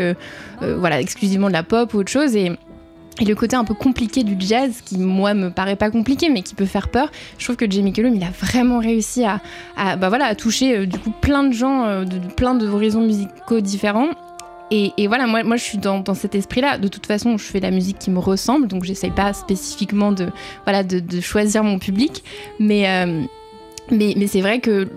voilà, 0.61 1.01
exclusivement 1.01 1.47
de 1.47 1.53
la 1.53 1.63
pop 1.63 1.93
ou 1.93 1.97
autre 1.97 2.11
chose, 2.11 2.37
et 2.37 2.53
et 3.19 3.25
le 3.25 3.35
côté 3.35 3.55
un 3.55 3.65
peu 3.65 3.73
compliqué 3.73 4.23
du 4.23 4.35
jazz, 4.39 4.81
qui 4.85 4.97
moi 4.97 5.33
me 5.33 5.49
paraît 5.49 5.75
pas 5.75 5.91
compliqué, 5.91 6.29
mais 6.29 6.41
qui 6.41 6.55
peut 6.55 6.65
faire 6.65 6.89
peur, 6.89 7.11
je 7.37 7.43
trouve 7.43 7.57
que 7.57 7.69
Jamie 7.69 7.91
Cullum, 7.91 8.15
il 8.15 8.23
a 8.23 8.31
vraiment 8.31 8.79
réussi 8.79 9.25
à, 9.25 9.41
bah 9.97 10.09
voilà, 10.09 10.25
à 10.25 10.35
toucher 10.35 10.77
euh, 10.77 10.85
du 10.85 10.97
coup 10.97 11.11
plein 11.21 11.43
de 11.43 11.53
gens, 11.53 11.85
euh, 11.85 12.05
de, 12.05 12.17
de, 12.17 12.27
plein 12.27 12.55
d'horizons 12.55 13.01
musicaux 13.01 13.59
différents. 13.59 14.09
Et, 14.73 14.93
voilà, 15.07 15.27
moi, 15.27 15.43
moi 15.43 15.57
je 15.57 15.63
suis 15.63 15.77
dans, 15.77 15.99
dans 15.99 16.13
cet 16.13 16.33
esprit-là. 16.33 16.77
De 16.77 16.87
toute 16.87 17.05
façon, 17.05 17.37
je 17.37 17.43
fais 17.43 17.59
la 17.59 17.71
musique 17.71 17.99
qui 17.99 18.09
me 18.09 18.19
ressemble, 18.19 18.67
donc 18.67 18.85
j'essaye 18.85 19.11
pas 19.11 19.33
spécifiquement 19.33 20.13
de, 20.13 20.29
voilà, 20.63 20.83
de, 20.83 21.01
de, 21.01 21.19
choisir 21.19 21.65
mon 21.65 21.77
public. 21.77 22.23
Mais, 22.57 22.87
euh, 22.87 23.21
mais, 23.91 24.13
mais 24.15 24.27
c'est 24.27 24.39
vrai 24.39 24.61
que 24.61 24.87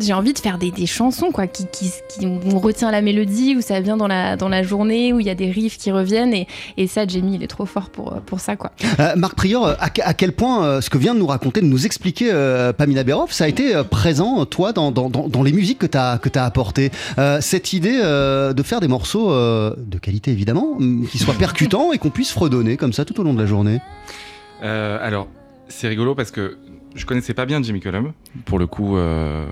j'ai 0.00 0.12
envie 0.12 0.32
de 0.32 0.38
faire 0.38 0.58
des, 0.58 0.70
des 0.70 0.86
chansons 0.86 1.30
quoi, 1.32 1.46
qui, 1.46 1.66
qui, 1.66 1.90
qui, 2.08 2.26
où 2.26 2.40
on 2.52 2.58
retient 2.58 2.90
la 2.90 3.02
mélodie, 3.02 3.56
où 3.56 3.60
ça 3.60 3.80
vient 3.80 3.96
dans 3.96 4.08
la, 4.08 4.36
dans 4.36 4.48
la 4.48 4.62
journée, 4.62 5.12
où 5.12 5.20
il 5.20 5.26
y 5.26 5.30
a 5.30 5.34
des 5.34 5.50
riffs 5.50 5.78
qui 5.78 5.90
reviennent. 5.90 6.34
Et, 6.34 6.46
et 6.76 6.86
ça, 6.86 7.06
Jamie, 7.06 7.36
il 7.36 7.42
est 7.42 7.48
trop 7.48 7.66
fort 7.66 7.90
pour, 7.90 8.20
pour 8.22 8.40
ça. 8.40 8.56
Quoi. 8.56 8.72
Euh, 9.00 9.14
Marc 9.16 9.34
Prior, 9.34 9.66
à, 9.66 9.76
à, 10.02 10.14
quel 10.14 10.32
point 10.32 10.64
euh, 10.64 10.80
ce 10.80 10.90
que 10.90 10.98
vient 10.98 11.14
de 11.14 11.18
nous 11.18 11.26
raconter, 11.26 11.60
de 11.60 11.66
nous 11.66 11.86
expliquer 11.86 12.30
euh, 12.32 12.72
Pamela 12.72 13.04
Berov, 13.04 13.32
ça 13.32 13.44
a 13.44 13.48
été 13.48 13.74
euh, 13.74 13.84
présent, 13.84 14.44
toi, 14.46 14.72
dans, 14.72 14.90
dans, 14.90 15.08
dans, 15.08 15.42
les 15.42 15.52
musiques 15.52 15.78
que 15.78 15.86
tu 15.86 15.98
as, 15.98 16.18
que 16.18 16.28
as 16.38 16.44
apportées? 16.44 16.90
Euh, 17.18 17.40
Cette 17.40 17.72
idée 17.72 18.00
euh, 18.02 18.52
de 18.52 18.62
faire 18.62 18.80
des 18.80 18.88
morceaux 18.88 19.30
de 19.32 19.98
qualité, 19.98 20.30
évidemment, 20.30 20.78
qui 21.10 21.18
soient 21.18 21.34
percutants 21.34 21.92
et 21.92 21.98
qu'on 21.98 22.10
puisse 22.10 22.30
fredonner 22.30 22.76
comme 22.76 22.92
ça 22.92 23.04
tout 23.04 23.18
au 23.20 23.22
long 23.22 23.34
de 23.34 23.40
la 23.40 23.46
journée 23.46 23.80
Alors, 24.62 25.28
c'est 25.68 25.88
rigolo 25.88 26.14
parce 26.14 26.30
que 26.30 26.56
je 26.94 27.06
connaissais 27.06 27.34
pas 27.34 27.46
bien 27.46 27.62
Jimmy 27.62 27.80
Cullum 27.80 28.12
pour 28.44 28.58
le 28.58 28.66
coup 28.66 28.96
euh, 28.96 29.46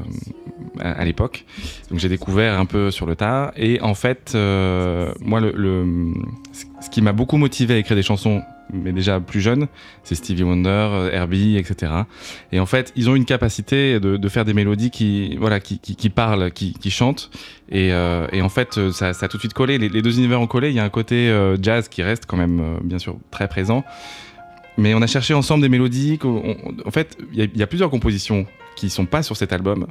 à, 0.78 1.04
l'époque. 1.04 1.44
Donc 1.90 1.98
j'ai 1.98 2.08
découvert 2.08 2.58
un 2.58 2.66
peu 2.66 2.90
sur 2.90 3.06
le 3.06 3.16
tard 3.16 3.52
et 3.56 3.80
en 3.80 3.94
fait 3.94 4.32
euh, 4.34 5.12
moi 5.20 5.40
le, 5.40 6.12
ce 6.80 6.90
qui 6.90 7.02
m'a 7.02 7.12
beaucoup 7.12 7.36
motivé 7.36 7.74
à 7.74 7.78
écrire 7.78 7.96
des 7.96 8.02
chansons 8.02 8.42
mais 8.72 8.92
déjà 8.92 9.18
plus 9.18 9.40
jeune 9.40 9.66
c'est 10.04 10.14
Stevie 10.14 10.44
Wonder 10.44 11.08
Herbie 11.12 11.56
etc 11.56 11.92
et 12.52 12.60
en 12.60 12.66
fait 12.66 12.92
ils 12.94 13.10
ont 13.10 13.16
une 13.16 13.24
capacité 13.24 13.98
de, 13.98 14.28
faire 14.28 14.44
des 14.44 14.54
mélodies 14.54 14.90
qui 14.90 15.36
voilà 15.36 15.60
qui, 15.60 16.10
parlent 16.10 16.50
qui, 16.52 16.90
chantent. 16.90 17.30
Et, 17.70 17.92
euh, 17.92 18.26
en 18.40 18.48
fait 18.48 18.90
ça, 18.90 19.08
a 19.08 19.28
tout 19.28 19.36
de 19.36 19.40
suite 19.40 19.54
collé. 19.54 19.78
Les, 19.78 19.88
les 19.88 20.02
deux 20.02 20.18
univers 20.18 20.40
ont 20.40 20.46
collé. 20.46 20.70
Il 20.70 20.74
y 20.74 20.80
a 20.80 20.84
un 20.84 20.90
côté 20.90 21.28
euh, 21.28 21.56
jazz 21.60 21.88
qui 21.88 22.02
reste 22.02 22.26
quand 22.26 22.36
même 22.36 22.60
euh, 22.60 22.78
bien 22.82 22.98
sûr 22.98 23.16
très 23.30 23.48
présent 23.48 23.84
mais 24.80 24.94
on 24.94 25.02
a 25.02 25.06
cherché 25.06 25.34
ensemble 25.34 25.62
des 25.62 25.68
mélodies. 25.68 26.18
On, 26.24 26.56
en 26.84 26.90
fait, 26.90 27.16
il 27.32 27.44
y, 27.44 27.58
y, 27.58 27.62
a 27.62 27.66
plusieurs 27.66 27.90
compositions 27.90 28.46
qui 28.76 28.90
sont 28.90 29.06
pas 29.06 29.22
sur 29.22 29.36
cet 29.36 29.52
album 29.52 29.86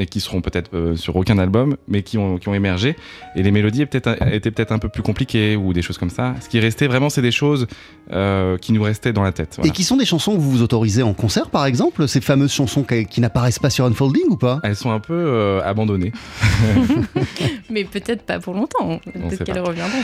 et 0.00 0.06
qui 0.06 0.20
seront 0.20 0.40
peut-être 0.40 0.70
euh, 0.74 0.96
sur 0.96 1.14
aucun 1.14 1.38
album, 1.38 1.76
mais 1.86 2.02
qui 2.02 2.16
ont, 2.16 2.38
qui 2.38 2.48
ont 2.48 2.54
émergé. 2.54 2.96
Et 3.36 3.42
les 3.42 3.50
mélodies 3.50 3.82
étaient 3.82 4.00
peut-être 4.00 4.68
peut 4.68 4.74
un 4.74 4.78
peu 4.78 4.88
plus 4.88 5.02
compliquées 5.02 5.56
ou 5.56 5.74
des 5.74 5.82
choses 5.82 5.98
comme 5.98 6.08
ça. 6.08 6.34
Ce 6.40 6.48
qui 6.48 6.58
restait 6.58 6.86
vraiment, 6.86 7.10
c'est 7.10 7.20
des 7.20 7.30
choses 7.30 7.66
euh, 8.10 8.56
qui 8.56 8.72
nous 8.72 8.82
restaient 8.82 9.12
dans 9.12 9.22
la 9.22 9.32
tête. 9.32 9.56
Voilà. 9.56 9.68
Et 9.68 9.72
qui 9.72 9.84
sont 9.84 9.98
des 9.98 10.06
chansons 10.06 10.34
que 10.34 10.40
vous 10.40 10.50
vous 10.50 10.62
autorisez 10.62 11.02
en 11.02 11.12
concert, 11.12 11.50
par 11.50 11.66
exemple 11.66 12.08
Ces 12.08 12.22
fameuses 12.22 12.52
chansons 12.52 12.82
qui, 12.82 13.04
qui 13.04 13.20
n'apparaissent 13.20 13.58
pas 13.58 13.68
sur 13.68 13.84
Unfolding 13.84 14.24
ou 14.30 14.36
pas? 14.38 14.60
Elles 14.62 14.74
sont 14.76 14.90
un 14.90 15.00
peu 15.00 15.12
euh, 15.12 15.60
abandonnées. 15.62 16.12
mais 17.70 17.84
peut-être 17.84 18.22
pas 18.22 18.40
pour 18.40 18.54
longtemps. 18.54 19.00
Peut-être 19.04 19.44
qu'elles 19.44 19.60
reviendront. 19.60 20.00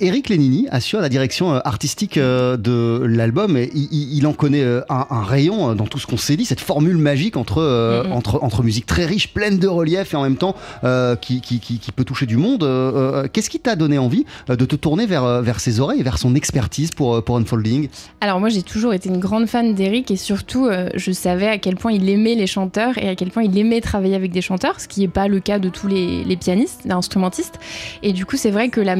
Euh, 0.00 0.06
Eric 0.10 0.28
Lénini 0.28 0.66
assure 0.70 1.00
la 1.00 1.08
direction 1.08 1.52
artistique 1.52 2.18
de 2.18 3.02
l'album 3.04 3.56
et 3.56 3.70
il, 3.74 4.16
il, 4.16 4.26
en 4.26 4.32
connaît 4.32 4.64
un, 4.64 5.06
un, 5.10 5.22
rayon 5.22 5.74
dans 5.74 5.86
tout 5.86 5.98
ce 5.98 6.06
qu'on 6.06 6.16
s'est 6.16 6.36
dit, 6.36 6.44
cette 6.44 6.60
formule 6.60 6.96
magique 6.96 7.36
entre, 7.36 7.60
mm 7.60 8.08
-hmm. 8.08 8.12
entre, 8.12 8.42
entre 8.42 8.62
musique 8.62 8.86
très 8.86 9.06
riche, 9.06 9.32
pleine 9.32 9.58
de 9.58 9.68
relief 9.68 10.12
et 10.12 10.16
en 10.16 10.22
même 10.22 10.36
temps 10.36 10.54
euh, 10.84 11.16
qui, 11.16 11.40
qui, 11.40 11.60
qui, 11.60 11.78
qui, 11.78 11.92
peut 11.92 12.04
toucher 12.04 12.26
du 12.26 12.36
monde. 12.36 12.62
Euh, 12.64 13.28
Qu'est-ce 13.32 13.50
qui 13.50 13.60
t'a 13.60 13.76
donné 13.76 13.98
envie 13.98 14.24
de 14.48 14.64
te 14.64 14.76
tourner 14.76 15.06
vers, 15.06 15.42
vers 15.42 15.58
ses 15.60 15.80
oreilles 15.80 16.00
et 16.00 16.02
vers 16.10 16.18
son 16.18 16.34
expertise 16.34 16.90
pour, 16.90 17.22
pour 17.24 17.36
Unfolding? 17.36 17.88
Alors 18.20 18.40
moi 18.40 18.48
j'ai 18.48 18.62
toujours 18.62 18.92
été 18.94 19.08
une 19.08 19.20
grande 19.26 19.46
fan 19.46 19.74
d'Eric 19.74 20.10
et 20.10 20.16
surtout 20.16 20.66
euh, 20.66 20.88
je 20.94 21.12
savais 21.12 21.50
à 21.56 21.58
quel 21.58 21.76
point 21.76 21.92
il 21.92 22.08
aimait 22.08 22.36
les 22.42 22.46
chanteurs 22.56 22.94
et 22.98 23.08
à 23.08 23.14
quel 23.14 23.30
point 23.30 23.44
il 23.44 23.56
aimait 23.62 23.80
travailler 23.80 24.16
avec 24.22 24.32
des 24.32 24.42
chanteurs, 24.42 24.80
ce 24.80 24.88
qui 24.88 25.00
n'est 25.00 25.14
pas 25.20 25.28
le 25.28 25.40
cas 25.40 25.58
de 25.58 25.68
tous 25.68 25.88
les, 25.94 26.24
les 26.30 26.36
pianistes, 26.36 26.80
les 26.84 26.92
instrumentistes. 27.02 27.56
Et 28.02 28.12
du 28.12 28.24
coup 28.26 28.36
c'est 28.42 28.54
vrai 28.56 28.68
que 28.74 28.80
la, 28.80 28.96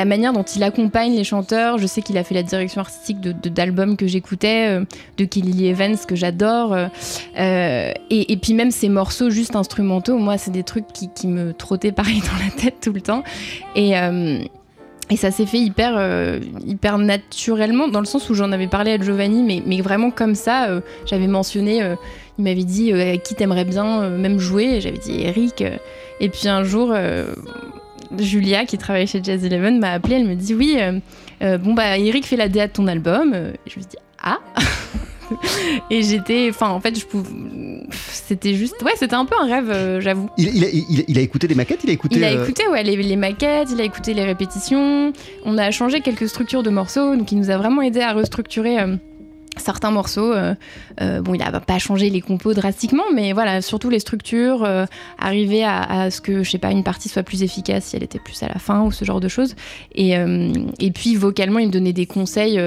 la 0.00 0.04
manière 0.04 0.27
dont 0.32 0.42
il 0.42 0.62
accompagne 0.62 1.14
les 1.14 1.24
chanteurs. 1.24 1.78
Je 1.78 1.86
sais 1.86 2.02
qu'il 2.02 2.18
a 2.18 2.24
fait 2.24 2.34
la 2.34 2.42
direction 2.42 2.80
artistique 2.80 3.20
d'albums 3.20 3.96
que 3.96 4.06
j'écoutais, 4.06 4.68
euh, 4.68 4.84
de 5.16 5.24
Kelly 5.24 5.66
Evans 5.66 5.96
que 6.06 6.16
j'adore. 6.16 6.74
Euh, 6.74 7.92
et, 8.10 8.32
et, 8.32 8.36
puis 8.36 8.54
même 8.54 8.70
ces 8.70 8.88
morceaux 8.88 9.30
juste 9.30 9.56
instrumentaux, 9.56 10.18
moi, 10.18 10.38
c'est 10.38 10.50
des 10.50 10.62
trucs 10.62 10.86
qui, 10.92 11.26
me 11.26 11.52
trottaient 11.52 11.92
pareil 11.92 12.20
dans 12.20 12.44
la 12.44 12.50
tête 12.50 12.76
tout 12.80 12.92
le 12.92 13.00
temps. 13.00 13.22
Et, 13.74 13.98
euh, 13.98 14.40
ça 15.16 15.30
s'est 15.30 15.46
fait 15.46 15.58
hyper, 15.58 15.94
euh, 15.96 16.38
hyper 16.66 16.98
naturellement, 16.98 17.88
dans 17.88 18.00
le 18.00 18.06
sens 18.06 18.28
où 18.28 18.34
j'en 18.34 18.52
avais 18.52 18.66
parlé 18.66 18.92
à 18.92 18.98
Giovanni, 18.98 19.62
mais, 19.64 19.80
vraiment 19.80 20.10
comme 20.10 20.34
ça. 20.34 20.68
Euh, 20.68 20.80
j'avais 21.06 21.26
mentionné, 21.26 21.82
euh, 21.82 21.94
il 22.38 22.44
m'avait 22.44 22.64
dit 22.64 22.92
qui 23.24 23.34
t'aimerait 23.34 23.64
bien 23.64 24.10
même 24.10 24.38
jouer. 24.38 24.80
J'avais 24.80 24.98
dit 24.98 25.22
Eric. 25.22 25.64
et 26.20 26.28
puis 26.28 26.48
un 26.48 26.62
jour, 26.62 26.94
Julia, 28.18 28.64
qui 28.64 28.78
travaille 28.78 29.06
chez 29.06 29.20
Jazz 29.22 29.44
Eleven, 29.44 29.78
m'a 29.78 29.92
appelé. 29.92 30.16
Elle 30.16 30.26
me 30.26 30.34
dit 30.34 30.54
Oui, 30.54 30.76
Euh, 31.42 31.58
bon, 31.58 31.74
bah, 31.74 31.98
Eric 31.98 32.26
fait 32.26 32.36
la 32.36 32.48
DA 32.48 32.66
de 32.66 32.72
ton 32.72 32.86
album. 32.86 33.32
Euh, 33.34 33.50
et 33.66 33.70
je 33.70 33.76
me 33.76 33.82
suis 33.82 33.90
dit, 33.90 33.96
ah 34.22 34.38
Et 35.90 36.02
j'étais. 36.02 36.46
Enfin, 36.50 36.70
en 36.70 36.80
fait, 36.80 36.98
je 36.98 37.04
pouvais. 37.04 37.28
C'était 37.92 38.54
juste. 38.54 38.82
Ouais, 38.82 38.92
c'était 38.96 39.14
un 39.14 39.24
peu 39.26 39.34
un 39.40 39.46
rêve, 39.46 39.70
euh, 39.70 40.00
j'avoue. 40.00 40.30
Il, 40.38 40.48
il 40.56 40.64
a, 40.64 40.68
il- 40.70 41.04
il 41.06 41.18
a 41.18 41.20
écouté 41.20 41.46
des 41.46 41.54
maquettes, 41.54 41.80
il 41.84 41.90
a 41.90 41.92
écouté. 41.92 42.16
Il 42.16 42.24
a 42.24 42.28
euh, 42.30 42.42
écouté 42.44 42.66
ouais, 42.68 42.82
les, 42.82 42.96
les 42.96 43.16
maquettes, 43.16 43.68
il 43.70 43.80
a 43.80 43.84
écouté 43.84 44.14
les 44.14 44.24
répétitions. 44.24 45.12
On 45.44 45.58
a 45.58 45.70
changé 45.70 46.00
quelques 46.00 46.28
structures 46.28 46.62
de 46.62 46.70
morceaux, 46.70 47.14
donc 47.14 47.30
il 47.30 47.38
nous 47.38 47.50
a 47.50 47.58
vraiment 47.58 47.82
aidé 47.82 48.00
à 48.00 48.12
restructurer 48.14 48.80
euh, 48.80 48.96
certains 49.60 49.90
morceaux. 49.90 50.32
euh, 50.32 50.54
euh, 51.00 51.20
bon, 51.20 51.34
il 51.34 51.42
a 51.42 51.60
pas 51.60 51.78
changé 51.78 52.10
les 52.10 52.20
compos 52.20 52.54
drastiquement, 52.54 53.04
mais 53.14 53.32
voilà, 53.32 53.62
surtout 53.62 53.90
les 53.90 53.98
structures, 53.98 54.64
euh, 54.64 54.86
arriver 55.18 55.64
à, 55.64 56.10
ce 56.10 56.20
que, 56.20 56.42
je 56.42 56.50
sais 56.50 56.58
pas, 56.58 56.70
une 56.70 56.84
partie 56.84 57.08
soit 57.08 57.22
plus 57.22 57.42
efficace 57.42 57.84
si 57.84 57.96
elle 57.96 58.02
était 58.02 58.18
plus 58.18 58.42
à 58.42 58.48
la 58.48 58.58
fin 58.58 58.82
ou 58.82 58.92
ce 58.92 59.04
genre 59.04 59.20
de 59.20 59.28
choses. 59.28 59.54
Et, 59.94 60.12
et 60.12 60.90
puis 60.90 61.16
vocalement, 61.16 61.58
il 61.58 61.68
me 61.68 61.72
donnait 61.72 61.92
des 61.92 62.06
conseils. 62.06 62.60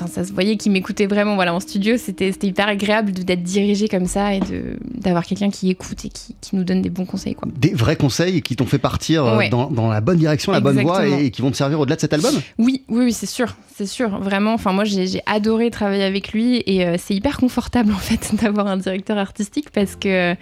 Enfin, 0.00 0.06
ça 0.06 0.24
se 0.24 0.32
voyait 0.32 0.56
qu'il 0.56 0.70
m'écoutait 0.72 1.06
vraiment 1.06 1.34
voilà, 1.34 1.52
en 1.54 1.60
studio. 1.60 1.96
C'était 1.96 2.30
c'était 2.32 2.46
hyper 2.46 2.68
agréable 2.68 3.12
d'être 3.12 3.42
dirigé 3.42 3.88
comme 3.88 4.06
ça 4.06 4.34
et 4.34 4.40
de- 4.40 4.76
d'avoir 4.94 5.24
quelqu'un 5.26 5.50
qui 5.50 5.70
écoute 5.70 6.04
et 6.04 6.08
qui, 6.08 6.36
qui 6.40 6.54
nous 6.56 6.64
donne 6.64 6.82
des 6.82 6.90
bons 6.90 7.04
conseils. 7.06 7.34
Quoi. 7.34 7.48
Des 7.56 7.74
vrais 7.74 7.96
conseils 7.96 8.42
qui 8.42 8.54
t'ont 8.56 8.66
fait 8.66 8.78
partir 8.78 9.24
euh, 9.24 9.36
Ouais. 9.38 9.48
dans, 9.48 9.70
dans 9.70 9.88
la 9.88 10.00
bonne 10.00 10.18
direction, 10.18 10.52
la 10.52 10.60
bonne 10.60 10.80
voie 10.82 11.06
et, 11.08 11.26
et 11.26 11.30
qui 11.30 11.42
vont 11.42 11.50
te 11.50 11.56
servir 11.56 11.80
au-delà 11.80 11.96
de 11.96 12.00
cet 12.00 12.12
album? 12.12 12.34
Oui, 12.58 12.82
oui, 12.88 13.04
oui, 13.06 13.12
c'est 13.12 13.26
sûr, 13.26 13.56
c'est 13.76 13.86
sûr. 13.86 14.18
Vraiment, 14.20 14.54
enfin 14.54 14.72
moi 14.72 14.84
j'ai 14.84 15.06
j'ai 15.06 15.20
adoré 15.26 15.70
travailler 15.70 16.04
avec 16.04 16.32
lui 16.32 16.62
et 16.66 16.86
euh, 16.86 16.96
c'est 16.98 17.14
hyper 17.14 17.38
confortable 17.38 17.92
en 17.94 17.98
fait 17.98 18.34
d'avoir 18.40 18.66
un 18.68 18.76
directeur 18.76 19.18
artistique 19.18 19.70
parce 19.72 19.96
que 19.96 20.34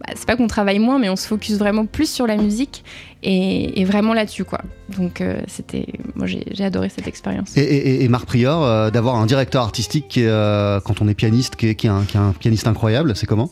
bah, 0.00 0.12
c'est 0.16 0.26
pas 0.26 0.36
qu'on 0.36 0.46
travaille 0.48 0.78
moins, 0.78 0.98
mais 0.98 1.08
on 1.08 1.16
se 1.16 1.26
focus 1.26 1.56
vraiment 1.56 1.86
plus 1.86 2.10
sur 2.10 2.26
la 2.26 2.36
musique 2.36 2.82
et, 3.24 3.80
et 3.80 3.84
vraiment 3.84 4.14
là-dessus 4.14 4.44
quoi. 4.44 4.60
Donc 4.96 5.20
euh, 5.20 5.40
c'était, 5.48 5.86
moi 6.14 6.26
j'ai 6.26 6.44
j'ai 6.52 6.64
adoré 6.64 6.88
cette 6.88 7.08
expérience. 7.08 7.56
Et, 7.56 7.62
et- 7.62 8.04
et 8.04 8.08
Marc 8.08 8.26
Prior, 8.26 8.62
euh, 8.62 8.90
d'avoir 8.90 9.16
un 9.16 9.26
directeur 9.26 9.62
artistique 9.62 10.06
qui 10.08 10.20
est, 10.22 10.28
euh, 10.28 10.78
quand 10.80 11.00
on 11.02 11.08
est 11.08 11.14
pianiste, 11.14 11.56
qui 11.56 11.68
est, 11.68 11.74
qui 11.74 11.86
est 11.86 11.90
un, 11.90 12.02
qui 12.02 12.16
est 12.16 12.20
un 12.20 12.32
pianiste 12.38 12.66
incroyable, 12.66 13.16
c'est 13.16 13.26
comment? 13.26 13.50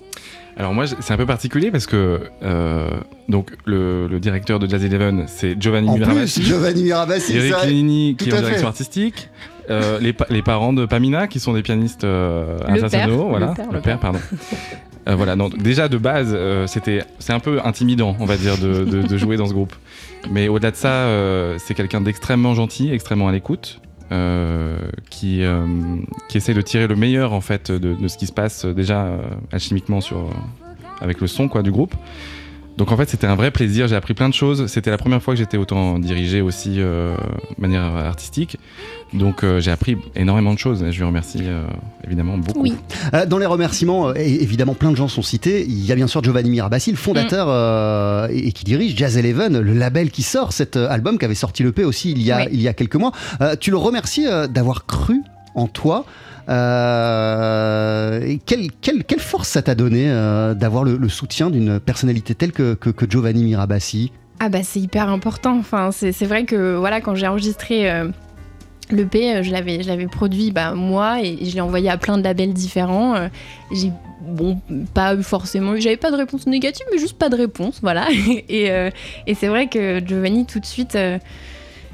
Alors 0.58 0.74
moi, 0.74 0.84
c'est 0.86 1.14
un 1.14 1.16
peu 1.16 1.24
particulier 1.24 1.70
parce 1.70 1.86
que 1.86 2.20
euh, 2.42 2.90
donc 3.30 3.52
le, 3.64 4.06
le 4.06 4.20
directeur 4.20 4.58
de 4.58 4.68
Jazz 4.68 4.84
Eleven, 4.84 5.24
c'est 5.26 5.58
Giovanni 5.60 5.88
En 5.88 5.96
Mirabassi. 5.96 6.40
plus, 6.40 6.48
Giovanni 6.48 6.82
Mirabassi, 6.82 7.34
Eric 7.36 7.54
c'est- 7.58 7.66
Lénini, 7.68 8.16
qui 8.16 8.28
est 8.28 8.32
en 8.34 8.36
fait. 8.36 8.42
direction 8.42 8.68
artistique. 8.68 9.30
euh, 9.70 9.98
les, 10.00 10.12
pa- 10.12 10.26
les 10.28 10.42
parents 10.42 10.74
de 10.74 10.84
Pamina, 10.84 11.26
qui 11.26 11.40
sont 11.40 11.54
des 11.54 11.62
pianistes 11.62 12.04
euh, 12.04 12.52
Le 12.52 12.58
père, 12.58 12.68
internationaux, 12.74 13.22
le 13.24 13.28
voilà, 13.30 13.46
père, 13.54 13.72
le 13.72 13.80
père, 13.80 13.98
pardon. 13.98 14.18
Euh, 15.08 15.16
voilà, 15.16 15.34
donc 15.34 15.56
déjà 15.58 15.88
de 15.88 15.98
base, 15.98 16.32
euh, 16.32 16.66
c'était, 16.68 17.02
c'est 17.18 17.32
un 17.32 17.40
peu 17.40 17.60
intimidant, 17.64 18.16
on 18.20 18.24
va 18.24 18.36
dire, 18.36 18.56
de, 18.58 18.84
de- 18.84 19.16
jouer 19.18 19.36
dans 19.36 19.46
ce 19.46 19.52
groupe. 19.52 19.74
Mais 20.30 20.46
au-delà 20.48 20.70
de 20.70 20.76
ça, 20.76 20.88
euh, 20.92 21.56
c'est 21.58 21.74
quelqu'un 21.74 22.00
d'extrêmement 22.00 22.54
gentil, 22.54 22.90
extrêmement 22.92 23.26
à 23.28 23.32
l'écoute, 23.32 23.80
qui, 25.10 25.42
qui 26.28 26.36
essaie 26.36 26.52
de 26.52 26.60
tirer 26.60 26.86
le 26.86 26.96
meilleur 26.96 27.32
en 27.32 27.40
fait 27.40 27.70
de, 27.72 27.94
de 27.94 28.08
ce 28.08 28.18
qui 28.18 28.26
se 28.26 28.32
passe 28.32 28.66
déjà 28.66 29.08
alchimiquement 29.50 30.02
sur, 30.02 30.28
avec 31.00 31.20
le 31.22 31.26
son 31.26 31.48
quoi 31.48 31.62
du 31.62 31.70
groupe. 31.72 31.94
Donc 32.78 32.90
en 32.90 32.96
fait 32.96 33.08
c'était 33.08 33.26
un 33.26 33.34
vrai 33.34 33.50
plaisir, 33.50 33.86
j'ai 33.86 33.94
appris 33.96 34.14
plein 34.14 34.28
de 34.28 34.34
choses. 34.34 34.66
C'était 34.66 34.90
la 34.90 34.96
première 34.98 35.22
fois 35.22 35.34
que 35.34 35.38
j'étais 35.38 35.58
autant 35.58 35.98
dirigé 35.98 36.40
aussi 36.40 36.76
euh, 36.78 37.14
de 37.56 37.60
manière 37.60 37.82
artistique. 37.82 38.56
Donc 39.12 39.44
euh, 39.44 39.60
j'ai 39.60 39.70
appris 39.70 39.98
énormément 40.16 40.54
de 40.54 40.58
choses. 40.58 40.82
Je 40.90 40.96
lui 40.96 41.04
remercie 41.04 41.40
euh, 41.42 41.64
évidemment 42.04 42.38
beaucoup. 42.38 42.62
Oui. 42.62 42.74
Euh, 43.12 43.26
Dans 43.26 43.36
les 43.36 43.44
remerciements, 43.46 44.08
euh, 44.08 44.14
et 44.16 44.42
évidemment 44.42 44.72
plein 44.74 44.90
de 44.90 44.96
gens 44.96 45.06
sont 45.08 45.20
cités. 45.22 45.64
Il 45.68 45.84
y 45.84 45.92
a 45.92 45.94
bien 45.94 46.06
sûr 46.06 46.24
Giovanni 46.24 46.48
Mirabassi, 46.48 46.90
le 46.90 46.96
fondateur 46.96 47.46
Mm. 47.46 47.50
euh, 47.50 48.28
et, 48.30 48.48
et 48.48 48.52
qui 48.52 48.64
dirige 48.64 48.96
Jazz 48.96 49.18
Eleven, 49.18 49.58
le 49.60 49.74
label 49.74 50.10
qui 50.10 50.22
sort 50.22 50.52
cet 50.54 50.76
album 50.76 51.18
qui 51.18 51.26
avait 51.26 51.34
sorti 51.34 51.62
le 51.62 51.72
P 51.72 51.84
aussi 51.84 52.10
il 52.12 52.22
y 52.22 52.32
a, 52.32 52.38
Oui. 52.38 52.44
il 52.52 52.62
y 52.62 52.68
a 52.68 52.72
quelques 52.72 52.96
mois. 52.96 53.12
Euh, 53.42 53.54
tu 53.60 53.70
le 53.70 53.76
remercies 53.76 54.26
euh, 54.26 54.46
d'avoir 54.46 54.86
cru 54.86 55.20
en 55.54 55.66
toi. 55.66 56.06
Euh, 56.48 58.36
quelle, 58.46 58.68
quelle- 58.80 59.20
force 59.20 59.48
ça 59.48 59.62
t'a 59.62 59.74
donné 59.74 60.06
euh, 60.08 60.54
d'avoir 60.54 60.84
le, 60.84 61.08
soutien 61.08 61.50
d'une 61.50 61.78
personnalité 61.78 62.34
telle 62.34 62.52
que, 62.52 62.76
Giovanni 63.08 63.44
Mirabassi 63.44 64.12
Ah 64.40 64.48
bah 64.48 64.62
c'est 64.62 64.80
hyper 64.80 65.08
important. 65.08 65.58
Enfin 65.58 65.90
c'est 65.92 66.26
vrai 66.26 66.44
que 66.44 66.76
voilà 66.76 67.00
quand 67.00 67.14
j'ai 67.14 67.26
enregistré 67.26 67.90
euh, 67.90 68.08
le 68.90 69.06
P, 69.06 69.36
euh, 69.36 69.42
je 69.42 69.52
l'avais 69.52 69.82
je 69.82 69.88
l'avais 69.88 70.06
produit 70.06 70.50
bah, 70.50 70.74
moi 70.74 71.22
et, 71.22 71.38
je 71.44 71.54
l'ai 71.54 71.60
envoyé 71.60 71.88
à 71.88 71.96
plein 71.96 72.18
de 72.18 72.24
labels 72.24 72.52
différents. 72.52 73.28
J'ai 73.70 73.92
bon 74.20 74.60
pas 74.94 75.20
forcément 75.20 75.74
j'avais 75.78 75.96
pas 75.96 76.12
de 76.12 76.16
réponse 76.16 76.46
négative 76.46 76.86
mais 76.92 76.98
juste 76.98 77.18
pas 77.18 77.28
de 77.28 77.34
réponse 77.34 77.80
voilà 77.82 78.06
et, 78.48 78.70
c'est 79.34 79.48
vrai 79.48 79.66
que 79.66 80.00
Giovanni 80.04 80.46
tout 80.46 80.60
de 80.60 80.66
suite 80.66 80.96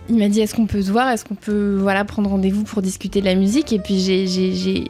il 0.09 0.17
m'a 0.17 0.29
dit 0.29 0.41
est-ce 0.41 0.55
qu'on 0.55 0.67
peut 0.67 0.83
se 0.83 0.91
voir? 0.91 1.09
Est-ce 1.11 1.25
qu'on 1.25 1.35
peut 1.35 1.77
voilà 1.81 2.05
prendre 2.05 2.31
rendez-vous 2.31 2.65
pour 2.65 2.83
discuter 2.83 3.21
de 3.21 3.27
la 3.27 3.35
musique? 3.35 3.73
Et 3.73 3.79
puis 3.79 3.99
j'ai- 4.01 4.85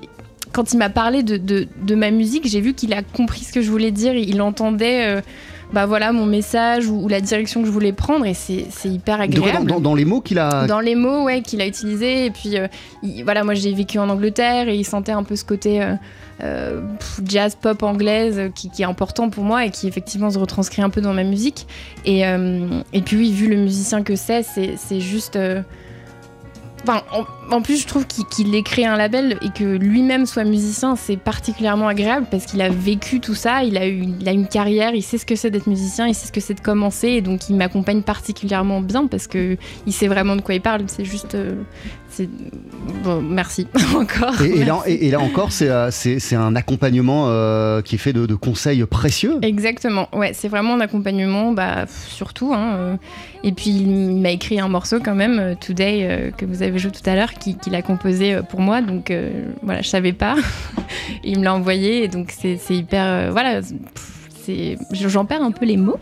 quand 0.53 0.73
il 0.73 0.79
m'a 0.79 0.89
parlé 0.91 1.23
de, 1.23 1.37
de- 1.37 1.67
de 1.83 1.95
ma 1.95 2.11
musique 2.11 2.47
j'ai 2.49 2.61
vu 2.61 2.73
qu'il 2.75 2.93
a 2.95 3.03
compris 3.03 3.45
ce 3.45 3.53
que 3.53 3.61
je 3.63 3.71
voulais 3.71 3.91
dire. 3.91 4.15
Il 4.15 4.41
entendait 4.43 5.05
euh, 5.17 5.21
bah 5.73 5.85
voilà 5.87 6.13
mon 6.13 6.25
message 6.27 6.87
ou, 6.87 7.03
ou 7.05 7.09
la 7.09 7.21
direction 7.21 7.61
que 7.61 7.67
je 7.67 7.73
voulais 7.73 7.93
prendre 7.93 8.25
et 8.25 8.33
c'est 8.35 8.67
c'est 8.71 8.89
hyper 8.89 9.19
dans, 9.19 9.25
agréable 9.25 9.67
dans- 9.67 9.81
dans 9.81 9.95
les 9.95 10.05
mots 10.07 10.21
qu'il 10.23 10.39
a. 10.39 10.67
dans 10.67 10.81
les 10.81 10.95
mots 10.95 11.25
ouais 11.25 11.43
qu'il 11.43 11.61
a 11.61 11.67
utilisés 11.67 12.25
et 12.27 12.31
puis 12.31 12.57
euh, 12.59 12.69
il- 13.03 13.23
voilà 13.25 13.45
moi 13.45 13.53
j'ai 13.55 13.73
vécu 13.75 13.99
en 13.99 14.09
Angleterre 14.09 14.69
et 14.69 14.77
il 14.77 14.85
sentait 14.85 15.13
un 15.13 15.23
peu 15.25 15.37
ce 15.37 15.45
côté 15.45 15.83
euh, 15.83 15.95
euh, 16.43 16.81
jazz 17.27 17.55
pop 17.61 17.83
anglaise 17.83 18.51
qui, 18.55 18.71
qui 18.71 18.83
est 18.83 18.87
important 18.87 19.29
pour 19.29 19.45
moi 19.45 19.67
et 19.67 19.71
qui 19.71 19.89
effectivement 19.89 20.31
se 20.31 20.39
retranscrit 20.39 20.81
un 20.83 20.89
peu 20.91 21.01
dans 21.01 21.13
ma 21.13 21.25
musique 21.25 21.67
et, 22.07 22.21
et 22.23 23.03
puis 23.03 23.17
oui 23.17 23.33
vu 23.33 23.49
le 23.49 23.57
musicien 23.57 24.03
que 24.03 24.17
c'est 24.17 24.43
c'est 24.43 24.75
c'est 24.77 25.01
juste 25.01 25.37
En, 27.51 27.61
plus, 27.63 27.83
je 27.83 27.87
trouve 27.87 28.07
qu'il 28.07 28.25
qu'il 28.27 28.55
ait 28.55 28.63
créé 28.63 28.87
un 28.87 28.97
label 28.97 29.39
et 29.43 29.51
que 29.51 29.65
lui-même 29.65 30.27
soit 30.27 30.45
musicien, 30.45 30.97
c'est 30.97 31.17
particulièrement 31.17 31.89
agréable 31.89 32.27
parce 32.31 32.47
qu'il 32.47 32.61
a 32.63 32.69
vécu 32.69 33.21
tout 33.21 33.35
ça, 33.35 33.65
il 33.65 33.77
a, 33.77 33.89
eu, 33.89 34.07
a 34.27 34.33
une 34.33 34.47
carrière, 34.47 34.95
il 34.95 35.03
sait 35.03 35.19
ce 35.19 35.27
que 35.27 35.35
c'est 35.35 35.51
d'être 35.51 35.67
musicien, 35.67 36.07
il 36.07 36.15
sait 36.15 36.27
ce 36.27 36.33
que 36.33 36.41
c'est 36.41 36.55
de 36.55 36.61
commencer 36.61 37.09
et 37.09 37.21
donc 37.21 37.49
il 37.49 37.57
m'accompagne 37.57 38.03
particulièrement 38.03 38.81
bien 38.81 39.07
parce 39.07 39.27
que 39.27 39.57
il 39.87 39.93
sait 39.93 40.09
vraiment 40.09 40.37
de 40.37 40.41
quoi 40.41 40.55
il 40.55 40.61
parle. 40.61 40.83
C'est 40.87 41.05
juste, 41.05 41.35
euh, 41.35 41.55
c'est 42.19 42.29
bon, 43.05 43.21
merci 43.23 43.67
encore. 43.97 44.41
Et, 44.43 44.61
et 44.61 44.65
là, 44.65 44.75
Merci. 44.75 44.91
et- 44.93 45.07
et 45.07 45.11
là 45.11 45.21
encore, 45.21 45.53
c'est 45.53 45.69
euh, 45.69 45.91
c'est- 45.91 46.35
un 46.35 46.57
accompagnement 46.57 47.27
euh, 47.29 47.81
qui 47.83 47.95
est 47.95 47.99
fait 47.99 48.13
de, 48.13 48.27
de 48.27 48.35
conseils 48.35 48.85
précieux. 48.87 49.39
Exactement, 49.43 50.09
ouais, 50.13 50.33
c'est 50.35 50.49
vraiment 50.49 50.75
un 50.75 50.81
accompagnement, 50.81 51.53
bah, 51.53 51.87
surtout. 52.09 52.53
hein, 52.55 52.75
euh. 52.77 52.97
Et 53.45 53.53
puis 53.53 53.71
il 53.71 54.17
m'a 54.21 54.31
écrit 54.31 54.59
un 54.59 54.69
morceau 54.69 54.99
quand 55.05 55.15
même, 55.15 55.55
Today, 55.61 56.01
euh, 56.03 56.31
que 56.33 56.45
vous 56.45 56.63
avez 56.63 56.79
joué 56.79 56.91
tout 56.91 57.09
à 57.09 57.15
l'heure, 57.15 57.35
qui- 57.35 57.57
qu'il 57.57 57.75
a 57.77 57.83
composé 57.83 58.39
pour 58.51 58.61
moi. 58.61 58.81
Donc 58.83 59.13
voilà, 59.63 59.81
je 59.83 59.89
savais 59.89 60.13
pas. 60.13 60.35
il 61.25 61.39
me 61.39 61.45
l'a 61.45 61.55
envoyé, 61.55 62.03
et 62.05 62.09
donc 62.09 62.33
c'est 62.37 62.59
hyper. 62.71 63.31
voilà. 63.33 63.61
pff, 63.61 64.18
c'est- 64.49 65.09
J'en 65.09 65.25
perds 65.25 65.43
un 65.43 65.51
peu 65.51 65.67
les 65.67 65.77
mots, 65.77 65.99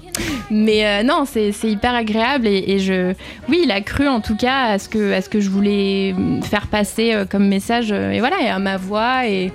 mais 0.51 0.87
euh, 0.87 1.03
non, 1.03 1.25
c'est 1.27 1.53
hyper 1.65 1.95
agréable 1.95 2.47
et, 2.47 2.65
et 2.69 2.79
je, 2.79 3.13
oui, 3.49 3.61
il 3.65 3.71
a 3.71 3.81
cru 3.81 4.07
en 4.09 4.21
tout 4.21 4.37
cas 4.37 4.67
à 4.67 4.79
ce 4.79 4.89
que, 4.89 5.13
à 5.13 5.21
ce 5.21 5.29
que 5.29 5.41
je 5.41 5.51
voulais 5.51 6.15
faire 6.45 6.67
passer 6.69 7.13
euh, 7.15 7.25
comme 7.25 7.49
message 7.49 7.89
euh, 7.93 8.11
et 8.13 8.21
voilà, 8.21 8.41
et 8.43 8.49
à 8.49 8.59
ma 8.59 8.77
voix 8.77 9.27
et, 9.29 9.53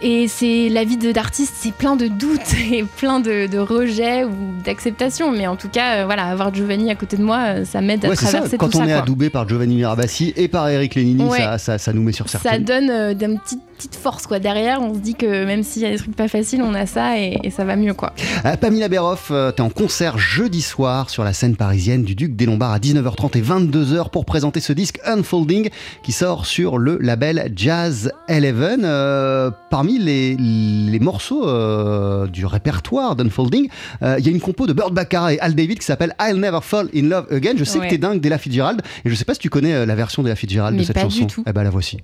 et 0.00 0.28
c'est 0.28 0.68
la 0.68 0.84
vie 0.84 0.96
d'artiste, 0.96 1.54
c'est 1.58 1.72
plein 1.74 1.96
de 1.96 2.06
doutes 2.06 2.54
et 2.72 2.84
plein 2.98 3.18
de, 3.18 3.48
de 3.48 3.58
rejets 3.58 4.22
ou 4.24 4.30
d'acceptation. 4.64 5.32
Mais 5.32 5.46
en 5.48 5.56
tout 5.56 5.68
cas, 5.68 5.96
euh, 5.96 6.04
voilà, 6.04 6.26
avoir 6.26 6.54
Giovanni 6.54 6.88
à 6.90 6.94
côté 6.94 7.16
de 7.16 7.22
moi, 7.24 7.38
euh, 7.48 7.64
ça 7.64 7.80
m'aide 7.80 8.04
à 8.04 8.08
Ouais, 8.10 8.14
c'est 8.16 8.26
ça. 8.26 8.30
traverser 8.32 8.58
Quand 8.58 8.68
tout 8.68 8.76
on 8.78 8.80
ça. 8.82 8.86
est 8.86 8.92
quoi. 8.92 9.02
adoubé 9.02 9.28
par 9.28 9.48
Giovanni 9.48 9.74
Mirabassi 9.74 10.32
et 10.36 10.46
par 10.46 10.68
Eric 10.68 10.94
Lénini, 10.94 11.24
Ouais. 11.24 11.38
ça, 11.38 11.58
ça, 11.58 11.78
ça 11.78 11.92
nous 11.92 12.02
met 12.02 12.12
sur 12.12 12.28
Ça 12.28 12.38
certaines. 12.38 12.62
donne 12.64 12.90
euh, 12.90 13.12
d'une 13.14 13.40
petite, 13.40 13.58
petite 13.78 13.94
force 13.96 14.26
quoi. 14.26 14.38
Derrière, 14.38 14.82
on 14.82 14.92
se 14.94 14.98
dit 14.98 15.14
que 15.14 15.44
même 15.46 15.62
s'il 15.62 15.82
y 15.82 15.86
a 15.86 15.90
des 15.90 15.96
trucs 15.96 16.14
pas 16.16 16.28
faciles, 16.28 16.60
on 16.62 16.74
a 16.74 16.84
ça 16.84 17.18
et, 17.18 17.38
et 17.44 17.50
ça 17.50 17.64
va 17.64 17.76
mieux 17.76 17.94
quoi. 17.94 18.12
Euh, 18.44 18.56
Pamela 18.56 18.88
Beroff, 18.88 19.28
euh, 19.30 19.52
t'es 19.52 19.62
en 19.62 19.70
concert 19.70 20.18
jeudi 20.18 20.60
soir 20.62 21.08
sur 21.10 21.24
la 21.24 21.32
scène 21.32 21.56
parisienne 21.56 22.02
du 22.02 22.14
Duc 22.14 22.36
des 22.36 22.44
Lombards 22.44 22.72
à 22.72 22.78
19h30 22.78 23.38
et 23.38 23.42
22h 23.42 24.10
pour 24.10 24.24
présenter 24.26 24.60
ce 24.60 24.72
disque 24.72 24.98
Unfolding 25.06 25.70
qui 26.02 26.12
sort 26.12 26.44
sur 26.44 26.76
le 26.78 26.98
label 27.00 27.52
Jazz 27.56 28.12
Eleven. 28.28 28.82
Euh, 28.84 29.50
parmi 29.70 29.98
les, 29.98 30.36
les 30.36 30.98
morceaux 30.98 31.48
euh, 31.48 32.26
du 32.26 32.44
répertoire 32.46 33.14
d'Unfolding, 33.16 33.68
euh, 34.02 34.16
il 34.18 34.26
y 34.26 34.28
a 34.28 34.32
une 34.32 34.40
compo 34.40 34.66
de 34.66 34.72
Burt 34.72 34.92
Baccarat 34.92 35.34
et 35.34 35.40
Al 35.40 35.54
David 35.54 35.78
qui 35.78 35.86
s'appelle 35.86 36.14
I'll 36.20 36.36
Never 36.36 36.58
Fall 36.62 36.88
in 36.94 37.02
Love 37.08 37.26
Again. 37.30 37.52
Je 37.56 37.64
sais 37.64 37.78
Ouais. 37.78 37.86
que 37.86 37.90
t'es 37.92 37.98
dingue 37.98 38.20
d'Ella 38.20 38.38
Fitzgerald 38.38 38.82
et 39.04 39.08
je 39.10 39.14
sais 39.14 39.24
pas 39.24 39.34
si 39.34 39.40
tu 39.40 39.50
connais 39.50 39.72
euh, 39.72 39.86
la 39.86 39.94
version 39.94 40.22
d'Ella 40.24 40.34
Fitzgerald 40.34 40.76
de 40.76 40.82
cette 40.82 40.94
pas 40.96 41.02
chanson. 41.02 41.20
du 41.20 41.26
tout. 41.26 41.44
Eh 41.46 41.52
ben 41.52 41.62
la 41.62 41.70
voici. 41.70 41.98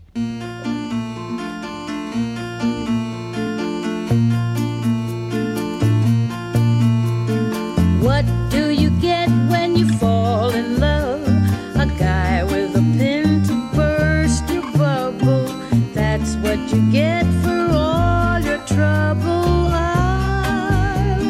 What 16.42 16.58
you 16.72 16.90
get 16.92 17.24
for 17.42 17.68
all 17.72 18.40
your 18.40 18.58
trouble. 18.66 19.68
I'll 19.70 21.22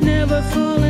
never 0.00 0.42
fall 0.42 0.82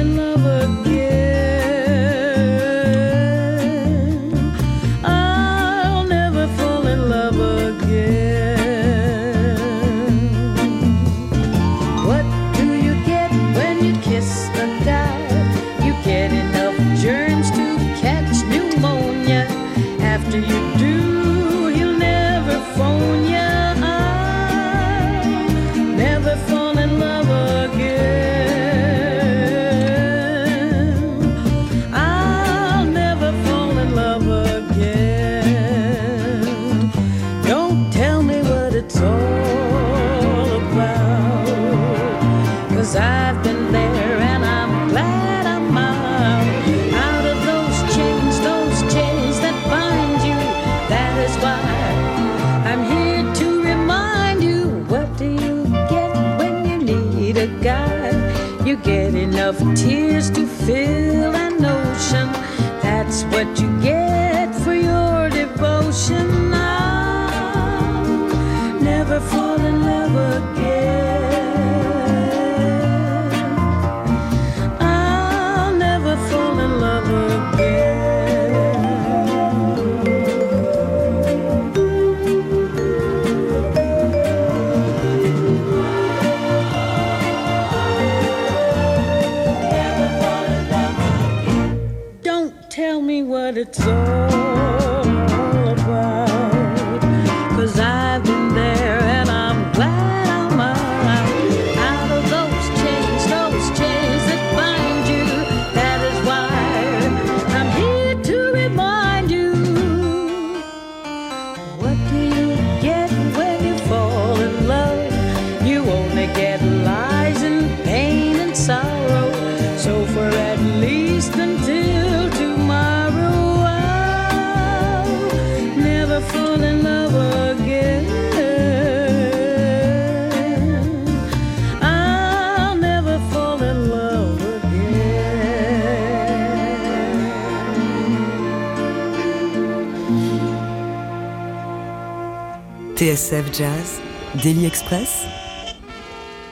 TSF 143.32 143.50
Jazz, 143.58 144.00
Daily 144.42 144.66
Express, 144.66 145.24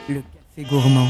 le 0.08 0.22
café 0.56 0.66
gourmand. 0.70 1.08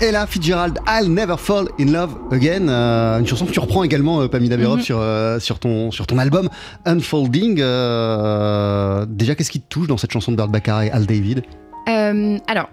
Et 0.00 0.10
là, 0.10 0.26
Fitzgerald, 0.26 0.78
I'll 0.88 1.12
Never 1.12 1.34
Fall 1.36 1.66
in 1.78 1.84
Love 1.92 2.16
Again, 2.32 2.66
euh, 2.70 3.18
une 3.18 3.26
chanson 3.26 3.44
que 3.44 3.50
tu 3.50 3.60
reprends 3.60 3.84
également, 3.84 4.22
euh, 4.22 4.28
Pamela 4.28 4.56
Berov, 4.56 4.78
Mhm. 4.78 4.82
sur, 4.82 4.98
euh, 4.98 5.38
sur, 5.38 5.58
ton, 5.58 5.90
sur 5.90 6.06
ton 6.06 6.16
album 6.16 6.48
Unfolding. 6.86 7.58
Euh, 7.60 9.04
déjà, 9.06 9.34
qu'est-ce 9.34 9.50
qui 9.50 9.60
te 9.60 9.68
touche 9.68 9.86
dans 9.86 9.98
cette 9.98 10.12
chanson 10.12 10.32
de 10.32 10.36
Burt 10.38 10.48
Bacharach 10.50 10.86
et 10.86 10.90
Al 10.92 11.04
David? 11.04 11.42
Euh, 11.90 12.38
alors, 12.46 12.70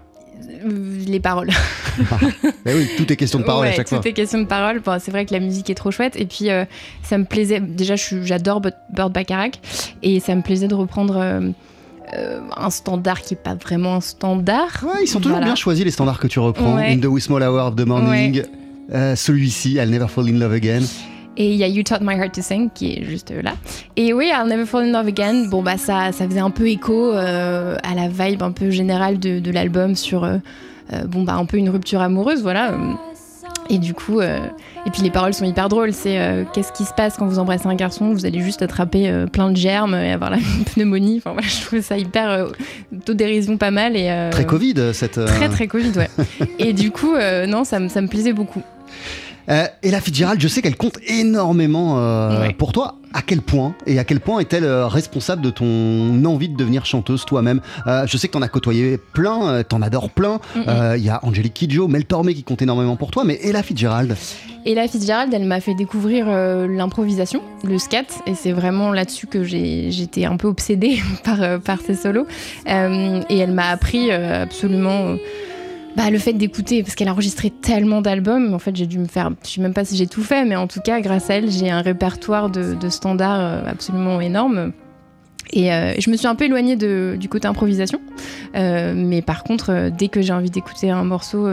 euh, 0.64 0.98
les 1.06 1.20
paroles. 1.20 1.50
Eh 2.64 2.74
oui, 2.74 2.88
tout 2.96 3.12
est 3.12 3.16
question 3.16 3.40
de 3.40 3.44
parole 3.44 3.64
Ouais, 3.66 3.72
à 3.72 3.76
chaque 3.76 3.88
fois. 3.88 3.98
Tout 3.98 4.06
est 4.08 4.12
question 4.14 4.38
de 4.38 4.46
parole. 4.46 4.80
Bon, 4.80 4.98
c'est 5.00 5.10
vrai 5.10 5.26
que 5.26 5.34
la 5.34 5.40
musique 5.40 5.68
est 5.68 5.74
trop 5.74 5.90
chouette. 5.90 6.14
Et 6.16 6.24
puis, 6.26 6.48
euh, 6.48 6.64
ça 7.02 7.18
me 7.18 7.24
plaisait. 7.24 7.60
Déjà, 7.60 7.96
j'adore 7.96 8.60
Burt 8.60 9.12
Bacharach. 9.12 9.54
Et 10.02 10.20
ça 10.20 10.34
me 10.36 10.42
plaisait 10.42 10.68
de 10.68 10.74
reprendre 10.76 11.16
euh, 11.16 11.50
euh, 12.14 12.40
un 12.56 12.70
standard 12.70 13.20
qui 13.22 13.34
n'est 13.34 13.40
pas 13.40 13.54
vraiment 13.54 13.96
un 13.96 14.00
standard. 14.00 14.84
Ouais, 14.84 15.02
ils 15.02 15.06
sont 15.06 15.18
toujours 15.18 15.32
Voilà. 15.36 15.46
bien 15.46 15.54
choisis 15.54 15.84
les 15.84 15.90
standards 15.90 16.18
que 16.18 16.26
tu 16.26 16.38
reprends. 16.38 16.76
Ouais. 16.76 16.92
In 16.92 16.98
the 16.98 17.06
Wee 17.06 17.20
Small 17.20 17.42
Hour 17.42 17.66
of 17.68 17.76
the 17.76 17.86
Morning, 17.86 18.42
euh, 18.92 19.14
celui-ci, 19.16 19.74
I'll 19.74 19.90
Never 19.90 20.08
Fall 20.08 20.28
in 20.28 20.38
Love 20.38 20.52
Again. 20.52 20.82
Et 21.36 21.50
il 21.52 21.56
y 21.56 21.62
a 21.62 21.68
You 21.68 21.82
Taught 21.84 22.00
My 22.00 22.14
Heart 22.14 22.32
to 22.34 22.42
Sing 22.42 22.68
qui 22.74 22.94
est 22.94 23.04
juste 23.04 23.30
là. 23.30 23.52
Et 23.96 24.12
oui, 24.12 24.30
I'll 24.34 24.48
Never 24.48 24.66
Fall 24.66 24.84
in 24.86 24.92
Love 24.92 25.06
Again, 25.08 25.46
bon 25.48 25.62
bah 25.62 25.76
ça, 25.76 26.10
ça 26.12 26.26
faisait 26.26 26.40
un 26.40 26.50
peu 26.50 26.68
écho 26.68 27.12
euh, 27.12 27.76
à 27.84 27.94
la 27.94 28.08
vibe 28.08 28.42
un 28.42 28.50
peu 28.50 28.70
générale 28.70 29.18
de, 29.20 29.38
de 29.38 29.50
l'album 29.52 29.94
sur 29.94 30.28
bon 31.06 31.22
bah 31.22 31.34
un 31.34 31.44
peu 31.44 31.58
une 31.58 31.68
rupture 31.68 32.00
amoureuse, 32.00 32.42
voilà. 32.42 32.72
Et 33.70 33.78
du 33.78 33.92
coup, 33.94 34.20
euh, 34.20 34.38
et 34.86 34.90
puis 34.90 35.02
les 35.02 35.10
paroles 35.10 35.34
sont 35.34 35.44
hyper 35.44 35.68
drôles. 35.68 35.92
C'est 35.92 36.18
euh, 36.18 36.44
qu'est-ce 36.54 36.72
qui 36.72 36.84
se 36.84 36.92
passe 36.94 37.16
quand 37.18 37.26
vous 37.26 37.38
embrassez 37.38 37.66
un 37.66 37.74
garçon? 37.74 38.12
Vous 38.12 38.24
allez 38.24 38.40
juste 38.40 38.62
attraper 38.62 39.08
euh, 39.08 39.26
plein 39.26 39.50
de 39.50 39.56
germes 39.56 39.94
et 39.94 40.10
avoir 40.12 40.30
la 40.30 40.38
pneumonie. 40.74 41.18
Enfin 41.18 41.32
voilà, 41.32 41.46
je 41.48 41.60
trouve 41.64 41.80
ça 41.82 41.98
hyper 41.98 42.46
autodérision 42.94 43.56
pas 43.58 43.70
mal 43.70 43.96
et 43.96 44.28
Très 44.30 44.46
Covid, 44.46 44.74
cette. 44.94 45.22
Très 45.24 45.48
très 45.48 45.66
Covid, 45.66 45.92
ouais. 45.96 46.08
et 46.58 46.72
du 46.72 46.90
coup, 46.90 47.14
non, 47.46 47.64
ça, 47.64 47.78
me- 47.78 47.88
ça 47.88 48.00
me 48.00 48.08
plaisait 48.08 48.32
beaucoup. 48.32 48.62
Euh, 49.50 49.64
et 49.82 49.90
la 49.90 50.00
Fitzgerald, 50.00 50.40
je 50.40 50.48
sais 50.48 50.60
qu'elle 50.62 50.76
compte 50.76 50.98
énormément 51.06 51.98
euh, 51.98 52.50
pour 52.58 52.72
toi. 52.72 52.96
À 53.14 53.22
quel 53.22 53.40
point 53.40 53.74
Et 53.86 53.98
à 53.98 54.04
quel 54.04 54.20
point 54.20 54.38
est-elle 54.40 54.64
euh, 54.64 54.86
responsable 54.86 55.40
de 55.40 55.48
ton 55.48 56.22
envie 56.26 56.50
de 56.50 56.56
devenir 56.56 56.84
chanteuse 56.84 57.24
toi-même? 57.24 57.60
Euh, 57.86 58.06
Je 58.06 58.16
sais 58.18 58.28
que 58.28 58.34
t'en 58.34 58.42
as 58.42 58.48
côtoyé 58.48 58.98
plein, 59.14 59.62
t'en 59.62 59.80
adores 59.80 60.10
plein. 60.10 60.40
Il 60.56 61.02
y 61.02 61.08
a 61.08 61.18
Angélique 61.22 61.54
Kidjo, 61.54 61.88
Mel 61.88 62.04
Tormé 62.04 62.34
qui 62.34 62.42
compte 62.44 62.60
énormément 62.60 62.96
pour 62.96 63.10
toi, 63.10 63.24
mais 63.24 63.38
et 63.42 63.52
la 63.52 63.62
Fitzgerald? 63.62 64.14
Et 64.66 64.74
la 64.74 64.86
Fitzgerald, 64.86 65.32
elle 65.32 65.46
m'a 65.46 65.60
fait 65.60 65.74
découvrir 65.74 66.26
euh, 66.28 66.66
l'improvisation, 66.68 67.40
le 67.64 67.78
scat, 67.78 68.02
et 68.26 68.34
c'est 68.34 68.52
vraiment 68.52 68.92
là-dessus 68.92 69.26
que 69.26 69.42
j'ai- 69.44 69.90
j'étais 69.90 70.26
un 70.26 70.36
peu 70.36 70.46
obsédée 70.48 70.98
par, 71.24 71.42
euh, 71.42 71.58
par 71.58 71.80
ses 71.80 71.94
solos. 71.94 72.26
Euh, 72.68 73.22
et 73.30 73.38
elle 73.38 73.52
m'a 73.52 73.68
appris 73.68 74.10
euh, 74.10 74.42
absolument 74.42 75.06
euh, 75.06 75.16
bah, 75.96 76.10
le 76.10 76.18
fait 76.18 76.32
d'écouter, 76.32 76.82
parce 76.82 76.94
qu'elle 76.94 77.08
a 77.08 77.12
enregistré 77.12 77.50
tellement 77.50 78.00
d'albums. 78.02 78.54
En 78.54 78.58
fait, 78.58 78.76
j'ai 78.76 78.86
dû 78.86 78.98
me 78.98 79.06
faire, 79.06 79.30
je 79.44 79.50
sais 79.50 79.60
même 79.60 79.74
pas 79.74 79.84
si 79.84 79.96
j'ai 79.96 80.06
tout 80.06 80.22
fait, 80.22 80.44
mais 80.44 80.56
en 80.56 80.66
tout 80.66 80.80
cas, 80.80 81.00
grâce 81.00 81.30
à 81.30 81.34
elle, 81.34 81.50
j'ai 81.50 81.70
un 81.70 81.80
répertoire 81.80 82.50
de, 82.50 82.88
standards 82.88 83.40
euh, 83.40 83.62
absolument 83.66 84.20
énorme. 84.20 84.72
Et 85.52 85.72
euh, 85.72 85.94
je 85.98 86.10
me 86.10 86.16
suis 86.16 86.26
un 86.26 86.34
peu 86.34 86.44
éloignée 86.44 86.76
du 86.76 87.28
côté 87.28 87.48
improvisation. 87.48 88.00
Euh, 88.54 88.92
mais 88.94 89.22
par 89.22 89.44
contre, 89.44 89.90
dès 89.96 90.08
que 90.08 90.20
j'ai 90.20 90.32
envie 90.32 90.50
d'écouter 90.50 90.90
un 90.90 91.04
morceau, 91.04 91.48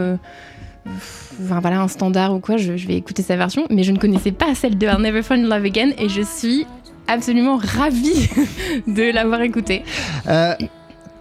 enfin 1.42 1.60
voilà, 1.60 1.80
un 1.80 1.88
standard 1.88 2.34
ou 2.34 2.40
quoi, 2.40 2.58
je, 2.58 2.72
vais 2.72 2.94
écouter 2.94 3.22
sa 3.22 3.36
version. 3.36 3.66
Mais 3.70 3.84
je 3.84 3.92
ne 3.92 3.98
connaissais 3.98 4.32
pas 4.32 4.54
celle 4.54 4.76
de 4.76 4.86
I'll 4.86 5.00
Never 5.00 5.22
in 5.30 5.42
Love 5.42 5.64
Again 5.64 5.92
et 5.98 6.08
je 6.08 6.22
suis 6.22 6.66
absolument 7.08 7.56
ravie 7.56 8.28
de 8.86 9.12
l'avoir 9.12 9.40
écoutée. 9.40 9.82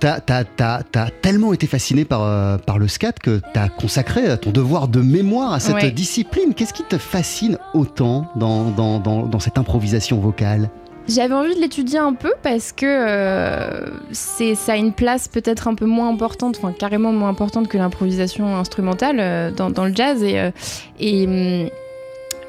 T'as 0.05 0.43
t'as 0.83 1.09
tellement 1.21 1.51
été 1.51 1.65
fasciné 1.65 2.05
par, 2.05 2.21
euh, 2.23 2.57
par 2.59 2.77
le 2.77 2.87
scat 2.87 3.13
que 3.13 3.41
t'as 3.55 3.69
consacré 3.69 4.37
ton 4.37 4.51
devoir 4.51 4.87
de 4.87 5.01
mémoire 5.01 5.51
à 5.53 5.59
cette 5.59 5.75
Ouais. 5.75 5.89
discipline. 5.89 6.53
Qu'est-ce 6.53 6.73
qui 6.73 6.83
te 6.83 6.99
fascine 6.99 7.57
autant 7.73 8.27
dans, 8.35 8.65
dans, 8.69 8.99
dans, 8.99 9.25
dans 9.25 9.39
cette 9.39 9.57
improvisation 9.57 10.19
vocale? 10.19 10.69
J'avais 11.07 11.33
envie 11.33 11.55
de 11.55 11.59
l'étudier 11.59 11.97
un 11.99 12.13
peu 12.13 12.33
parce 12.43 12.71
que 12.71 12.85
euh, 12.85 13.89
c'est 14.11 14.53
ça 14.55 14.73
a 14.73 14.75
une 14.75 14.91
place 14.93 15.27
peut-être 15.27 15.67
un 15.67 15.73
peu 15.75 15.85
moins 15.85 16.09
importante, 16.09 16.57
enfin 16.57 16.71
carrément 16.71 17.11
moins 17.11 17.29
importante 17.29 17.67
que 17.67 17.77
l'improvisation 17.77 18.55
instrumentale 18.57 19.17
euh, 19.19 19.51
dans, 19.51 19.69
dans 19.71 19.85
le 19.85 19.93
jazz 19.95 20.21
et 20.23 20.51
et, 20.99 21.25
hum, 21.27 21.69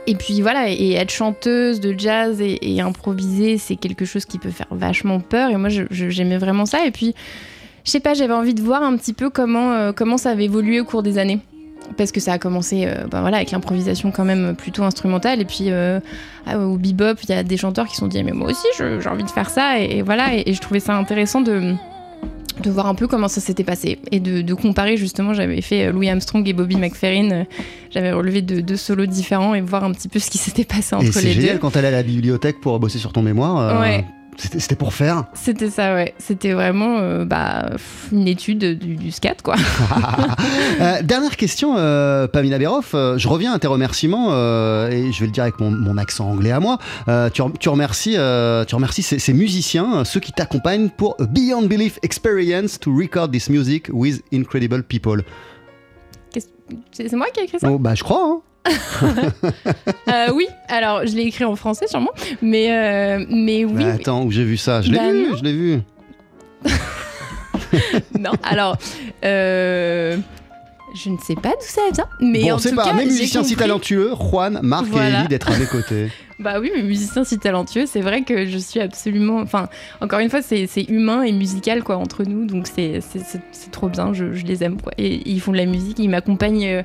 et 0.06 0.14
puis 0.14 0.40
voilà 0.40 0.70
et 0.70 0.92
être 0.92 1.10
chanteuse 1.10 1.80
de 1.80 1.94
jazz 1.96 2.40
et, 2.40 2.80
improviser 2.80 3.58
c'est 3.58 3.76
quelque 3.76 4.04
chose 4.04 4.24
qui 4.24 4.38
peut 4.38 4.50
faire 4.50 4.68
vachement 4.70 5.20
peur. 5.20 5.50
Et 5.50 5.56
moi 5.56 5.68
j'aimais 5.90 6.38
vraiment 6.38 6.66
ça. 6.66 6.86
Et 6.86 6.90
puis 6.90 7.14
je 7.84 7.90
sais 7.90 8.00
pas 8.00 8.14
j'avais 8.14 8.34
envie 8.34 8.54
de 8.54 8.62
voir 8.62 8.82
un 8.82 8.96
petit 8.96 9.12
peu 9.12 9.30
comment 9.30 9.72
euh, 9.72 9.92
comment 9.92 10.18
ça 10.18 10.30
avait 10.30 10.44
évolué 10.44 10.80
au 10.80 10.84
cours 10.84 11.02
des 11.02 11.18
années. 11.18 11.40
Parce 11.96 12.10
que 12.10 12.18
ça 12.18 12.32
a 12.32 12.38
commencé 12.38 12.84
euh, 12.86 13.06
ben 13.10 13.20
voilà, 13.20 13.36
avec 13.36 13.52
l'improvisation 13.52 14.10
quand 14.10 14.24
même 14.24 14.54
plutôt 14.56 14.82
instrumentale. 14.82 15.40
Et 15.40 15.44
puis 15.44 15.70
euh, 15.70 16.00
ah, 16.46 16.58
au 16.58 16.76
bebop 16.76 17.18
il 17.22 17.30
y 17.30 17.32
a 17.32 17.42
des 17.42 17.56
chanteurs 17.56 17.86
qui 17.86 17.94
se 17.94 18.00
sont 18.00 18.08
dit 18.08 18.22
mais 18.22 18.32
moi 18.32 18.50
aussi 18.50 18.66
j'ai 18.78 19.08
envie 19.08 19.24
de 19.24 19.30
faire 19.30 19.50
ça. 19.50 19.78
Et, 19.80 20.02
voilà 20.02 20.34
et 20.34 20.52
je 20.52 20.60
trouvais 20.60 20.80
ça 20.80 20.94
intéressant 20.94 21.40
de 21.40 21.74
de 22.62 22.70
voir 22.70 22.86
un 22.86 22.94
peu 22.94 23.06
comment 23.06 23.28
ça 23.28 23.40
s'était 23.40 23.64
passé 23.64 23.98
et 24.10 24.18
de, 24.20 24.40
de 24.42 24.54
comparer 24.54 24.96
justement 24.96 25.34
j'avais 25.34 25.60
fait 25.60 25.86
euh, 25.86 25.92
Louis 25.92 26.08
Armstrong 26.08 26.46
et 26.48 26.52
Bobby 26.52 26.76
McFerrin 26.76 27.30
euh, 27.30 27.44
j'avais 27.90 28.12
relevé 28.12 28.40
deux, 28.42 28.62
deux 28.62 28.76
solos 28.76 29.06
différents 29.06 29.54
et 29.54 29.60
voir 29.60 29.84
un 29.84 29.92
petit 29.92 30.08
peu 30.08 30.18
ce 30.18 30.30
qui 30.30 30.38
s'était 30.38 30.64
passé 30.64 30.94
entre 30.96 31.12
c'est 31.12 31.22
les 31.22 31.32
génial 31.32 31.54
deux 31.54 31.58
quand 31.58 31.70
t'allais 31.70 31.88
à 31.88 31.92
la 31.92 32.02
bibliothèque 32.02 32.60
pour 32.60 32.78
bosser 32.80 32.98
sur 32.98 33.12
ton 33.12 33.22
mémoire. 33.22 33.58
euh, 33.58 33.80
Ouais. 33.80 34.04
C'était 34.38 34.76
pour 34.76 34.92
faire. 34.92 35.24
c'était 35.34 35.70
ça 35.70 35.94
ouais 35.94 36.14
c'était 36.18 36.52
vraiment 36.52 36.98
euh, 36.98 37.24
bah, 37.24 37.70
une 38.12 38.28
étude 38.28 38.78
du, 38.78 38.96
du 38.96 39.10
scat 39.10 39.36
quoi 39.42 39.56
Euh, 40.80 41.00
dernière 41.02 41.36
question, 41.36 41.76
euh, 41.78 42.26
Pamela 42.28 42.58
Beroff. 42.58 42.92
Euh, 42.94 43.16
je 43.16 43.28
reviens 43.28 43.52
à 43.54 43.58
tes 43.58 43.66
remerciements 43.66 44.28
et 44.90 45.10
je 45.12 45.20
vais 45.20 45.26
le 45.26 45.32
dire 45.32 45.44
avec 45.44 45.58
mon, 45.58 45.70
mon 45.70 45.96
accent 45.96 46.28
anglais 46.30 46.50
à 46.52 46.60
moi. 46.60 46.78
Tu, 47.32 47.40
rem- 47.42 47.54
tu 47.58 47.68
remercies, 47.70 48.16
tu 48.66 48.74
remercies 48.74 49.02
ces, 49.02 49.18
ces 49.18 49.32
musiciens, 49.32 50.04
ceux 50.04 50.20
qui 50.20 50.32
t'accompagnent 50.32 50.90
pour 50.90 51.16
a 51.18 51.24
Beyond 51.24 51.62
Belief 51.66 51.98
Experience 52.02 52.78
to 52.78 52.94
record 52.94 53.30
this 53.30 53.48
music 53.48 53.88
with 53.92 54.22
incredible 54.32 54.82
people. 54.82 55.22
C'est 56.92 57.12
moi 57.14 57.26
qui 57.32 57.40
ai 57.40 57.44
écrit 57.44 57.58
ça? 57.60 57.70
Oh, 57.70 57.78
bah, 57.78 57.94
je 57.94 58.02
crois. 58.04 58.22
hein. 58.26 58.40
Euh, 60.08 60.28
oui 60.34 60.46
alors 60.68 61.06
je 61.06 61.14
l'ai 61.16 61.22
écrit 61.22 61.44
en 61.44 61.56
français 61.56 61.86
sûrement 61.88 62.12
mais 62.42 62.70
euh, 62.70 63.24
mais 63.28 63.64
oui 63.64 63.72
Mais 63.74 63.90
attends, 63.90 64.22
où 64.22 64.30
j'ai 64.30 64.44
vu 64.44 64.56
ça? 64.56 64.82
Je 64.82 64.90
l'ai 64.90 64.98
Bah 64.98 65.10
vu, 65.12 65.28
non. 65.30 65.36
je 65.36 65.42
l'ai 65.44 65.52
vu. 65.52 65.80
Non, 68.18 68.30
alors, 68.44 68.76
euh, 69.24 70.16
Je 71.04 71.10
ne 71.10 71.18
sais 71.18 71.34
pas 71.34 71.50
d'où 71.50 71.56
ça 71.66 71.82
vient, 71.92 72.06
mais 72.20 72.44
bon, 72.44 72.52
en 72.52 72.58
tout 72.58 72.74
pas, 72.74 72.84
cas, 72.84 72.92
mais 72.94 73.04
musicien 73.04 73.42
si 73.44 73.54
talentueux, 73.56 74.12
Juan, 74.18 74.60
Marc 74.62 74.86
Voilà. 74.86 75.08
et 75.08 75.20
Ellie 75.20 75.28
d'être 75.28 75.50
à 75.50 75.58
mes 75.58 75.66
côtés. 75.66 76.08
Bah 76.38 76.60
oui, 76.60 76.70
mais 76.76 76.82
musicien 76.82 77.24
si 77.24 77.38
talentueux, 77.38 77.86
c'est 77.86 78.02
vrai 78.02 78.20
que 78.22 78.44
je 78.44 78.58
suis 78.58 78.78
absolument. 78.78 79.38
Enfin, 79.38 79.70
encore 80.02 80.18
une 80.18 80.28
fois, 80.28 80.42
c'est 80.42 80.68
humain 80.90 81.22
et 81.22 81.32
musical 81.32 81.82
quoi 81.82 81.96
entre 81.96 82.24
nous, 82.24 82.44
donc 82.44 82.66
c'est 82.66 83.00
trop 83.72 83.88
bien. 83.88 84.12
Je, 84.12 84.34
je 84.34 84.44
les 84.44 84.62
aime 84.62 84.78
quoi. 84.78 84.92
Et 84.98 85.22
ils 85.30 85.40
font 85.40 85.52
de 85.52 85.56
la 85.56 85.64
musique, 85.64 85.98
ils 85.98 86.10
m'accompagnent 86.10 86.66
euh, 86.66 86.82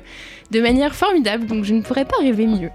de 0.52 0.60
manière 0.62 0.94
formidable, 0.94 1.44
donc 1.44 1.64
je 1.64 1.74
ne 1.74 1.82
pourrais 1.82 2.06
pas 2.06 2.16
rêver 2.22 2.46
mieux. 2.46 2.70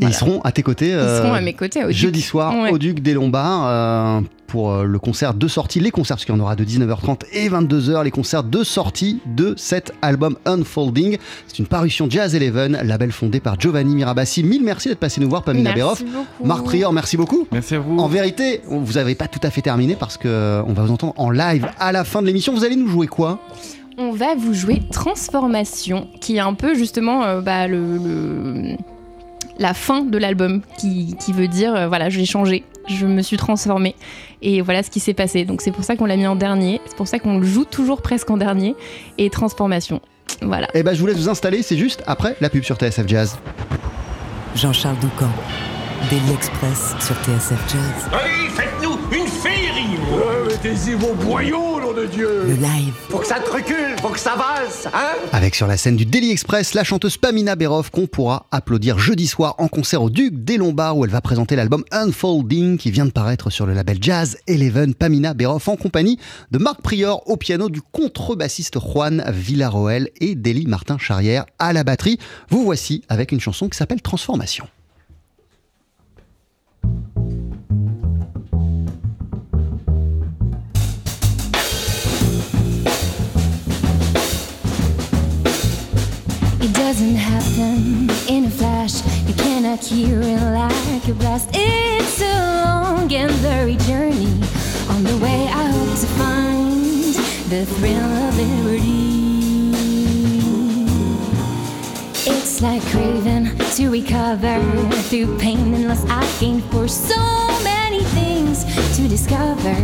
Et 0.00 0.04
ils 0.04 0.14
seront 0.14 0.40
à 0.42 0.52
tes 0.52 0.62
côtés. 0.62 0.90
Ils 0.90 0.94
euh, 0.94 1.20
seront 1.20 1.34
à 1.34 1.40
mes 1.40 1.54
côtés 1.54 1.82
au 1.82 1.88
Duc. 1.88 1.96
Jeudi 1.96 2.22
soir 2.22 2.54
Ouais. 2.56 2.70
au 2.70 2.78
Duc 2.78 3.00
des 3.00 3.14
Lombards 3.14 3.66
euh, 3.66 4.20
pour 4.48 4.72
euh, 4.72 4.84
le 4.84 4.98
concert 4.98 5.34
de 5.34 5.46
sortie, 5.46 5.78
les 5.78 5.92
concerts, 5.92 6.16
parce 6.16 6.24
qu'il 6.24 6.34
y 6.34 6.38
en 6.38 6.40
aura 6.40 6.56
de 6.56 6.64
19h30 6.64 7.20
et 7.32 7.48
22h, 7.48 8.02
les 8.02 8.10
concerts 8.10 8.42
de 8.42 8.64
sortie 8.64 9.20
de 9.26 9.54
cet 9.56 9.92
album 10.02 10.36
Unfolding. 10.46 11.18
C'est 11.46 11.58
une 11.60 11.66
parution 11.66 12.08
Jazz 12.10 12.34
Eleven, 12.34 12.80
label 12.82 13.12
fondé 13.12 13.38
par 13.38 13.60
Giovanni 13.60 13.94
Mirabassi. 13.94 14.42
Mille 14.42 14.64
merci 14.64 14.88
d'être 14.88 14.98
passé 14.98 15.20
nous 15.20 15.28
voir, 15.28 15.44
Pamina 15.44 15.72
Merci 15.74 16.04
Beroff. 16.04 16.24
Marc 16.44 16.64
Prior, 16.64 16.92
merci 16.92 17.16
beaucoup. 17.16 17.46
Merci 17.52 17.76
à 17.76 17.78
vous. 17.78 17.98
En 17.98 18.08
vérité, 18.08 18.62
vous 18.66 18.94
n'avez 18.94 19.14
pas 19.14 19.28
tout 19.28 19.40
à 19.42 19.50
fait 19.50 19.62
terminé 19.62 19.94
parce 19.94 20.16
que 20.16 20.26
euh, 20.28 20.62
on 20.66 20.72
va 20.72 20.82
vous 20.82 20.92
entendre 20.92 21.14
en 21.18 21.30
live 21.30 21.68
à 21.78 21.92
la 21.92 22.02
fin 22.04 22.22
de 22.22 22.26
l'émission. 22.26 22.52
Vous 22.54 22.64
allez 22.64 22.76
nous 22.76 22.88
jouer 22.88 23.06
quoi? 23.06 23.38
On 23.98 24.12
va 24.12 24.34
vous 24.34 24.54
jouer 24.54 24.80
Transformation, 24.92 26.08
qui 26.20 26.36
est 26.36 26.40
un 26.40 26.54
peu 26.54 26.74
justement 26.74 27.24
euh, 27.24 27.40
bah, 27.40 27.66
le, 27.68 27.78
le- 27.98 28.76
la 29.58 29.74
fin 29.74 30.02
de 30.02 30.16
l'album, 30.18 30.62
qui, 30.78 31.16
qui 31.18 31.32
veut 31.32 31.48
dire 31.48 31.74
euh, 31.74 31.88
voilà, 31.88 32.08
j'ai 32.08 32.24
changé, 32.24 32.62
je 32.88 33.06
me 33.06 33.22
suis 33.22 33.36
transformée, 33.36 33.96
et 34.42 34.60
voilà 34.60 34.82
ce 34.82 34.90
qui 34.90 35.00
s'est 35.00 35.14
passé. 35.14 35.44
Donc 35.44 35.60
c'est 35.62 35.72
pour 35.72 35.84
ça 35.84 35.96
qu'on 35.96 36.06
l'a 36.06 36.16
mis 36.16 36.26
en 36.26 36.36
dernier, 36.36 36.80
c'est 36.86 36.96
pour 36.96 37.08
ça 37.08 37.18
qu'on 37.18 37.38
le 37.38 37.46
joue 37.46 37.64
toujours 37.64 38.02
presque 38.02 38.30
en 38.30 38.36
dernier, 38.36 38.74
et 39.18 39.30
Transformation. 39.30 40.00
Voilà. 40.42 40.68
Eh 40.74 40.82
ben, 40.82 40.94
je 40.94 41.00
vous 41.00 41.06
laisse 41.06 41.16
vous 41.16 41.28
installer, 41.28 41.62
c'est 41.62 41.76
juste 41.76 42.02
après 42.06 42.36
la 42.40 42.50
pub 42.50 42.62
sur 42.62 42.76
TSF 42.76 43.06
Jazz. 43.06 43.38
Jean-Charles 44.54 44.98
Doucan, 45.00 45.30
Daily 46.10 46.32
Express 46.32 46.94
sur 47.00 47.14
TSF 47.16 47.72
Jazz. 47.72 48.10
Allez, 48.12 48.67
Vos 50.60 51.14
boyaux, 51.14 51.80
nom 51.80 51.92
de 51.92 52.06
Dieu 52.06 52.42
Le 52.44 52.54
live. 52.54 52.92
Faut 53.10 53.18
que 53.18 53.26
ça 53.28 53.38
te 53.38 53.48
recule, 53.48 53.96
faut 54.02 54.08
que 54.08 54.18
ça 54.18 54.34
valse, 54.34 54.88
hein 54.92 55.14
Avec 55.32 55.54
sur 55.54 55.68
la 55.68 55.76
scène 55.76 55.94
du 55.94 56.04
Daily 56.04 56.32
Express 56.32 56.74
la 56.74 56.82
chanteuse 56.82 57.16
Pamina 57.16 57.54
Beroff 57.54 57.90
qu'on 57.90 58.08
pourra 58.08 58.46
applaudir 58.50 58.98
jeudi 58.98 59.28
soir 59.28 59.54
en 59.58 59.68
concert 59.68 60.02
au 60.02 60.10
Duc 60.10 60.34
des 60.42 60.56
Lombards 60.56 60.96
où 60.98 61.04
elle 61.04 61.12
va 61.12 61.20
présenter 61.20 61.54
l'album 61.54 61.84
Unfolding 61.92 62.76
qui 62.76 62.90
vient 62.90 63.06
de 63.06 63.12
paraître 63.12 63.50
sur 63.50 63.66
le 63.66 63.72
label 63.72 63.98
Jazz 64.00 64.36
Eleven. 64.48 64.94
Pamina 64.94 65.32
Beroff 65.32 65.68
en 65.68 65.76
compagnie 65.76 66.18
de 66.50 66.58
Marc 66.58 66.82
Prior 66.82 67.22
au 67.28 67.36
piano, 67.36 67.68
du 67.68 67.80
contrebassiste 67.80 68.80
Juan 68.80 69.24
Villarroel 69.28 70.10
et 70.20 70.34
d'Elie 70.34 70.66
Martin 70.66 70.98
Charrière 70.98 71.46
à 71.60 71.72
la 71.72 71.84
batterie. 71.84 72.18
Vous 72.50 72.64
voici 72.64 73.04
avec 73.08 73.30
une 73.30 73.40
chanson 73.40 73.68
qui 73.68 73.78
s'appelle 73.78 74.02
Transformation. 74.02 74.66
Doesn't 86.88 87.16
happen 87.16 88.08
in 88.34 88.46
a 88.46 88.50
flash. 88.50 89.04
You 89.28 89.34
cannot 89.34 89.84
hear 89.84 90.22
it 90.22 90.40
like 90.54 91.06
a 91.06 91.12
blast. 91.12 91.50
It's 91.52 92.22
a 92.22 92.64
long 92.64 93.12
and 93.12 93.30
very 93.44 93.76
journey. 93.88 94.32
On 94.88 95.04
the 95.04 95.18
way, 95.22 95.48
I 95.48 95.64
hope 95.68 95.98
to 96.00 96.06
find 96.16 97.12
the 97.52 97.66
thrill 97.66 98.10
of 98.24 98.38
liberty. 98.38 99.68
It's 102.24 102.62
like 102.62 102.80
craving 102.84 103.58
to 103.76 103.90
recover 103.90 104.58
through 105.10 105.36
pain 105.36 105.74
and 105.74 105.88
loss. 105.88 106.06
I 106.08 106.24
gained 106.40 106.64
for 106.72 106.88
so 106.88 107.20
many 107.62 108.02
things 108.16 108.64
to 108.96 109.06
discover. 109.06 109.74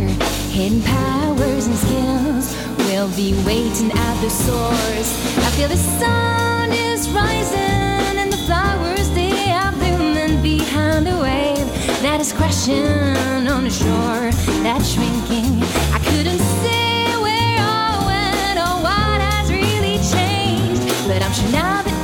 Hidden 0.49 0.81
powers 0.81 1.67
and 1.67 1.77
skills 1.85 2.45
will 2.87 3.09
be 3.15 3.35
waiting 3.45 3.91
at 3.91 4.15
the 4.21 4.29
source. 4.31 5.11
I 5.45 5.51
feel 5.51 5.67
the 5.67 5.77
sun 5.77 6.44
is 6.71 7.09
rising 7.09 8.17
and 8.21 8.31
the 8.31 8.37
flowers 8.37 9.09
they 9.11 9.51
are 9.51 9.71
blooming 9.73 10.41
behind 10.41 11.05
the 11.05 11.17
wave 11.17 11.67
that 12.01 12.19
is 12.19 12.31
crashing 12.33 13.47
on 13.47 13.63
the 13.63 13.69
shore. 13.69 14.31
That's 14.63 14.87
shrinking. 14.89 15.61
I 15.93 15.99
couldn't 16.09 16.43
say 16.61 17.15
where 17.25 17.61
or 17.75 18.05
when 18.09 18.57
or 18.57 18.75
what 18.87 19.19
has 19.29 19.51
really 19.51 19.97
changed, 20.13 21.07
but 21.07 21.21
I'm 21.23 21.33
sure 21.33 21.51
now 21.51 21.81
that 21.81 21.94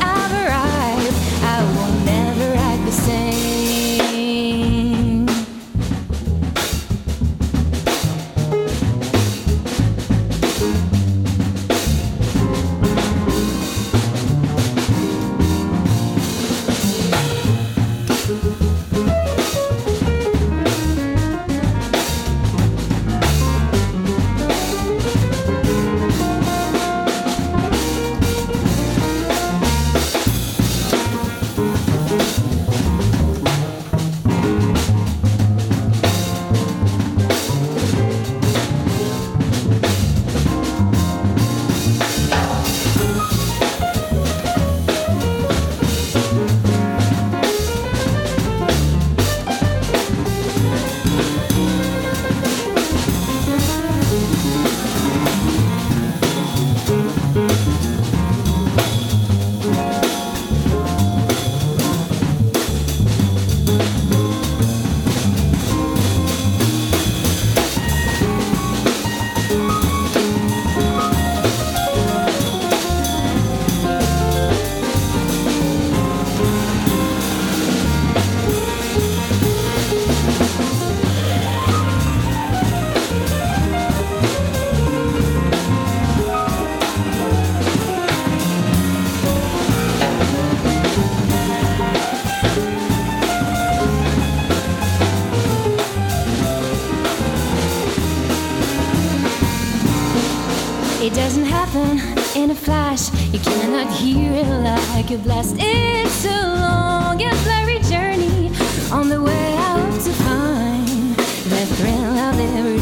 hear 104.01 104.33
it 104.33 104.47
like 104.95 105.11
a 105.11 105.17
blast. 105.17 105.55
It's 105.59 106.25
a 106.25 106.41
long 106.41 107.21
and 107.21 107.37
blurry 107.43 107.79
journey 107.81 108.51
on 108.91 109.09
the 109.09 109.21
way 109.21 109.55
out 109.57 109.93
to 110.01 110.11
find 110.25 111.15
the 111.51 111.65
thrill 111.75 112.17
of 112.25 112.35
liberty. 112.35 112.81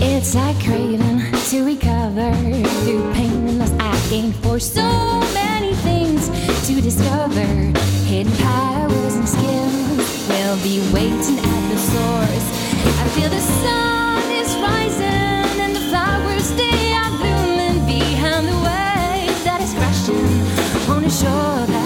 It's 0.00 0.34
like 0.34 0.56
craving 0.64 1.32
to 1.50 1.64
recover 1.64 2.32
through 2.84 3.12
pain 3.14 3.48
and 3.48 3.58
loss. 3.58 3.72
I 3.80 4.10
gained 4.10 4.36
for 4.36 4.60
so 4.60 4.88
many 5.34 5.74
things 5.74 6.28
to 6.68 6.80
discover. 6.80 7.46
Hidden 8.06 8.32
powers 8.36 9.14
and 9.16 9.28
skills 9.28 10.28
will 10.28 10.56
be 10.62 10.78
waiting 10.94 11.38
at 11.38 11.62
the 11.72 11.78
source. 11.78 12.46
I 13.02 13.08
feel 13.14 13.28
the 13.28 13.40
sun 13.40 14.05
on 21.08 21.70
a 21.70 21.85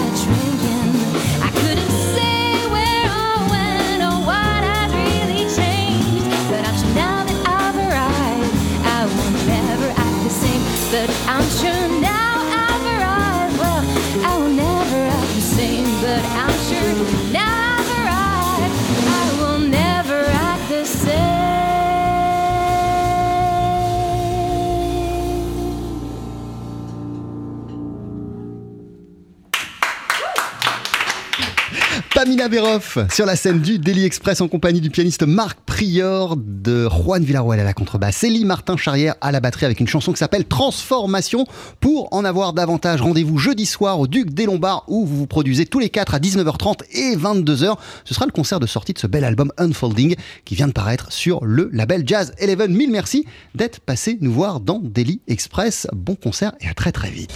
Sur 33.11 33.27
la 33.27 33.35
scène 33.35 33.59
du 33.59 33.77
Daily 33.77 34.03
Express 34.03 34.41
en 34.41 34.47
compagnie 34.47 34.81
du 34.81 34.89
pianiste 34.89 35.21
Marc 35.21 35.59
Prior, 35.63 36.35
de 36.37 36.89
Juan 36.89 37.23
Villarroel 37.23 37.59
à 37.59 37.63
la 37.63 37.73
contrebasse, 37.75 38.23
Elie 38.23 38.45
Martin 38.45 38.77
Charrière 38.77 39.13
à 39.21 39.31
la 39.31 39.39
batterie 39.39 39.65
avec 39.65 39.79
une 39.79 39.87
chanson 39.87 40.11
qui 40.11 40.17
s'appelle 40.17 40.45
Transformation. 40.45 41.45
Pour 41.79 42.11
en 42.11 42.25
avoir 42.25 42.53
davantage, 42.53 43.01
rendez-vous 43.01 43.37
jeudi 43.37 43.67
soir 43.67 43.99
au 43.99 44.07
Duc 44.07 44.33
des 44.33 44.45
Lombards 44.45 44.85
où 44.87 45.05
vous 45.05 45.17
vous 45.17 45.27
produisez 45.27 45.67
tous 45.67 45.77
les 45.77 45.89
quatre 45.89 46.15
à 46.15 46.19
19h30 46.19 46.79
et 46.93 47.15
22h. 47.15 47.75
Ce 48.05 48.13
sera 48.15 48.25
le 48.25 48.31
concert 48.31 48.59
de 48.59 48.65
sortie 48.65 48.93
de 48.93 48.99
ce 48.99 49.05
bel 49.05 49.23
album 49.23 49.51
Unfolding 49.59 50.15
qui 50.43 50.55
vient 50.55 50.67
de 50.67 50.73
paraître 50.73 51.11
sur 51.11 51.45
le 51.45 51.69
label 51.71 52.01
Jazz 52.07 52.33
Eleven. 52.39 52.73
Mille 52.73 52.91
merci 52.91 53.25
d'être 53.53 53.81
passé 53.81 54.17
nous 54.19 54.33
voir 54.33 54.61
dans 54.61 54.79
Daily 54.79 55.21
Express. 55.27 55.85
Bon 55.93 56.15
concert 56.15 56.53
et 56.59 56.67
à 56.67 56.73
très 56.73 56.91
très 56.91 57.11
vite. 57.11 57.31